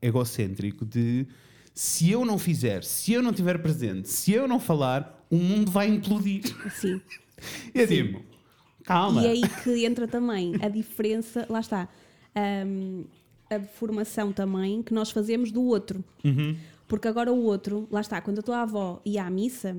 egocêntrico 0.00 0.84
de 0.84 1.26
se 1.74 2.10
eu 2.10 2.24
não 2.24 2.38
fizer, 2.38 2.82
se 2.84 3.12
eu 3.12 3.22
não 3.22 3.30
estiver 3.30 3.58
presente, 3.60 4.08
se 4.08 4.32
eu 4.32 4.48
não 4.48 4.58
falar, 4.58 5.15
o 5.30 5.36
mundo 5.36 5.70
vai 5.70 5.88
implodir. 5.88 6.42
Sim. 6.72 7.00
E 7.74 7.80
é 7.82 7.86
tipo, 7.86 8.22
calma. 8.82 9.22
E 9.22 9.26
é 9.26 9.30
aí 9.32 9.42
que 9.62 9.84
entra 9.84 10.08
também 10.08 10.54
a 10.62 10.68
diferença, 10.70 11.46
lá 11.50 11.60
está, 11.60 11.86
hum, 12.66 13.04
a 13.50 13.58
deformação 13.58 14.32
também 14.32 14.82
que 14.82 14.94
nós 14.94 15.10
fazemos 15.10 15.52
do 15.52 15.62
outro. 15.62 16.02
Uhum. 16.24 16.56
Porque 16.88 17.06
agora 17.06 17.30
o 17.30 17.42
outro, 17.42 17.86
lá 17.90 18.00
está, 18.00 18.22
quando 18.22 18.38
a 18.38 18.42
tua 18.42 18.62
avó 18.62 19.02
ia 19.04 19.24
à 19.26 19.28
missa, 19.28 19.76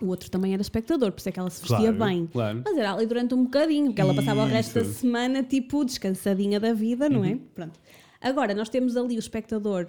o 0.00 0.06
outro 0.06 0.30
também 0.30 0.52
era 0.52 0.62
espectador, 0.62 1.10
por 1.10 1.18
isso 1.18 1.28
é 1.28 1.32
que 1.32 1.40
ela 1.40 1.50
se 1.50 1.60
vestia 1.62 1.92
Claro, 1.92 1.98
bem. 1.98 2.26
claro. 2.30 2.62
Mas 2.64 2.78
era 2.78 2.92
ali 2.92 3.06
durante 3.06 3.34
um 3.34 3.42
bocadinho, 3.42 3.86
porque 3.86 4.00
ela 4.00 4.14
passava 4.14 4.44
o 4.44 4.46
resto 4.46 4.74
da 4.74 4.82
Isso. 4.82 4.90
Uhum. 4.90 4.96
semana, 4.98 5.42
tipo, 5.42 5.84
descansadinha 5.84 6.60
da 6.60 6.72
vida, 6.72 7.08
não 7.08 7.24
é? 7.24 7.36
Pronto. 7.56 7.80
Agora, 8.20 8.54
nós 8.54 8.68
temos 8.68 8.96
ali 8.96 9.16
o 9.16 9.18
espectador 9.18 9.88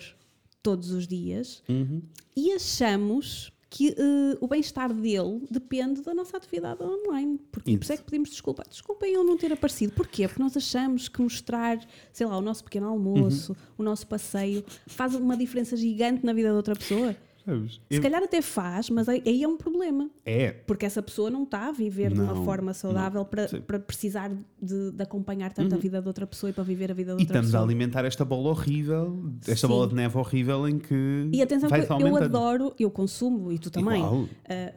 todos 0.63 0.89
os 0.89 1.07
dias 1.07 1.61
Uhum. 1.69 2.01
e 2.35 2.51
achamos 2.53 3.51
que 3.69 3.89
eh, 3.89 4.37
o 4.41 4.47
bem-estar 4.47 4.91
dele 4.91 5.45
depende 5.49 6.01
da 6.01 6.13
nossa 6.13 6.37
atividade 6.37 6.83
online. 6.83 7.39
Porque 7.51 7.71
por 7.77 7.83
isso 7.83 7.93
é 7.93 7.97
que 7.97 8.03
pedimos 8.03 8.29
desculpa. 8.29 8.63
Desculpem 8.67 9.13
eu 9.13 9.23
não 9.23 9.37
ter 9.37 9.53
aparecido. 9.53 9.93
Porquê? 9.93 10.27
Porque 10.27 10.41
nós 10.41 10.57
achamos 10.57 11.07
que 11.07 11.21
mostrar, 11.21 11.79
sei 12.11 12.25
lá, 12.25 12.37
o 12.37 12.41
nosso 12.41 12.63
pequeno 12.63 12.87
almoço, 12.87 13.55
o 13.77 13.83
nosso 13.83 14.07
passeio, 14.07 14.65
faz 14.87 15.13
uma 15.13 15.37
diferença 15.37 15.77
gigante 15.77 16.25
na 16.25 16.33
vida 16.33 16.49
da 16.49 16.55
outra 16.55 16.75
pessoa. 16.75 17.15
Sabes? 17.49 17.73
Se 17.73 17.97
Eu- 17.97 18.01
calhar 18.01 18.23
até 18.23 18.41
faz, 18.41 18.89
mas 18.89 19.09
aí 19.09 19.43
é 19.43 19.47
um 19.47 19.57
problema. 19.57 20.09
É, 20.25 20.51
Porque 20.51 20.85
essa 20.85 21.01
pessoa 21.01 21.29
não 21.29 21.43
está 21.43 21.67
a 21.67 21.71
viver 21.71 22.11
de 22.13 22.19
Não, 22.19 22.33
uma 22.33 22.45
forma 22.45 22.73
saudável 22.73 23.23
para. 23.25 23.47
Uhum. 23.53 23.79
precisar 23.81 24.29
de, 24.61 24.91
de 24.91 25.01
acompanhar 25.03 25.51
tanto 25.53 25.73
a 25.75 25.77
vida 25.77 26.01
de 26.01 26.07
outra 26.07 26.27
pessoa 26.27 26.49
e 26.49 26.53
para 26.53 26.63
viver 26.63 26.91
a 26.91 26.93
vida 26.93 27.13
de 27.15 27.21
E 27.21 27.23
outra 27.23 27.23
estamos 27.23 27.49
a 27.49 27.57
pessoa. 27.57 27.63
alimentar 27.63 28.05
esta 28.05 28.23
bola 28.25 28.49
horrível, 28.49 29.31
esta 29.47 29.67
Sim. 29.67 29.73
bola 29.73 29.87
de 29.87 29.95
neve 29.95 30.17
horrível 30.17 30.67
em 30.67 30.77
que 30.77 31.29
E 31.33 31.41
atenção, 31.41 31.69
que 31.69 31.77
vai 31.77 32.01
eu, 32.03 32.15
adoro, 32.17 32.73
eu 32.79 32.91
consumo, 32.91 33.51
e 33.51 33.57
tu 33.59 33.69
também, 33.69 34.03
uh, 34.03 34.27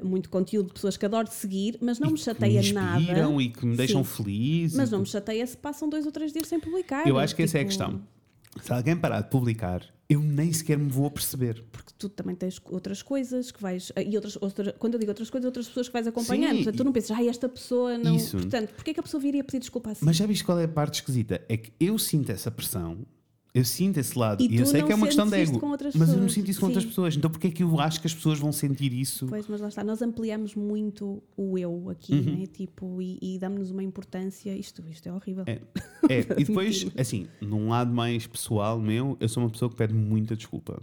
muito 0.03 0.29
conteúdo 0.31 0.69
de 0.69 0.73
pessoas 0.75 0.97
que 0.97 1.05
adoro 1.05 1.29
seguir, 1.31 1.77
mas 1.81 1.99
não 1.99 2.09
E 2.09 2.13
me 2.13 2.19
que 2.19 2.25
chateia 2.25 2.61
me 2.63 2.73
nada. 2.73 3.03
e 3.43 3.49
que 3.51 3.67
me 3.67 3.77
deixam 3.77 4.03
Sim. 4.05 4.23
feliz. 4.23 4.75
Mas 4.75 4.89
e 4.89 4.93
não 4.93 4.99
me 5.01 5.05
que- 5.05 5.11
chateia 5.11 5.47
se 5.47 5.57
passam 5.57 5.89
dois 5.89 6.07
ou 6.07 6.13
três 6.13 6.33
dias 6.33 6.47
sem 6.47 6.59
publicar. 6.61 7.07
Eu 7.07 7.19
acho 7.19 7.35
que 7.37 7.43
essa 7.43 7.59
é 7.59 7.61
a 7.61 7.65
Tipo, 7.65 7.69
questão. 7.79 8.01
Se 8.61 8.73
alguém 8.73 8.97
parar 8.97 9.23
de 9.23 9.31
publicar, 9.31 9.83
eu 10.09 10.21
nem 10.21 10.53
sequer 10.53 10.79
me 10.79 10.91
vou 10.91 11.07
aperceber. 11.07 11.65
Porque 11.73 11.93
tu 11.99 12.09
também 12.09 12.35
tens 12.37 12.61
outras 12.67 13.01
coisas 13.03 13.51
que 13.51 13.63
vais. 13.63 13.91
E 13.97 14.15
outras, 14.15 14.37
outra, 14.41 14.73
quando 14.75 14.95
eu 14.95 15.01
digo 15.01 15.11
outras 15.11 15.31
coisas, 15.31 15.47
outras 15.47 15.69
pessoas 15.69 15.89
que 15.89 15.93
vais 15.93 16.07
acompanhando. 16.07 16.51
Sim, 16.51 16.65
Portanto, 16.65 16.77
tu 16.77 16.85
não 16.85 16.93
pensas, 16.93 17.17
ai, 17.17 17.29
esta 17.29 17.49
pessoa 17.49 17.97
não. 17.97 18.15
Isso. 18.17 18.37
Portanto, 18.37 18.75
porquê 18.75 18.93
que 18.93 19.01
a 19.01 19.03
pessoa 19.03 19.21
viria 19.21 19.43
pedir 19.43 19.61
desculpa 19.61 19.93
assim? 19.93 20.05
Mas 20.05 20.17
já 20.17 20.27
viste 20.27 20.45
qual 20.45 20.59
é 20.59 20.65
a 20.65 20.69
parte 20.69 20.97
esquisita? 20.97 21.41
É 21.49 21.57
que 21.57 21.73
eu 21.81 21.99
sinto 21.99 22.31
essa 22.31 22.51
pressão, 22.51 23.07
eu 23.55 23.65
sinto 23.65 23.99
esse 23.99 24.19
lado, 24.19 24.43
E 24.43 24.47
e, 24.55 24.57
eu 24.59 24.65
sei 24.67 24.83
que 24.83 24.91
é 24.91 24.95
uma 24.95 25.07
questão 25.07 25.29
de 25.29 25.35
ego, 25.37 25.65
outras 25.67 25.95
mas 25.95 26.09
eu 26.09 26.15
não 26.15 26.23
pessoas. 26.23 26.33
sinto 26.33 26.51
isso 26.51 26.61
com 26.61 26.67
outras 26.67 26.85
Sim. 26.85 26.89
pessoas. 26.89 27.17
Então 27.17 27.31
porquê 27.31 27.49
é 27.49 27.51
que 27.51 27.63
eu 27.63 27.81
acho 27.81 28.01
que 28.01 28.07
as 28.07 28.15
pessoas 28.15 28.39
vão 28.39 28.51
sentir 28.51 28.93
isso? 28.93 29.27
Pois, 29.27 29.47
mas 29.47 29.61
lá 29.61 29.69
está, 29.69 29.85
nós 29.85 30.01
ampliamos 30.01 30.55
muito 30.55 31.23
o 31.37 31.59
eu 31.59 31.91
aqui, 31.91 32.15
Uhum. 32.15 32.39
né? 32.41 32.47
Tipo, 32.47 33.03
e, 33.03 33.19
e 33.21 33.39
damos-nos 33.39 33.71
uma 33.71 33.83
importância. 33.83 34.57
Isto, 34.57 34.83
isto 34.91 35.07
é 35.09 35.13
horrível. 35.13 35.45
É, 35.47 35.61
é, 36.09 36.21
e 36.39 36.45
depois, 36.45 36.87
assim, 36.97 37.27
num 37.41 37.69
lado 37.69 37.93
mais 37.93 38.27
pessoal 38.27 38.79
meu, 38.81 39.17
eu 39.21 39.29
sou 39.29 39.43
uma 39.43 39.51
pessoa 39.51 39.69
que 39.71 39.77
pede 39.77 39.93
muita 39.93 40.35
desculpa. 40.35 40.83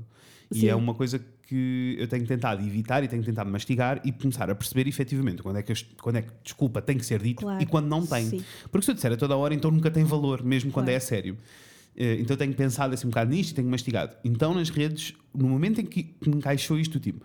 E 0.53 0.59
Sim. 0.61 0.67
é 0.67 0.75
uma 0.75 0.93
coisa 0.93 1.19
que 1.47 1.95
eu 1.99 2.07
tenho 2.07 2.25
tentado 2.27 2.61
evitar 2.63 3.03
e 3.03 3.07
tenho 3.07 3.23
tentado 3.23 3.49
mastigar 3.49 3.99
e 4.05 4.11
começar 4.11 4.47
a 4.49 4.53
perceber 4.55 4.87
efetivamente 4.87 5.41
quando 5.41 5.57
é 5.57 5.63
que, 5.63 5.73
quando 5.99 6.17
é 6.17 6.21
que 6.21 6.31
desculpa 6.43 6.79
tem 6.81 6.95
que 6.97 7.05
ser 7.05 7.19
dito 7.21 7.41
Claro. 7.41 7.61
e 7.61 7.65
quando 7.65 7.87
não 7.87 8.05
tem. 8.05 8.25
Sim. 8.29 8.43
Porque 8.71 8.85
se 8.85 8.91
eu 8.91 8.95
disser 8.95 9.11
a 9.11 9.17
toda 9.17 9.35
hora, 9.35 9.53
então 9.55 9.71
nunca 9.71 9.89
tem 9.89 10.03
valor, 10.03 10.43
mesmo 10.43 10.71
quando 10.71 10.85
Claro. 10.85 10.93
é 10.93 10.97
a 10.97 10.99
sério. 10.99 11.35
Eh, 11.99 12.15
Então 12.21 12.33
eu 12.33 12.37
tenho 12.37 12.53
pensado 12.55 12.93
assim 12.93 13.05
um 13.05 13.09
bocado 13.09 13.29
nisto 13.29 13.51
e 13.51 13.55
tenho 13.55 13.69
mastigado. 13.69 14.15
Então 14.23 14.53
nas 14.53 14.69
redes, 14.69 15.13
no 15.35 15.47
momento 15.49 15.81
em 15.81 15.85
que 15.85 16.15
me 16.25 16.37
encaixou 16.37 16.79
isto, 16.79 16.99
tipo, 16.99 17.23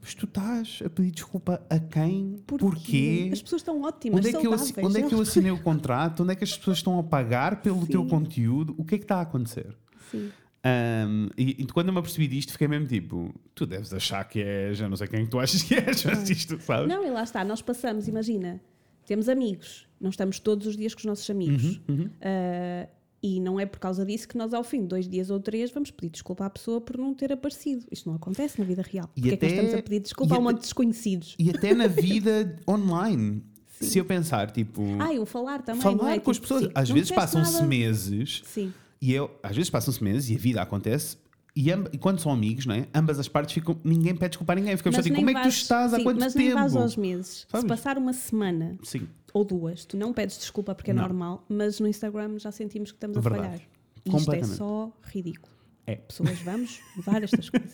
mas 0.00 0.14
tu 0.14 0.24
estás 0.26 0.80
a 0.84 0.88
pedir 0.90 1.10
desculpa 1.12 1.64
a 1.70 1.78
quem? 1.78 2.36
Porquê? 2.46 2.64
Porquê? 2.64 3.30
As 3.32 3.40
pessoas 3.42 3.60
estão 3.62 3.80
ótimas, 3.82 4.18
Onde 4.18 4.28
é, 4.36 4.40
que 4.40 4.46
eu, 4.46 4.52
onde 4.84 4.98
é 5.00 5.08
que 5.08 5.14
eu 5.14 5.20
assinei 5.20 5.50
o 5.50 5.58
contrato? 5.62 6.22
Onde 6.22 6.32
é 6.32 6.34
que 6.34 6.44
as 6.44 6.56
pessoas 6.56 6.78
estão 6.78 6.98
a 6.98 7.02
pagar 7.02 7.62
pelo 7.62 7.86
teu 7.86 8.02
Sim. 8.02 8.08
conteúdo? 8.08 8.74
O 8.76 8.84
que 8.84 8.96
é 8.96 8.98
que 8.98 9.04
está 9.04 9.16
a 9.16 9.20
acontecer? 9.22 9.74
Sim. 10.10 10.30
Ahm, 10.66 11.28
e, 11.36 11.62
e 11.62 11.66
quando 11.66 11.88
eu 11.88 11.92
me 11.92 11.98
apercebi 11.98 12.26
disto, 12.26 12.52
fiquei 12.52 12.66
mesmo 12.68 12.86
tipo: 12.86 13.34
tu 13.54 13.66
deves 13.66 13.92
achar 13.92 14.24
que 14.24 14.40
és, 14.40 14.80
eu 14.80 14.88
não 14.88 14.96
sei 14.96 15.06
quem 15.06 15.26
tu 15.26 15.38
achas 15.38 15.62
que 15.62 15.74
és, 15.74 16.02
mas 16.04 16.28
isto, 16.30 16.58
sabes? 16.60 16.88
Não, 16.88 17.04
e 17.06 17.10
lá 17.10 17.22
está, 17.22 17.44
nós 17.44 17.60
passamos, 17.60 18.08
imagina, 18.08 18.60
temos 19.06 19.28
amigos, 19.28 19.86
não 20.00 20.08
estamos 20.10 20.38
todos 20.38 20.66
os 20.66 20.76
dias 20.76 20.94
com 20.94 21.00
os 21.00 21.04
nossos 21.04 21.28
amigos. 21.28 21.80
Uhum, 21.88 22.08
Ah, 22.22 22.88
e 23.26 23.40
não 23.40 23.58
é 23.58 23.64
por 23.64 23.78
causa 23.78 24.04
disso 24.04 24.28
que 24.28 24.36
nós, 24.36 24.52
ao 24.52 24.62
fim 24.62 24.82
de 24.82 24.88
dois 24.88 25.08
dias 25.08 25.30
ou 25.30 25.40
três, 25.40 25.70
vamos 25.70 25.90
pedir 25.90 26.10
desculpa 26.10 26.44
à 26.44 26.50
pessoa 26.50 26.78
por 26.78 26.98
não 26.98 27.14
ter 27.14 27.32
aparecido. 27.32 27.86
Isto 27.90 28.06
não 28.10 28.16
acontece 28.16 28.58
na 28.58 28.66
vida 28.66 28.82
real. 28.82 29.08
E 29.16 29.20
Porque 29.22 29.34
é 29.34 29.36
que 29.38 29.44
nós 29.46 29.52
até- 29.52 29.62
estamos 29.62 29.80
a 29.80 29.82
pedir 29.82 30.00
desculpa 30.00 30.34
a 30.34 30.36
um 30.38 30.40
até- 30.42 30.44
monte 30.50 30.56
de 30.56 30.62
desconhecidos? 30.64 31.34
E 31.38 31.48
até 31.48 31.72
na 31.72 31.86
vida 31.88 32.58
online. 32.68 33.42
Se 33.80 33.98
eu 33.98 34.04
pensar, 34.04 34.50
tipo, 34.50 34.82
Ah, 35.00 35.12
eu 35.14 35.24
falar 35.24 35.62
também. 35.62 35.80
falar 35.80 36.14
é? 36.16 36.18
com 36.18 36.30
as 36.30 36.36
Tipo, 36.36 36.48
pessoas, 36.48 36.64
sim, 36.64 36.70
às 36.74 36.90
vezes 36.90 37.10
passam-se 37.10 37.62
meses 37.64 38.42
Sim, 38.46 38.72
e 39.00 39.12
eu, 39.12 39.30
às 39.42 39.56
vezes 39.56 39.70
passam-se 39.70 40.02
meses 40.04 40.28
e 40.30 40.34
a 40.34 40.38
vida 40.38 40.60
acontece. 40.62 41.16
E, 41.56 41.70
e 41.70 41.98
quando 41.98 42.18
são 42.18 42.32
amigos, 42.32 42.66
não 42.66 42.74
é? 42.74 42.88
ambas 42.92 43.18
as 43.18 43.28
partes 43.28 43.54
ficam. 43.54 43.76
Ninguém 43.84 44.14
pede 44.16 44.30
desculpa 44.30 44.52
a 44.52 44.56
ninguém. 44.56 44.76
Ficamos 44.76 44.96
mas 44.96 45.06
nem 45.06 45.14
como 45.14 45.30
é 45.30 45.34
que 45.34 45.40
tu 45.40 45.42
vais- 45.44 45.54
estás? 45.54 45.94
há 45.94 45.96
sim, 45.98 46.02
quanto 46.02 46.18
mas 46.20 46.34
nem 46.34 46.46
tempo? 46.48 46.58
vais 46.58 46.74
aos 46.76 46.96
meses. 46.96 47.46
Sabes? 47.48 47.62
Se 47.62 47.68
passar 47.68 47.96
uma 47.96 48.12
semana 48.12 48.76
Sim. 48.82 49.06
ou 49.32 49.44
duas, 49.44 49.84
tu 49.84 49.96
não 49.96 50.12
pedes 50.12 50.36
desculpa 50.38 50.74
porque 50.74 50.90
é 50.90 50.94
Não. 50.94 51.02
normal, 51.02 51.44
mas 51.48 51.78
no 51.78 51.86
Instagram 51.86 52.38
já 52.40 52.50
sentimos 52.50 52.90
que 52.90 52.96
estamos 52.96 53.16
a 53.16 53.20
Verdade. 53.20 53.46
falhar. 53.46 53.60
E 54.04 54.16
isto 54.16 54.32
é 54.32 54.42
só 54.42 54.92
ridículo. 55.02 55.53
É. 55.86 55.96
Pessoas, 55.96 56.38
vamos 56.40 56.80
mudar 56.96 57.22
estas 57.22 57.50
coisas. 57.50 57.72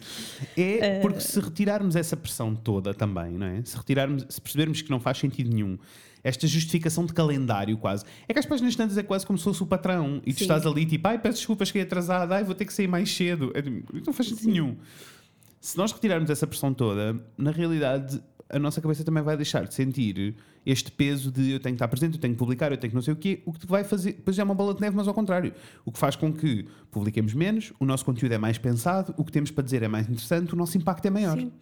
É 0.57 1.01
porque 1.01 1.21
se 1.21 1.39
retirarmos 1.41 1.95
essa 1.95 2.17
pressão 2.17 2.55
toda 2.55 2.93
também, 2.93 3.33
não 3.33 3.47
é? 3.47 3.63
Se 3.65 3.77
retirarmos, 3.77 4.27
se 4.29 4.41
percebermos 4.41 4.83
que 4.83 4.91
não 4.91 4.99
faz 4.99 5.19
sentido 5.19 5.49
nenhum, 5.49 5.79
esta 6.23 6.47
justificação 6.47 7.07
de 7.07 7.13
calendário 7.13 7.77
quase, 7.79 8.05
é 8.29 8.33
que 8.33 8.39
as 8.39 8.47
páginas 8.47 8.77
tantas 8.77 8.99
é 8.99 9.03
quase 9.03 9.25
como 9.25 9.39
se 9.39 9.45
fosse 9.45 9.63
o 9.63 9.67
patrão 9.67 10.21
e 10.27 10.33
tu 10.33 10.39
Sim. 10.39 10.45
estás 10.45 10.67
ali 10.67 10.85
tipo, 10.85 11.07
ai, 11.07 11.19
peço 11.19 11.39
desculpas, 11.39 11.69
cheguei 11.69 11.83
atrasada, 11.83 12.35
ai, 12.35 12.45
vou 12.45 12.55
ter 12.55 12.65
que 12.65 12.73
sair 12.73 12.89
mais 12.89 13.15
cedo. 13.15 13.53
É, 13.55 13.63
tipo, 13.63 13.95
não 14.05 14.13
faz 14.13 14.29
sentido 14.29 14.51
nenhum. 14.51 14.77
Se 15.61 15.77
nós 15.77 15.93
retirarmos 15.93 16.31
essa 16.31 16.47
pressão 16.47 16.75
toda, 16.75 17.23
na 17.37 17.51
realidade 17.51 18.21
a 18.51 18.59
nossa 18.59 18.81
cabeça 18.81 19.05
também 19.05 19.23
vai 19.23 19.37
deixar 19.37 19.65
de 19.67 19.75
sentir 19.75 20.35
este 20.67 20.91
peso 20.91 21.31
de 21.31 21.53
eu 21.53 21.61
tenho 21.61 21.75
que 21.75 21.77
estar 21.77 21.89
presente, 21.89 22.15
eu 22.15 22.21
tenho 22.21 22.35
que 22.35 22.39
publicar, 22.39 22.71
eu 22.71 22.77
tenho 22.77 22.91
que 22.91 22.95
não 22.95 23.03
sei 23.03 23.15
o 23.15 23.17
quê, 23.17 23.43
o 23.47 23.53
que 23.53 23.67
vai 23.67 23.85
fazer, 23.85 24.13
depois 24.13 24.39
é 24.39 24.43
uma 24.45 24.55
bola 24.55 24.75
de 24.75 24.81
neve, 24.81 24.97
mas 24.97 25.07
ao 25.09 25.15
contrário. 25.15 25.53
O 25.85 25.93
que 25.93 25.99
faz 25.99 26.17
com 26.17 26.33
que 26.33 26.67
publiquemos 26.91 27.33
menos, 27.35 27.73
o 27.81 27.85
nosso 27.85 28.05
conteúdo 28.05 28.33
é 28.33 28.39
mais 28.39 28.59
pensado, 28.59 29.15
o 29.17 29.25
que 29.25 29.33
temos 29.33 29.51
para 29.51 29.65
dizer 29.65 29.83
é 29.83 29.89
mais 29.89 30.09
interessante, 30.09 30.53
o 30.53 30.57
nosso 30.57 30.77
impacto 30.77 31.05
é 31.07 31.11
maior. 31.11 31.39
Sim. 31.39 31.53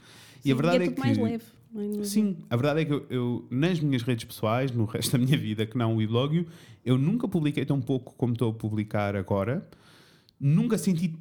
E 0.44 0.50
a 0.52 0.54
Sim, 0.54 0.62
verdade 0.62 0.76
é 0.78 0.82
é 0.82 0.84
tudo 0.86 0.94
que. 0.94 1.00
mais 1.00 1.18
leve. 1.18 1.44
é? 1.44 1.58
No- 1.78 2.04
Sim, 2.04 2.36
a 2.48 2.56
verdade 2.56 2.80
é 2.80 2.84
que 2.84 2.92
eu, 2.92 3.06
eu, 3.10 3.46
nas 3.50 3.78
minhas 3.80 4.02
redes 4.02 4.24
pessoais, 4.24 4.70
no 4.72 4.84
resto 4.86 5.12
da 5.12 5.18
minha 5.18 5.36
vida, 5.36 5.66
que 5.66 5.76
não 5.76 5.96
o 5.96 6.00
e-blogio, 6.02 6.46
eu 6.84 6.96
nunca 6.96 7.28
publiquei 7.28 7.64
tão 7.66 7.80
pouco 7.80 8.14
como 8.16 8.32
estou 8.32 8.50
a 8.50 8.54
publicar 8.54 9.14
agora. 9.14 9.68
Nunca 10.40 10.78
senti, 10.78 11.14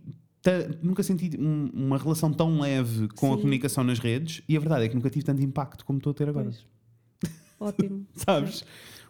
nunca 0.82 1.04
senti 1.04 1.32
um- 1.40 1.70
uma 1.74 1.98
relação 1.98 2.32
tão 2.32 2.60
leve 2.60 3.08
com 3.10 3.28
a 3.34 3.36
Sim. 3.36 3.42
comunicação 3.42 3.84
nas 3.84 4.00
redes 4.00 4.42
e 4.48 4.56
a 4.56 4.60
verdade 4.60 4.86
é 4.86 4.90
que 4.90 4.96
nunca 4.96 5.10
tive 5.10 5.26
tanto 5.26 5.42
impacto 5.42 5.86
como 5.86 5.98
estou 5.98 6.12
a 6.12 6.14
ter 6.14 6.30
agora. 6.30 6.50
Ótimo. 7.60 8.06
Sabes? 8.14 8.64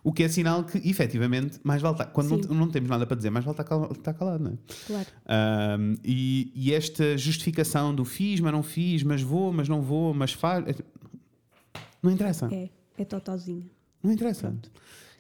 O 0.04 0.14
que 0.14 0.24
é 0.24 0.30
sinal 0.30 0.64
que, 0.64 0.78
efetivamente, 0.90 1.60
mais 1.64 1.82
vale 1.82 1.96
estar. 1.96 2.06
Quando 2.06 2.30
não, 2.48 2.56
não 2.56 2.70
temos 2.70 2.90
nada 2.90 3.06
para 3.06 3.18
dizer, 3.18 3.30
mais 3.30 3.44
vale 3.44 3.54
estar 3.54 3.64
calado, 3.66 3.92
estar 3.94 4.14
calado 4.14 4.44
não 4.44 4.52
é? 4.52 4.58
Claro. 4.86 5.08
Ahm, 5.26 5.96
e, 6.04 6.52
e 6.56 6.74
esta 6.74 7.18
justificação 7.18 7.94
do 7.94 8.06
fiz, 8.06 8.40
mas 8.40 8.54
não 8.54 8.64
fiz, 8.64 9.04
mas 9.04 9.22
vou, 9.22 9.52
mas 9.52 9.68
não 9.68 9.82
vou, 9.82 10.14
mas 10.14 10.32
faz. 10.32 10.66
é 10.66 10.76
Não 12.02 12.10
interessa. 12.12 12.48
É, 12.54 12.70
é 12.98 13.04
totalzinha. 13.04 13.66
Não 14.02 14.12
interessa. 14.14 14.56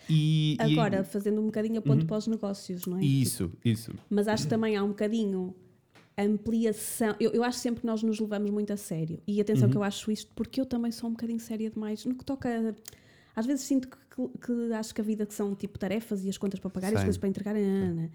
E, 0.10 0.56
e- 0.56 0.62
Agora, 0.74 1.04
fazendo 1.04 1.42
um 1.42 1.48
bocadinho 1.48 1.80
a 1.80 1.82
ponto 1.82 2.06
para 2.06 2.16
os 2.18 2.28
negócios, 2.28 2.86
não 2.86 2.98
é? 2.98 3.04
Isso, 3.04 3.52
isso. 3.66 3.92
Mas 4.10 4.28
acho 4.30 4.44
que 4.44 4.50
também 4.50 4.78
há 4.78 4.84
um 4.84 4.90
bocadinho 4.90 5.54
ampliação. 6.24 7.16
Eu, 7.20 7.32
eu 7.32 7.44
acho 7.44 7.60
sempre 7.60 7.82
que 7.82 7.86
nós 7.88 8.02
nos 8.04 8.20
levamos 8.20 8.50
muito 8.52 8.72
a 8.74 8.78
sério. 8.78 9.20
E 9.28 9.40
atenção 9.42 9.70
que 9.70 9.78
eu 9.78 9.84
acho 9.84 10.12
isto 10.12 10.32
porque 10.36 10.60
eu 10.62 10.66
também 10.66 10.92
sou 10.92 11.10
um 11.10 11.14
bocadinho 11.14 11.40
séria 11.40 11.70
demais. 11.70 12.06
No 12.06 12.16
que 12.16 12.26
toca. 12.26 12.76
Às 13.36 13.46
vezes 13.46 13.66
sinto 13.66 13.88
que, 13.88 13.98
que- 13.98 14.38
que 14.40 14.74
acho 14.74 14.96
que 14.96 15.02
a 15.02 15.04
vida 15.04 15.26
que 15.26 15.34
são 15.34 15.54
tipo 15.56 15.78
tarefas 15.78 16.24
e 16.26 16.30
as 16.30 16.38
contas 16.38 16.60
para 16.60 16.70
pagar 16.70 16.92
e 16.92 16.96
as 16.96 17.02
coisas 17.02 17.18
para 17.18 17.30
entregar. 17.30 17.54
nanana. 17.54 18.10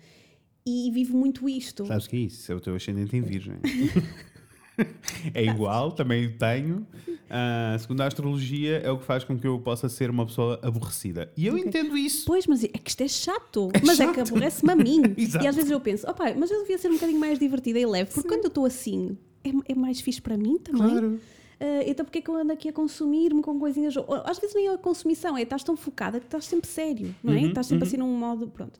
E 0.67 0.91
vivo 0.93 1.17
muito 1.17 1.49
isto. 1.49 1.85
Sabes 1.87 2.07
que 2.07 2.17
é 2.17 2.21
isso? 2.21 2.51
É 2.51 2.55
o 2.55 2.61
teu 2.61 2.75
ascendente 2.75 3.17
em 3.17 3.21
virgem. 3.23 3.57
é 5.35 5.45
igual, 5.45 5.93
também 5.93 6.31
tenho. 6.31 6.87
Ah, 7.29 7.77
segundo 7.79 8.01
a 8.03 8.07
astrologia, 8.07 8.79
é 8.79 8.91
o 8.91 8.99
que 8.99 9.05
faz 9.05 9.25
com 9.25 9.39
que 9.39 9.47
eu 9.47 9.59
possa 9.59 9.89
ser 9.89 10.11
uma 10.11 10.27
pessoa 10.27 10.59
aborrecida. 10.63 11.33
E 11.37 11.47
eu 11.47 11.55
Ok. 11.55 11.65
entendo 11.67 11.97
isso. 11.97 12.25
Pois, 12.27 12.47
mas 12.47 12.63
é 12.63 12.69
que 12.69 12.91
isto 12.91 13.01
é 13.03 13.09
chato. 13.09 13.69
mas 13.85 13.99
é 14.01 14.07
que 14.07 14.15
chato. 14.15 14.29
aborrece-me 14.29 14.73
a 14.73 14.77
mim. 14.77 15.03
E 15.43 15.47
às 15.47 15.57
vezes 15.57 15.71
eu 15.71 15.81
penso, 15.81 16.09
opa, 16.09 16.35
mas 16.37 16.51
eu 16.51 16.61
devia 16.61 16.77
ser 16.79 16.89
um 16.89 16.95
bocadinho 16.95 17.19
mais 17.19 17.39
divertida 17.39 17.79
e 17.79 17.87
leve, 17.87 18.13
porque 18.13 18.29
quando 18.29 18.45
eu 18.45 18.49
estou 18.49 18.67
assim, 18.67 19.17
é, 19.45 19.73
é 19.73 19.75
mais 19.75 20.01
fixe 20.01 20.21
para 20.21 20.37
mim 20.37 20.59
também. 20.59 20.91
Claro. 20.91 21.21
Ah, 21.61 21.83
então 21.87 22.05
porque 22.05 22.19
é 22.19 22.21
que 22.21 22.29
eu 22.29 22.37
ando 22.37 22.53
aqui 22.53 22.69
a 22.69 22.73
consumir-me 22.73 23.41
com 23.41 23.59
coisinhas? 23.59 23.95
Às 24.25 24.39
vezes 24.39 24.55
nem 24.55 24.67
é 24.69 24.75
a 24.75 24.79
consumição, 24.79 25.37
é 25.39 25.43
estás 25.43 25.63
tão 25.63 25.77
focada 25.77 26.19
que 26.19 26.27
estás 26.27 26.45
sempre 26.45 26.69
sério, 26.69 27.15
não 27.23 27.33
é? 27.33 27.37
Uhum, 27.39 27.49
estás 27.49 27.67
sempre 27.67 27.87
assim 27.87 27.97
num 27.97 28.13
modo. 28.15 28.49
Pronto. 28.49 28.79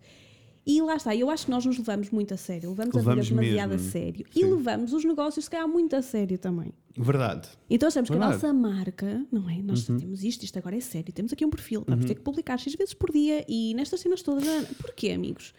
E 0.65 0.81
lá 0.81 0.95
está, 0.95 1.15
eu 1.17 1.29
acho 1.29 1.47
que 1.47 1.51
nós 1.51 1.67
nos 1.67 1.77
levamos 1.77 2.11
muito 2.11 2.33
a 2.33 2.37
sério, 2.37 2.71
levamos, 2.71 2.95
Levamos 2.95 3.19
a 3.19 3.23
vida 3.29 3.41
demasiado 3.43 3.71
mesmo, 3.71 3.89
a 3.89 3.91
sério 3.91 4.27
sim. 4.31 4.41
e 4.41 4.45
levamos 4.45 4.93
os 4.93 5.05
negócios, 5.05 5.45
se 5.47 5.51
calhar, 5.51 5.67
muito 5.67 5.97
a 5.97 6.03
sério 6.03 6.39
também. 6.39 6.73
Verdade. 6.97 7.49
Então 7.69 7.89
achamos 7.89 8.09
que 8.09 8.15
a 8.15 8.19
Verdade. 8.19 8.41
nossa 8.43 8.53
marca, 8.55 9.27
não 9.33 9.51
é? 9.51 9.61
Nós 9.61 9.89
Uhum. 9.89 9.97
temos 9.97 10.23
isto, 10.23 10.45
isto 10.45 10.57
agora 10.59 10.77
é 10.77 10.81
sério, 10.81 11.13
temos 11.13 11.33
aqui 11.33 11.45
um 11.45 11.51
perfil, 11.51 11.83
vamos 11.87 12.05
ter 12.05 12.15
que 12.15 12.21
publicar 12.21 12.59
X 12.59 12.75
vezes 12.77 12.95
por 12.95 13.11
dia 13.11 13.45
e 13.49 13.75
nestas 13.75 13.99
cenas 14.01 14.23
todas. 14.23 14.45
Porquê, 14.81 15.11
amigos? 15.11 15.53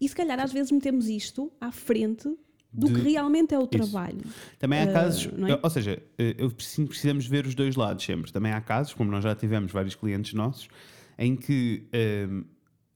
E 0.00 0.08
se 0.08 0.14
calhar 0.14 0.38
às 0.38 0.52
vezes 0.52 0.70
metemos 0.70 1.08
isto 1.08 1.50
à 1.60 1.72
frente 1.72 2.28
do 2.72 2.86
De- 2.86 2.94
que 2.94 3.00
realmente 3.00 3.52
é 3.52 3.58
o 3.58 3.66
trabalho. 3.66 4.20
Também 4.60 4.78
há 4.78 4.84
Ah, 4.84 4.92
casos, 4.92 5.32
não 5.32 5.48
é? 5.48 5.58
ou 5.60 5.70
seja, 5.70 6.00
eh, 6.18 6.34
eu 6.38 6.50
preciso- 6.52 6.86
precisamos 6.86 7.26
ver 7.26 7.46
os 7.46 7.54
dois 7.56 7.74
lados 7.74 8.04
sempre. 8.04 8.30
Também 8.30 8.52
há 8.52 8.60
casos, 8.60 8.92
como 8.94 9.10
nós 9.10 9.24
já 9.24 9.34
tivemos 9.34 9.72
vários 9.72 9.94
clientes 9.96 10.34
nossos, 10.34 10.68
em 11.18 11.34
que 11.34 11.88
ehm, 11.92 12.42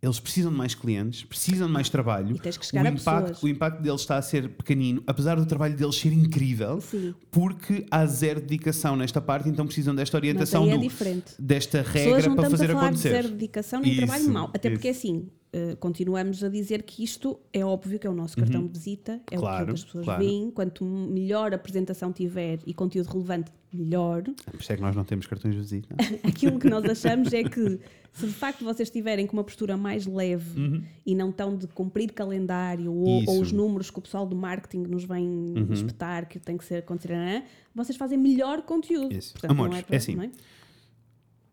eles 0.02 0.18
precisam 0.18 0.50
de 0.50 0.56
mais 0.56 0.74
clientes, 0.74 1.24
precisam 1.24 1.66
de 1.66 1.72
mais 1.72 1.88
trabalho. 1.90 2.34
E 2.34 2.38
tens 2.38 2.56
que 2.56 2.64
chegar 2.64 2.84
o 2.84 2.88
impacto, 2.88 3.20
pessoas. 3.26 3.42
O 3.42 3.48
impacto 3.48 3.82
deles 3.82 4.00
está 4.00 4.16
a 4.16 4.22
ser 4.22 4.48
pequenino, 4.48 5.02
apesar 5.06 5.34
do 5.36 5.44
trabalho 5.44 5.76
deles 5.76 5.94
ser 5.96 6.12
incrível, 6.12 6.80
Sim. 6.80 7.14
porque 7.30 7.84
há 7.90 8.06
zero 8.06 8.40
dedicação 8.40 8.96
nesta 8.96 9.20
parte, 9.20 9.48
então 9.48 9.66
precisam 9.66 9.94
desta 9.94 10.16
orientação 10.16 10.66
é 10.70 10.74
do- 10.76 10.80
diferente. 10.80 11.34
desta 11.38 11.82
pessoas 11.82 11.94
regra 12.04 12.28
não 12.28 12.36
para 12.36 12.50
fazer 12.50 12.64
a 12.64 12.68
falar 12.74 12.86
acontecer. 12.86 13.08
de 13.08 13.14
zero 13.14 13.28
dedicação 13.28 13.80
nem 13.80 13.90
Isso, 13.92 14.00
trabalho 14.06 14.30
mau. 14.30 14.50
Até 14.54 14.70
porque 14.70 14.88
isso. 14.88 15.00
assim, 15.00 15.28
eh, 15.52 15.74
continuamos 15.80 16.42
a 16.44 16.48
dizer 16.48 16.82
que 16.84 17.02
isto 17.02 17.38
é 17.52 17.64
óbvio 17.64 17.98
que 17.98 18.06
é 18.06 18.10
o 18.10 18.14
nosso 18.14 18.36
cartão 18.36 18.66
de 18.66 18.72
visita, 18.72 19.20
é 19.30 19.34
Uhum. 19.36 19.40
Claro, 19.40 19.62
o 19.64 19.66
que 19.68 19.72
as 19.74 19.84
pessoas 19.84 20.04
claro. 20.04 20.22
veem. 20.24 20.50
Quanto 20.50 20.84
melhor 20.84 21.52
apresentação 21.54 22.12
tiver 22.12 22.58
e 22.66 22.72
conteúdo 22.74 23.08
relevante, 23.08 23.50
melhor. 23.72 24.22
Por 24.22 24.60
isso 24.60 24.72
é 24.72 24.76
que 24.76 24.82
nós 24.82 24.94
não 24.96 25.04
temos 25.04 25.26
cartões 25.26 25.54
de 25.54 25.60
visita. 25.60 25.94
Aquilo 26.22 26.58
que 26.58 26.68
nós 26.68 26.84
achamos 26.84 27.32
é 27.32 27.42
que 27.44 27.78
se 28.12 28.26
de 28.26 28.32
facto 28.32 28.64
vocês 28.64 28.88
estiverem 28.88 29.26
com 29.26 29.36
uma 29.36 29.44
postura 29.44 29.76
mais 29.76 30.06
leve 30.06 30.82
e 31.06 31.14
não 31.14 31.30
tão 31.30 31.56
de 31.56 31.66
cumprir 31.68 32.12
calendário 32.12 32.92
ou, 32.92 32.98
ou 33.06 33.18
Uhum. 33.20 33.24
Uhum. 33.36 33.40
os 33.40 33.52
números 33.52 33.90
que 33.90 33.98
o 33.98 34.02
pessoal 34.02 34.26
do 34.26 34.34
marketing 34.36 34.82
nos 34.88 35.04
vem 35.04 35.54
espetar 35.72 36.28
que 36.28 36.38
tem 36.38 36.56
que 36.56 36.64
ser 36.64 36.76
acontecer, 36.76 37.12
né? 37.14 37.44
vocês 37.74 37.96
fazem 37.96 38.18
melhor 38.18 38.62
conteúdo. 38.62 39.12
Isso. 39.14 39.32
Portanto, 39.34 39.54
não 39.56 39.64
Amores, 39.64 39.82
para- 39.84 39.94
é 39.94 39.98
assim. 39.98 40.14
não 40.16 40.24
é? 40.24 40.30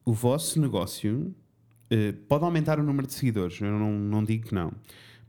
o 0.05 0.13
vosso 0.13 0.59
negócio 0.61 1.35
pode 2.27 2.43
aumentar 2.43 2.79
o 2.79 2.83
número 2.83 3.07
de 3.07 3.13
seguidores, 3.13 3.59
eu 3.61 3.71
não, 3.71 3.91
não 3.91 4.23
digo 4.23 4.47
que 4.47 4.53
não, 4.55 4.71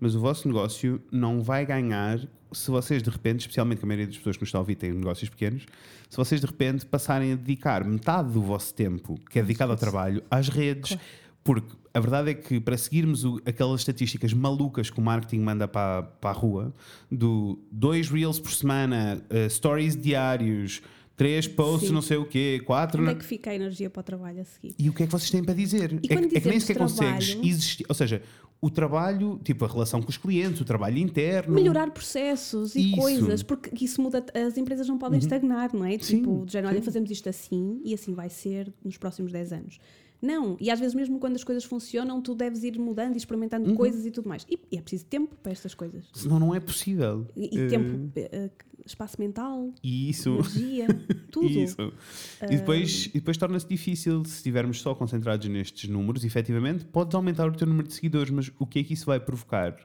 mas 0.01 0.15
o 0.15 0.21
vosso 0.21 0.47
negócio 0.49 1.01
não 1.11 1.43
vai 1.43 1.65
ganhar 1.67 2.21
se 2.51 2.71
vocês 2.71 3.03
de 3.03 3.11
repente, 3.11 3.41
especialmente 3.41 3.79
que 3.81 3.85
a 3.85 3.89
maioria 3.89 4.07
das 4.07 4.17
pessoas 4.17 4.37
que 4.37 4.43
nos 4.43 4.49
estão 4.49 4.61
a 4.61 4.63
ouvir 4.63 4.75
têm 4.77 4.91
negócios 4.93 5.29
pequenos, 5.29 5.67
se 6.09 6.17
vocês 6.17 6.41
de 6.41 6.47
repente 6.47 6.87
passarem 6.87 7.33
a 7.33 7.37
dedicar 7.37 7.85
metade 7.85 8.33
do 8.33 8.41
vosso 8.41 8.73
tempo, 8.75 9.21
que 9.31 9.39
é 9.39 9.43
dedicado 9.43 9.73
ao 9.73 9.77
trabalho, 9.79 10.23
às 10.31 10.49
redes. 10.49 10.97
Porque 11.45 11.75
a 11.95 12.01
verdade 12.01 12.31
é 12.31 12.35
que 12.35 12.59
para 12.61 12.77
seguirmos 12.77 13.25
o- 13.25 13.41
aquelas 13.47 13.81
estatísticas 13.81 14.33
malucas 14.35 14.91
que 14.91 14.99
o 14.99 15.03
marketing 15.03 15.41
manda 15.41 15.67
para, 15.69 16.03
para 16.03 16.31
a 16.31 16.33
rua, 16.33 16.75
do 17.11 17.59
dois 17.71 18.09
reels 18.11 18.39
por 18.41 18.51
semana, 18.53 19.23
eh, 19.31 19.49
stories 19.49 19.97
diários, 19.97 20.83
três 21.19 21.47
posts, 21.47 21.89
Sim. 21.89 21.95
não 21.95 22.01
sei 22.01 22.17
o 22.17 22.25
quê, 22.25 22.63
quatro. 22.65 23.03
Onde 23.03 23.11
é 23.11 23.15
que 23.15 23.25
fica 23.25 23.51
a 23.51 23.55
energia 23.55 23.91
para 23.91 24.01
o 24.01 24.03
trabalho 24.05 24.41
a 24.41 24.45
seguir? 24.45 24.75
e 24.79 24.89
o 24.89 24.93
que 24.95 25.03
é 25.03 25.07
que 25.07 25.13
vocês 25.13 25.31
têm 25.31 25.45
para 25.45 25.53
dizer? 25.53 25.93
É, 26.09 26.15
é 26.37 26.41
que 26.41 26.49
nem 26.49 26.59
sequer 26.61 26.79
consegues 26.79 27.27
trabalho- 27.33 27.49
existir. 27.51 27.85
Ou 27.89 27.95
seja, 27.95 28.23
o 28.61 28.71
trabalho, 28.71 29.39
tipo 29.45 29.65
a 29.65 29.69
relação 29.69 30.01
com 30.01 30.09
os 30.09 30.17
clientes, 30.17 30.61
o 30.61 30.65
trabalho 30.65 30.97
interno. 30.99 31.55
Melhorar 31.55 31.91
processos 31.91 32.75
e 32.75 32.81
Isso. 32.81 32.89
Uhum. 32.91 32.97
coisas, 33.03 33.43
porque 33.43 33.85
isso 33.85 34.01
muda, 34.01 34.25
as 34.35 34.57
empresas 34.57 34.89
não 34.89 34.97
podem 34.97 35.19
estagnar, 35.19 35.71
não 35.75 35.85
é? 35.85 35.99
Sim, 35.99 36.19
Tipo, 36.21 36.45
de 36.47 36.53
género, 36.53 36.73
olha, 36.73 36.83
fazemos 36.83 37.11
isto 37.11 37.29
assim 37.29 37.81
e 37.85 37.93
assim 37.95 38.15
vai 38.15 38.29
ser 38.31 38.73
nos 38.85 38.97
próximos 38.97 39.31
10 39.33 39.53
anos. 39.53 39.79
Não, 40.21 40.57
e 40.61 40.71
às 40.71 40.81
vezes 40.81 40.95
mesmo 40.95 41.19
quando 41.19 41.37
as 41.37 41.45
coisas 41.45 41.65
funcionam, 41.65 42.21
tu 42.21 42.35
deves 42.35 42.65
ir 42.65 42.79
mudando 42.79 43.15
e 43.15 43.17
experimentando 43.19 43.69
Uhum. 43.71 43.77
coisas 43.77 44.05
e 44.05 44.11
tudo 44.11 44.29
mais. 44.29 44.45
E, 44.51 44.59
e 44.73 44.77
é 44.77 44.81
preciso 44.81 45.05
tempo 45.07 45.37
para 45.43 45.53
estas 45.53 45.75
coisas. 45.75 46.07
Senão 46.13 46.39
não 46.41 46.55
é 46.55 46.61
possível. 46.61 47.27
E, 47.37 47.57
e 47.57 47.69
tempo, 47.69 48.11
eh, 48.17 48.51
espaço 48.85 49.17
mental, 49.21 49.73
isso. 49.83 50.31
energia, 50.31 50.87
tudo. 51.31 51.47
Isso. 51.49 51.93
E 52.43 52.57
depois, 52.57 53.07
e 53.07 53.13
depois 53.15 53.37
torna-se 53.37 53.69
difícil 53.69 54.25
se 54.25 54.37
estivermos 54.37 54.81
só 54.81 54.95
concentrados 54.95 55.47
nestes 55.49 55.89
números. 55.89 56.25
Efetivamente, 56.25 56.85
podes 56.85 57.15
aumentar 57.15 57.47
o 57.49 57.53
teu 57.53 57.67
número 57.67 57.87
de 57.87 57.95
seguidores, 57.95 58.31
mas 58.31 58.51
o 58.59 58.67
que 58.67 58.81
é 58.81 58.85
que 58.85 58.95
isso 58.95 59.07
vai 59.07 59.21
provocar 59.21 59.77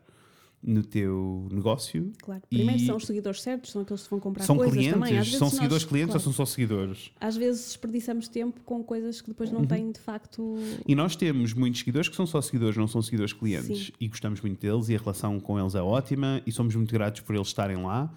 no 0.66 0.82
teu 0.84 1.48
negócio? 1.52 2.12
Claro. 2.22 2.42
Primeiro 2.50 2.80
são 2.86 2.96
os 2.96 3.06
seguidores 3.06 3.42
certos, 3.42 3.72
são 3.72 3.82
aqueles 3.82 4.04
que 4.04 4.10
vão 4.10 4.20
comprar 4.20 4.46
São 4.46 4.56
coisas 4.56 4.74
clientes? 4.74 4.94
também. 5.00 5.18
Às 5.18 5.26
vezes 5.26 5.40
São 5.40 5.48
nós- 5.48 5.56
seguidores 5.56 5.84
clientes 5.86 6.14
claro, 6.14 6.20
ou 6.28 6.34
são 6.34 6.34
só 6.34 6.46
seguidores? 6.50 7.12
Às 7.20 7.36
vezes 7.36 7.66
desperdiçamos 7.66 8.28
tempo 8.28 8.62
com 8.66 8.84
coisas 8.84 9.20
que 9.22 9.28
depois 9.30 9.52
não 9.52 9.62
Uhum. 9.62 9.68
têm 9.68 9.92
de 9.92 10.00
facto. 10.00 10.56
E 10.88 10.96
nós 10.96 11.16
temos 11.16 11.54
muitos 11.54 11.80
seguidores 11.80 12.08
que 12.08 12.16
são 12.16 12.26
só 12.26 12.42
seguidores, 12.42 12.78
não 12.78 12.88
são 12.88 13.02
seguidores 13.02 13.34
clientes. 13.34 13.88
Sim. 13.88 13.94
E 14.00 14.08
gostamos 14.08 14.40
muito 14.42 14.60
deles 14.62 14.88
e 14.90 14.96
a 14.96 15.00
relação 15.00 15.40
com 15.40 15.60
eles 15.60 15.76
é 15.76 15.82
ótima 15.82 16.42
e 16.48 16.52
somos 16.52 16.76
muito 16.76 16.92
gratos 16.94 17.22
por 17.22 17.36
eles 17.36 17.48
estarem 17.48 17.78
lá. 17.84 18.14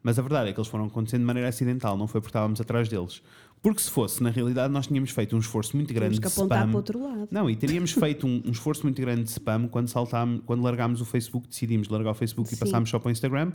Mas 0.00 0.16
a 0.16 0.22
verdade 0.22 0.48
é 0.50 0.52
que 0.52 0.60
eles 0.60 0.68
foram 0.68 0.84
acontecendo 0.84 1.20
de 1.22 1.26
maneira 1.26 1.48
acidental, 1.48 1.96
não 1.96 2.06
foi 2.06 2.20
porque 2.20 2.28
estávamos 2.30 2.60
atrás 2.60 2.88
deles. 2.88 3.20
Porque 3.60 3.80
se 3.80 3.90
fosse, 3.90 4.22
na 4.22 4.30
realidade, 4.30 4.72
nós 4.72 4.86
tínhamos 4.86 5.10
feito 5.10 5.34
um 5.34 5.38
esforço 5.38 5.76
muito 5.76 5.92
grande 5.92 6.20
Temos 6.20 6.32
que 6.32 6.36
de 6.36 6.40
apontar 6.40 6.58
spam. 6.58 6.68
para 6.68 6.74
o 6.74 6.76
outro 6.76 7.02
lado. 7.02 7.28
Não, 7.30 7.50
e 7.50 7.56
teríamos 7.56 7.90
feito 7.92 8.26
um, 8.26 8.42
um 8.46 8.50
esforço 8.50 8.82
muito 8.84 9.00
grande 9.00 9.24
de 9.24 9.30
spam 9.30 9.66
quando 9.68 9.88
saltámos, 9.88 10.42
quando 10.46 10.62
largámos 10.62 11.00
o 11.00 11.04
Facebook, 11.04 11.48
decidimos 11.48 11.88
largar 11.88 12.12
o 12.12 12.14
Facebook 12.14 12.52
e 12.52 12.56
Sim. 12.56 12.60
passámos 12.60 12.88
só 12.88 12.98
para 12.98 13.08
o 13.08 13.12
Instagram, 13.12 13.52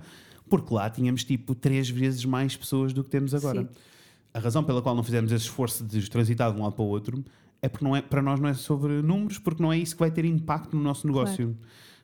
porque 0.50 0.74
lá 0.74 0.90
tínhamos 0.90 1.24
tipo 1.24 1.56
três 1.56 1.90
vezes 1.90 2.26
mais 2.26 2.56
pessoas 2.56 2.92
do 2.92 3.04
que 3.04 3.10
temos 3.10 3.34
agora. 3.34 3.62
Sim. 3.62 3.70
A 4.34 4.40
razão 4.40 4.64
pela 4.64 4.82
qual 4.82 4.96
não 4.96 5.04
fizemos 5.04 5.32
esse 5.32 5.46
esforço 5.46 5.84
de 5.84 6.10
transitar 6.10 6.52
de 6.52 6.60
um 6.60 6.64
lado 6.64 6.74
para 6.74 6.84
o 6.84 6.88
outro 6.88 7.24
é 7.62 7.70
porque 7.70 7.86
não 7.86 7.96
é, 7.96 8.02
para 8.02 8.22
nós 8.22 8.40
não 8.40 8.50
é 8.50 8.54
sobre 8.54 9.02
números, 9.02 9.40
porque 9.40 9.64
não 9.64 9.72
é 9.72 9.78
isso 9.78 9.96
que 9.96 10.00
vai 10.00 10.12
ter 10.12 10.26
impacto 10.26 10.76
no 10.76 10.84
nosso 10.84 11.08
negócio. 11.08 11.58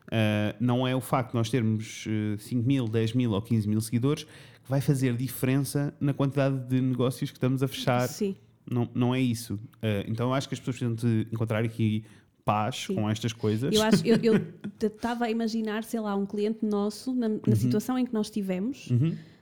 Uh, 0.06 0.56
não 0.58 0.88
é 0.88 0.96
o 0.96 1.00
facto 1.00 1.32
de 1.32 1.36
nós 1.36 1.50
termos 1.50 2.06
uh, 2.06 2.38
5 2.38 2.66
mil, 2.66 2.88
10 2.88 3.12
mil 3.12 3.32
ou 3.32 3.42
15 3.42 3.68
mil 3.68 3.80
seguidores 3.80 4.26
vai 4.70 4.80
fazer 4.80 5.16
diferença 5.16 5.92
na 6.00 6.14
quantidade 6.14 6.58
de 6.68 6.80
negócios 6.80 7.30
que 7.30 7.36
estamos 7.36 7.62
a 7.62 7.68
fechar 7.68 8.08
Sim. 8.08 8.36
não, 8.70 8.88
não 8.94 9.14
é 9.14 9.20
isso. 9.20 9.54
Uh, 9.54 10.06
então 10.06 10.28
eu 10.28 10.34
acho 10.34 10.48
que 10.48 10.54
as 10.54 10.60
pessoas 10.60 10.78
precisam 10.78 10.94
de 10.94 11.26
encontrar 11.32 11.64
aqui 11.64 12.04
paz 12.44 12.84
Sim. 12.86 12.94
com 12.94 13.10
estas 13.10 13.32
coisas. 13.32 13.74
Eu 13.74 13.82
acho, 13.82 14.02
eu 14.06 14.34
estava 14.80 15.24
a 15.26 15.30
imaginar, 15.30 15.84
sei 15.84 16.00
lá, 16.00 16.14
um 16.16 16.24
cliente 16.24 16.64
nosso 16.64 17.14
na, 17.14 17.26
Uhum. 17.28 17.40
na 17.46 17.56
situação 17.56 17.98
em 17.98 18.06
que 18.06 18.14
nós 18.14 18.30
tivemos, 18.30 18.88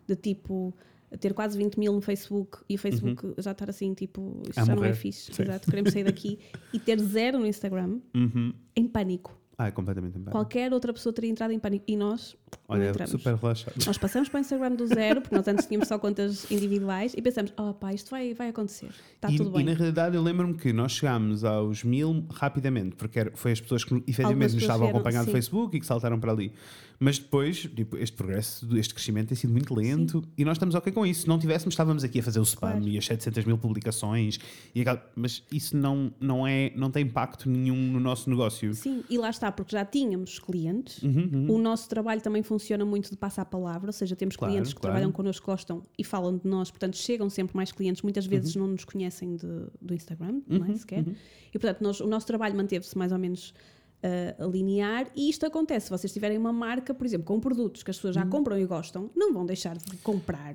de 0.06 0.16
tipo 0.16 0.74
ter 1.20 1.32
quase 1.32 1.56
20 1.56 1.78
mil 1.78 1.92
no 1.94 2.02
Facebook 2.02 2.58
e 2.68 2.74
o 2.74 2.78
Facebook 2.78 3.34
já 3.38 3.52
estar 3.52 3.70
assim, 3.70 3.94
tipo, 3.94 4.42
isto 4.48 4.58
Uhum. 4.58 4.62
A 4.62 4.66
já 4.66 4.74
não 4.76 4.84
é 4.84 4.92
fixe, 4.92 5.32
Sim. 5.32 5.42
exato, 5.42 5.70
queremos 5.70 5.92
sair 5.92 6.04
daqui 6.04 6.38
e 6.72 6.78
ter 6.78 6.98
zero 7.00 7.38
no 7.38 7.46
Instagram 7.46 7.98
Uhum. 8.14 8.52
em 8.76 8.86
pânico. 8.86 9.38
Ah, 9.56 9.68
é 9.68 9.70
completamente 9.70 10.10
em 10.12 10.20
pânico. 10.20 10.32
Qualquer 10.32 10.72
outra 10.72 10.92
pessoa 10.92 11.12
teria 11.12 11.30
entrado 11.30 11.50
em 11.52 11.58
pânico 11.58 11.84
e 11.88 11.96
nós 11.96 12.36
Olha, 12.68 12.90
entramos. 12.90 13.10
super 13.10 13.34
relaxado. 13.34 13.74
Nós 13.86 13.96
passamos 13.98 14.28
para 14.28 14.38
o 14.38 14.40
Instagram 14.40 14.72
do 14.74 14.86
zero, 14.86 15.20
porque 15.22 15.34
nós 15.34 15.48
antes 15.48 15.66
tínhamos 15.66 15.88
só 15.88 15.98
contas 15.98 16.50
individuais 16.50 17.14
e 17.16 17.22
pensamos, 17.22 17.52
oh 17.58 17.72
pá, 17.74 17.92
isto 17.94 18.10
vai, 18.10 18.34
vai 18.34 18.48
acontecer, 18.48 18.90
está 19.14 19.30
e, 19.30 19.36
tudo 19.36 19.50
e 19.50 19.52
bem. 19.54 19.64
na 19.64 19.72
realidade 19.74 20.16
eu 20.16 20.22
lembro-me 20.22 20.54
que 20.54 20.72
nós 20.72 20.92
chegámos 20.92 21.44
aos 21.44 21.82
mil 21.84 22.24
rapidamente, 22.30 22.96
porque 22.96 23.30
foi 23.34 23.52
as 23.52 23.60
pessoas 23.60 23.84
que 23.84 23.94
efetivamente 24.06 24.54
nos 24.54 24.62
estavam 24.62 24.82
a 24.82 24.86
vieram, 24.86 24.98
acompanhar 24.98 25.20
no 25.20 25.26
sim. 25.26 25.32
Facebook 25.32 25.76
e 25.76 25.80
que 25.80 25.86
saltaram 25.86 26.18
para 26.20 26.32
ali. 26.32 26.52
Mas 27.00 27.16
depois, 27.16 27.58
tipo, 27.60 27.96
este 27.96 28.16
progresso, 28.16 28.66
este 28.76 28.92
crescimento 28.92 29.28
tem 29.28 29.36
sido 29.36 29.52
muito 29.52 29.72
lento 29.72 30.20
e 30.36 30.44
nós 30.44 30.56
estamos 30.56 30.74
ok 30.74 30.92
com 30.92 31.06
isso. 31.06 31.22
Se 31.22 31.28
não 31.28 31.38
tivéssemos, 31.38 31.72
estávamos 31.74 32.02
aqui 32.02 32.18
a 32.18 32.22
fazer 32.24 32.40
o 32.40 32.42
spam 32.42 32.70
Claro. 32.72 32.88
e 32.88 32.98
as 32.98 33.06
700 33.06 33.44
mil 33.44 33.56
publicações, 33.56 34.40
e 34.74 34.80
aquela- 34.80 35.00
mas 35.14 35.44
isso 35.52 35.76
não, 35.76 36.12
não, 36.20 36.44
é, 36.44 36.72
não 36.74 36.90
tem 36.90 37.04
impacto 37.04 37.48
nenhum 37.48 37.76
no 37.92 38.00
nosso 38.00 38.28
negócio. 38.28 38.74
Sim, 38.74 39.04
e 39.08 39.16
lá 39.16 39.30
está, 39.30 39.52
porque 39.52 39.76
já 39.76 39.84
tínhamos 39.84 40.40
clientes. 40.40 41.00
Uhum, 41.02 41.46
O 41.48 41.56
nosso 41.58 41.88
trabalho 41.88 42.20
também 42.20 42.37
funciona 42.42 42.84
muito 42.84 43.10
de 43.10 43.16
passar 43.16 43.42
a 43.42 43.44
palavra, 43.44 43.88
ou 43.88 43.92
seja, 43.92 44.14
temos 44.16 44.36
Claro, 44.36 44.52
clientes 44.52 44.72
que 44.72 44.80
claro. 44.80 44.92
trabalham 44.94 45.12
connosco, 45.12 45.46
gostam 45.46 45.82
e 45.98 46.04
falam 46.04 46.36
de 46.36 46.46
nós, 46.48 46.70
portanto, 46.70 46.96
chegam 46.96 47.28
sempre 47.30 47.56
mais 47.56 47.70
clientes, 47.72 48.02
muitas 48.02 48.26
vezes 48.26 48.54
Uhum. 48.56 48.62
não 48.62 48.68
nos 48.72 48.84
conhecem 48.84 49.36
de- 49.36 49.46
do 49.80 49.94
Instagram, 49.94 50.40
não 50.46 50.64
é, 50.66 50.74
sequer. 50.74 51.04
E, 51.52 51.58
portanto, 51.58 51.80
nós- 51.82 52.00
o 52.00 52.06
nosso 52.06 52.26
trabalho 52.26 52.56
manteve-se 52.56 52.96
mais 52.96 53.12
ou 53.12 53.18
menos 53.18 53.52
ah, 54.00 54.46
linear 54.46 55.08
e 55.16 55.28
isto 55.28 55.44
acontece. 55.44 55.86
Se 55.86 55.90
vocês 55.90 56.12
tiverem 56.12 56.38
uma 56.38 56.52
marca, 56.52 56.94
por 56.94 57.04
exemplo, 57.04 57.26
com 57.26 57.40
produtos 57.40 57.82
que 57.82 57.90
as 57.90 57.96
pessoas 57.96 58.14
já 58.14 58.22
Uhum. 58.22 58.30
compram 58.30 58.56
e 58.56 58.64
gostam, 58.64 59.10
não 59.16 59.32
vão 59.34 59.44
deixar 59.44 59.76
de 59.76 59.96
comprar. 59.98 60.54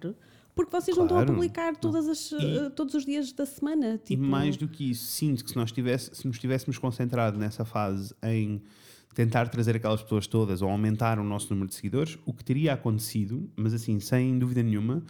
Porque 0.55 0.71
vocês 0.71 0.95
não 0.95 1.03
estão 1.03 1.17
a 1.17 1.21
Claro. 1.25 1.33
publicar 1.33 1.75
todas 1.75 2.07
as, 2.07 2.31
E- 2.31 2.35
ah, 2.59 2.69
todos 2.69 2.93
os 2.93 3.03
dias 3.05 3.33
da 3.33 3.45
semana. 3.45 3.95
E 3.95 3.97
Tipo, 3.97 4.23
mais 4.23 4.55
do 4.55 4.65
que 4.67 4.91
isso, 4.91 5.05
sinto 5.07 5.43
que 5.43 5.49
se 5.49 5.57
nós 5.57 5.73
tivesse, 5.73 6.15
se 6.15 6.25
nos 6.25 6.39
tivéssemos 6.39 6.77
concentrado 6.77 7.37
nessa 7.37 7.65
fase 7.65 8.13
em 8.23 8.61
tentar 9.13 9.47
trazer 9.49 9.75
aquelas 9.75 10.01
pessoas 10.01 10.27
todas 10.27 10.61
ou 10.61 10.69
aumentar 10.69 11.19
o 11.19 11.23
nosso 11.23 11.49
número 11.51 11.69
de 11.69 11.75
seguidores, 11.75 12.17
o 12.25 12.33
que 12.33 12.43
teria 12.43 12.73
acontecido, 12.73 13.49
mas 13.55 13.73
assim, 13.73 13.99
sem 13.99 14.37
dúvida 14.37 14.63
nenhuma, 14.63 15.03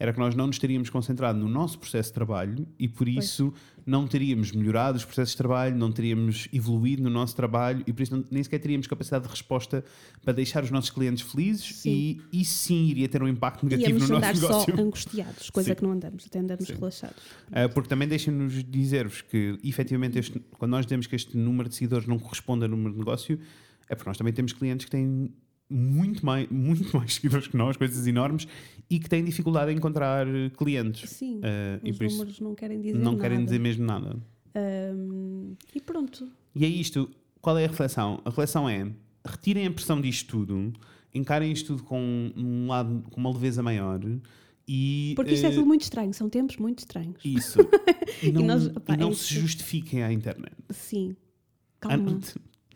era 0.00 0.14
que 0.14 0.18
nós 0.18 0.34
não 0.34 0.46
nos 0.46 0.58
teríamos 0.58 0.88
concentrado 0.88 1.38
no 1.38 1.46
nosso 1.46 1.78
processo 1.78 2.08
de 2.08 2.14
trabalho 2.14 2.66
e 2.78 2.88
por 2.88 3.06
isso 3.06 3.52
não 3.84 4.06
teríamos 4.06 4.50
melhorado 4.50 4.96
os 4.96 5.04
processos 5.04 5.32
de 5.32 5.36
trabalho, 5.36 5.76
não 5.76 5.92
teríamos 5.92 6.48
evoluído 6.54 7.02
no 7.02 7.10
nosso 7.10 7.36
trabalho 7.36 7.84
e 7.86 7.92
por 7.92 8.02
isso 8.02 8.16
não- 8.16 8.24
nem 8.30 8.42
sequer 8.42 8.60
teríamos 8.60 8.86
capacidade 8.86 9.24
de 9.24 9.30
resposta 9.30 9.84
para 10.22 10.32
deixar 10.32 10.64
os 10.64 10.70
nossos 10.70 10.88
clientes 10.88 11.22
felizes 11.30 11.76
Sim. 11.76 12.18
e 12.32 12.40
isso 12.40 12.54
sim 12.54 12.86
iria 12.86 13.06
ter 13.10 13.22
um 13.22 13.28
impacto 13.28 13.62
negativo 13.64 13.90
Íamos 13.90 14.08
no 14.08 14.14
nosso 14.18 14.26
andar 14.26 14.34
negócio. 14.40 14.74
só 14.76 14.82
angustiados, 14.82 15.50
coisa 15.50 15.68
Sim. 15.68 15.74
que 15.74 15.82
não 15.82 15.92
andamos, 15.92 16.24
até 16.26 16.38
andamos 16.38 16.66
Sim. 16.66 16.74
relaxados. 16.74 17.18
Uh, 17.48 17.68
porque 17.74 17.88
também 17.90 18.08
deixem-nos 18.08 18.64
dizer-vos 18.64 19.20
que, 19.20 19.58
efetivamente, 19.62 20.18
este- 20.18 20.40
quando 20.58 20.70
nós 20.70 20.86
dizemos 20.86 21.06
que 21.06 21.14
este 21.14 21.36
número 21.36 21.68
de 21.68 21.74
seguidores 21.74 22.06
não 22.08 22.18
corresponde 22.18 22.64
ao 22.64 22.70
número 22.70 22.92
de 22.94 22.98
negócio, 22.98 23.38
é 23.86 23.94
porque 23.94 24.08
nós 24.08 24.16
também 24.16 24.32
temos 24.32 24.54
clientes 24.54 24.86
que 24.86 24.90
têm 24.90 25.30
muito 25.70 26.24
mais, 26.26 26.48
muito 26.50 26.96
mais 26.96 27.14
seguidores 27.14 27.46
que 27.48 27.56
nós, 27.56 27.76
coisas 27.76 28.06
enormes, 28.06 28.46
e 28.88 28.98
que 28.98 29.08
têm 29.08 29.24
dificuldade 29.24 29.70
em 29.72 29.76
encontrar 29.76 30.26
uh, 30.26 30.50
clientes. 30.56 31.08
Sim, 31.10 31.36
Uh, 31.38 31.80
e 31.84 31.90
os 31.92 32.00
isso 32.00 32.16
números 32.16 32.40
não 32.40 32.54
querem 32.54 32.80
dizer 32.80 32.98
não 32.98 33.12
nada. 33.12 33.22
querem 33.22 33.44
dizer 33.44 33.58
mesmo 33.60 33.84
nada. 33.86 34.16
Ahm, 34.54 35.54
e 35.74 35.80
pronto. 35.80 36.28
E 36.54 36.64
é 36.64 36.68
isto. 36.68 37.08
Qual 37.40 37.56
é 37.56 37.64
a 37.64 37.68
reflexão? 37.68 38.20
A 38.24 38.30
reflexão 38.30 38.68
é: 38.68 38.90
retirem 39.24 39.66
a 39.66 39.70
pressão 39.70 40.00
disto 40.00 40.28
tudo, 40.28 40.72
encarem 41.14 41.52
isto 41.52 41.68
tudo 41.68 41.82
com 41.84 42.32
um 42.36 42.66
lado, 42.66 43.04
com 43.10 43.20
uma 43.20 43.32
leveza 43.32 43.62
maior 43.62 44.00
e. 44.66 45.12
Porque 45.16 45.32
isto 45.34 45.46
é 45.46 45.50
uh, 45.50 45.54
tudo 45.54 45.66
muito 45.66 45.82
estranho, 45.82 46.12
são 46.12 46.28
tempos 46.28 46.56
muito 46.56 46.80
estranhos. 46.80 47.16
Isso. 47.24 47.58
E 48.22 48.30
não, 48.32 48.42
nós- 48.44 48.66
e 48.66 48.70
opá, 48.76 48.96
não 48.98 49.08
é 49.10 49.14
se 49.14 49.22
isso. 49.32 49.40
justifiquem 49.40 50.02
à 50.02 50.12
internet. 50.12 50.52
Sim. 50.70 51.16
Calma. 51.80 52.18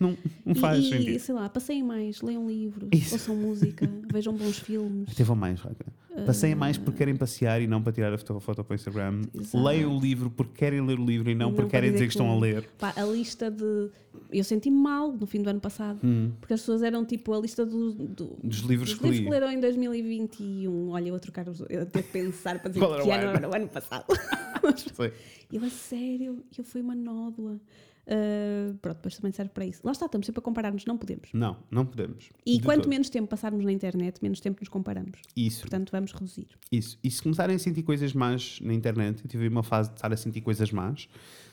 Não, 0.09 0.17
não 0.45 0.55
faz 0.55 0.85
e, 0.85 0.89
sentido. 0.91 1.11
e, 1.11 1.19
sei 1.19 1.35
lá, 1.35 1.49
passeiem 1.49 1.83
mais, 1.83 2.21
leiam 2.23 2.47
livros, 2.47 2.89
Isso. 2.93 3.15
ouçam 3.15 3.37
música, 3.37 3.89
vejam 4.13 4.35
bons 4.35 4.59
filmes. 4.59 5.09
Até 5.11 5.25
vão 5.25 5.37
mais, 5.37 5.61
Raca. 5.61 5.87
Passeiem 6.27 6.55
mais 6.55 6.79
porque 6.79 6.99
querem 6.99 7.17
passear 7.17 7.61
e 7.61 7.67
não 7.67 7.83
para 7.83 7.93
tirar 7.93 8.13
a 8.15 8.17
foto, 8.19 8.39
foto 8.39 8.63
para 8.63 8.73
o 8.73 8.77
Instagram. 8.77 9.23
Exato. 9.35 9.65
Leiam 9.65 9.97
o 9.97 10.01
livro 10.01 10.31
porque 10.31 10.53
querem 10.55 10.81
ler 10.87 10.97
o 11.01 11.05
livro 11.05 11.29
e 11.29 11.35
não, 11.35 11.49
Não 11.49 11.55
porque 11.57 11.71
querem 11.73 11.91
dizer 11.91 12.05
que 12.05 12.11
que 12.11 12.15
estão 12.15 12.31
a 12.31 12.39
ler. 12.39 12.69
Pá, 12.79 12.93
a 12.97 13.05
lista 13.05 13.51
de. 13.51 13.91
Eu 14.33 14.45
senti-me 14.45 14.77
mal 14.81 15.13
no 15.13 15.27
fim 15.27 15.43
do 15.43 15.51
ano 15.51 15.59
passado, 15.59 15.99
Hum. 16.05 16.31
porque 16.41 16.55
as 16.55 16.61
pessoas 16.61 16.85
eram 16.85 17.05
tipo 17.05 17.33
a 17.35 17.41
lista 17.41 17.67
do, 17.67 17.93
do- 17.93 18.37
Dos 18.45 18.59
livros 18.61 18.91
dos 18.91 18.99
que 19.01 19.05
li. 19.07 19.11
livros 19.11 19.25
que 19.27 19.31
leram 19.41 19.51
em 19.51 19.59
2021. 19.61 20.91
Olha, 20.91 21.09
eu 21.09 21.13
vou 21.15 21.21
trocar 21.21 21.49
os. 21.49 21.61
Eu 21.69 21.83
até 21.83 22.01
pensar 22.01 22.61
para 22.61 22.71
dizer 22.71 22.81
que 22.87 22.87
o 22.87 22.93
ano 22.95 23.11
ano? 23.11 23.37
era 23.37 23.49
o 23.51 23.55
ano 23.57 23.69
passado. 23.69 24.05
Sei. 24.95 25.13
Eu, 25.53 25.65
a 25.65 25.69
sério, 25.71 26.45
eu 26.57 26.63
fui 26.65 26.81
uma 26.81 26.95
nódoa. 26.95 27.61
Ah, 28.07 28.75
pronto, 28.83 28.97
depois 28.97 29.17
também 29.17 29.33
serve 29.33 29.51
para 29.53 29.65
isso. 29.65 29.81
Lá 29.85 29.93
está, 29.93 30.07
estamos 30.07 30.27
sempre 30.27 30.41
a 30.41 30.43
comparar-nos, 30.43 30.85
não 30.85 30.97
podemos. 30.99 31.29
Não, 31.33 31.57
não 31.71 31.87
podemos. 31.87 32.31
E 32.45 32.61
quanto 32.61 32.83
todo. 32.83 32.91
menos 32.91 33.09
tempo 33.09 33.29
passarmos 33.29 33.65
na 33.65 33.73
internet, 33.73 34.19
menos 34.23 34.41
tempo 34.41 34.59
nos 34.61 34.69
comparamos. 34.69 35.19
Isso, 35.37 35.63
Portanto, 35.63 35.91
vamos 35.91 36.13
reduzir. 36.13 36.49
isso. 36.71 36.99
E 37.03 37.11
se 37.11 37.23
começarem 37.23 37.57
a 37.57 37.59
sentir 37.59 37.83
coisas 37.83 38.13
más 38.13 38.61
na 38.61 38.75
internet, 38.75 39.23
eu 39.25 39.29
tive 39.31 39.49
uma 39.49 39.63
fase 39.63 39.89
de 39.91 39.97
estar 39.97 40.13
a 40.13 40.17
sentir 40.17 40.43
coisas 40.43 40.71
más, 40.71 41.09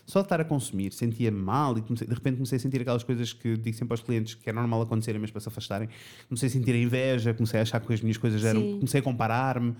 só 0.05 0.19
de 0.19 0.25
estar 0.25 0.41
a 0.41 0.45
consumir, 0.45 0.91
sentia 0.91 1.31
mal 1.31 1.77
e 1.77 1.81
comecei- 1.81 2.07
de 2.07 2.13
repente 2.13 2.35
comecei 2.35 2.57
a 2.57 2.59
sentir 2.59 2.81
aquelas 2.81 3.03
coisas 3.03 3.31
que 3.31 3.55
digo 3.55 3.77
sempre 3.77 3.93
aos 3.93 4.01
clientes 4.01 4.33
que 4.35 4.49
é 4.49 4.53
normal 4.53 4.81
acontecerem, 4.81 5.21
mas 5.21 5.31
para 5.31 5.39
se 5.39 5.47
afastarem. 5.47 5.87
Comecei 6.27 6.47
a 6.47 6.51
sentir 6.51 6.73
a 6.73 6.77
inveja, 6.77 7.33
comecei 7.33 7.59
a 7.59 7.63
achar 7.63 7.79
que 7.79 7.93
as 7.93 8.01
minhas 8.01 8.17
coisas 8.17 8.43
eram. 8.43 8.59
Sim. 8.61 8.73
Comecei 8.75 8.99
a 8.99 9.03
comparar-me. 9.03 9.73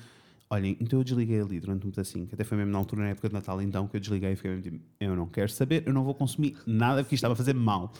Olhem, 0.54 0.76
então 0.82 1.00
eu 1.00 1.04
desliguei 1.06 1.40
ali 1.40 1.62
durante 1.62 1.88
um 1.88 1.92
pedacinho, 1.92 2.28
que 2.28 2.36
até 2.36 2.44
foi 2.44 2.58
mesmo 2.58 2.74
na 2.74 2.78
altura, 2.78 3.04
na 3.04 3.10
época 3.10 3.30
de 3.30 3.34
Natal, 3.34 3.62
então, 3.62 3.88
que 3.88 3.96
eu 3.96 4.02
desliguei 4.02 4.34
e 4.34 4.36
fiquei 4.36 4.52
mesmo 4.52 4.64
tipo, 4.64 4.80
eu 5.00 5.16
não 5.16 5.26
quero 5.26 5.50
saber, 5.50 5.84
eu 5.86 5.94
não 5.94 6.04
vou 6.04 6.14
consumir 6.14 6.58
nada 6.68 7.02
porque 7.04 7.16
isto 7.16 7.20
estava 7.22 7.34
a 7.34 7.38
fazer 7.38 7.54
mal. 7.54 7.94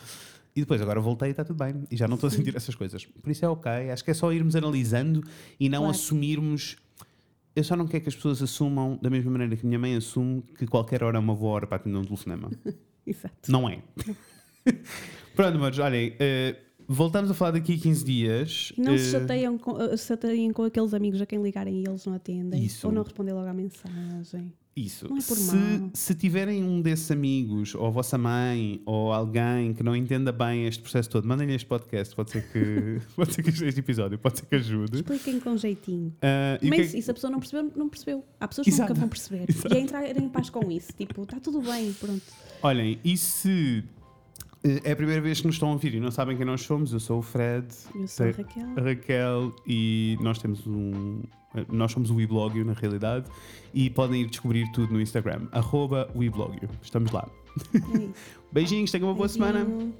E 0.54 0.60
depois, 0.60 0.82
agora 0.82 1.00
voltei 1.00 1.30
e 1.30 1.32
está 1.32 1.46
tudo 1.46 1.64
bem. 1.64 1.86
E 1.90 1.96
já 1.96 2.10
não 2.10 2.16
estou 2.16 2.28
a 2.28 2.32
sentir 2.32 2.54
essas 2.54 2.76
coisas. 2.76 3.06
Por 3.06 3.32
isso 3.32 3.46
é 3.46 3.48
ok. 3.48 3.72
Acho 3.90 4.04
que 4.04 4.12
é 4.12 4.14
só 4.14 4.34
irmos 4.34 4.54
analisando 4.54 5.24
e 5.58 5.70
não 5.70 5.84
Claro. 5.84 5.92
assumirmos. 5.96 6.76
Eu 7.56 7.64
só 7.64 7.78
não 7.78 7.88
quero 7.88 8.04
que 8.04 8.10
as 8.10 8.16
pessoas 8.16 8.42
assumam 8.42 9.00
da 9.02 9.10
mesma 9.10 9.32
maneira 9.32 9.56
que 9.56 9.66
minha 9.66 9.80
mãe 9.80 9.96
assume 9.96 10.42
que 10.58 10.68
qualquer 10.68 11.04
hora 11.06 11.16
é 11.18 11.20
uma 11.22 11.34
boa 11.34 11.54
hora 11.54 11.68
para 11.68 11.78
atender 11.78 11.98
um 11.98 12.04
telefonema. 12.04 12.52
Exato. 13.08 13.50
Não 13.50 13.70
é. 13.70 13.82
Pronto, 15.36 15.58
mas 15.58 15.80
olhem, 15.80 16.16
eh, 16.20 16.58
voltamos 16.88 17.30
a 17.32 17.34
falar 17.34 17.52
daqui 17.52 17.74
a 17.74 17.78
15 17.78 18.04
dias. 18.06 18.74
Não 18.78 18.98
se 18.98 19.16
Eh, 19.16 19.20
chateiam 19.20 19.58
com, 19.58 19.72
uh, 19.74 19.98
se 19.98 20.08
chateiem 20.08 20.52
com 20.52 20.64
aqueles 20.64 20.94
amigos 20.94 21.22
a 21.22 21.26
quem 21.26 21.42
ligarem 21.42 21.82
e 21.82 21.88
eles 21.88 22.06
não 22.06 22.14
atendem. 22.14 22.64
Isso. 22.64 22.88
Ou 22.88 22.94
não 22.94 23.04
respondem 23.04 23.34
logo 23.34 23.48
à 23.48 23.54
mensagem. 23.54 24.54
Isso. 24.74 25.06
Não 25.10 25.18
é 25.18 25.22
por 25.22 25.36
se, 25.36 25.54
mal. 25.54 25.90
se 25.94 26.16
tiverem 26.16 26.64
um 26.64 26.82
desses 26.82 27.12
amigos, 27.12 27.76
ou 27.76 27.86
a 27.88 27.90
vossa 27.90 28.18
mãe, 28.18 28.82
ou 28.86 29.12
alguém 29.12 29.74
que 29.74 29.84
não 29.84 29.94
entenda 29.94 30.32
bem 30.32 30.66
este 30.66 30.82
processo 30.82 31.10
todo, 31.10 31.28
mandem-lhe 31.28 31.54
este 31.54 31.66
podcast. 31.68 32.16
Pode 32.16 32.32
ser 32.32 32.50
que, 32.54 33.02
pode 33.14 33.34
ser 33.34 33.44
que 33.44 33.50
este 33.50 33.80
episódio 33.82 34.18
pode 34.18 34.40
ser 34.40 34.46
que 34.46 34.56
ajude. 34.56 34.96
Expliquem 34.96 35.42
com 35.42 35.58
jeitinho. 35.58 36.14
O 36.62 36.68
Mas 36.70 36.92
que 36.94 37.02
se 37.02 37.12
a 37.12 37.14
pessoa 37.14 37.30
não 37.30 37.40
percebeu, 37.40 37.70
não 37.76 37.90
percebeu. 37.90 38.24
Há 38.40 38.48
pessoas 38.48 38.64
que 38.66 38.72
Exato. 38.72 38.90
nunca 38.92 39.00
vão 39.02 39.10
perceber. 39.10 39.46
Exato. 39.52 39.74
E 39.76 39.78
é 39.78 39.82
entrar 39.82 40.18
em 40.18 40.30
paz 40.30 40.50
com 40.50 40.72
isso. 40.72 40.94
Tipo, 40.98 41.24
está 41.24 41.38
tudo 41.40 41.62
bem, 41.62 41.92
pronto. 41.92 42.24
Olhem, 42.64 42.98
e 43.04 43.18
se 43.18 43.84
eh, 43.86 44.01
é 44.64 44.92
a 44.92 44.96
primeira 44.96 45.20
vez 45.22 45.42
que 45.42 45.48
nos 45.48 45.56
estão 45.56 45.70
a 45.70 45.72
ouvir 45.72 45.96
e 45.96 46.00
não 46.00 46.12
sabem 46.12 46.38
quem 46.38 46.46
nós 46.46 46.62
somos. 46.62 46.94
Eu 46.94 47.00
sou 47.00 47.18
o 47.20 47.22
Fred. 47.22 47.66
Eu 47.96 48.08
sou 48.08 48.28
a 48.28 48.30
Raquel. 48.30 48.76
Raquel 48.76 49.56
e 49.66 50.18
nós 50.22 50.38
temos 50.38 50.66
um. 50.68 51.22
Nós 51.68 51.92
somos 51.92 52.12
o 52.12 52.16
Weblogio 52.16 52.64
na 52.64 52.74
realidade 52.74 53.26
e 53.74 53.90
podem 53.90 54.22
ir 54.22 54.28
descobrir 54.30 54.72
tudo 54.72 54.94
no 54.94 55.02
Instagram, 55.02 55.48
arroba 55.52 56.10
Weblogio. 56.16 56.70
Estamos 56.82 57.12
lá. 57.12 57.28
É 57.74 58.08
Beijinhos, 58.54 58.92
tenham 58.92 59.10
uma 59.10 59.16
Beijinho. 59.16 59.40
boa 59.46 59.64
semana. 59.64 59.92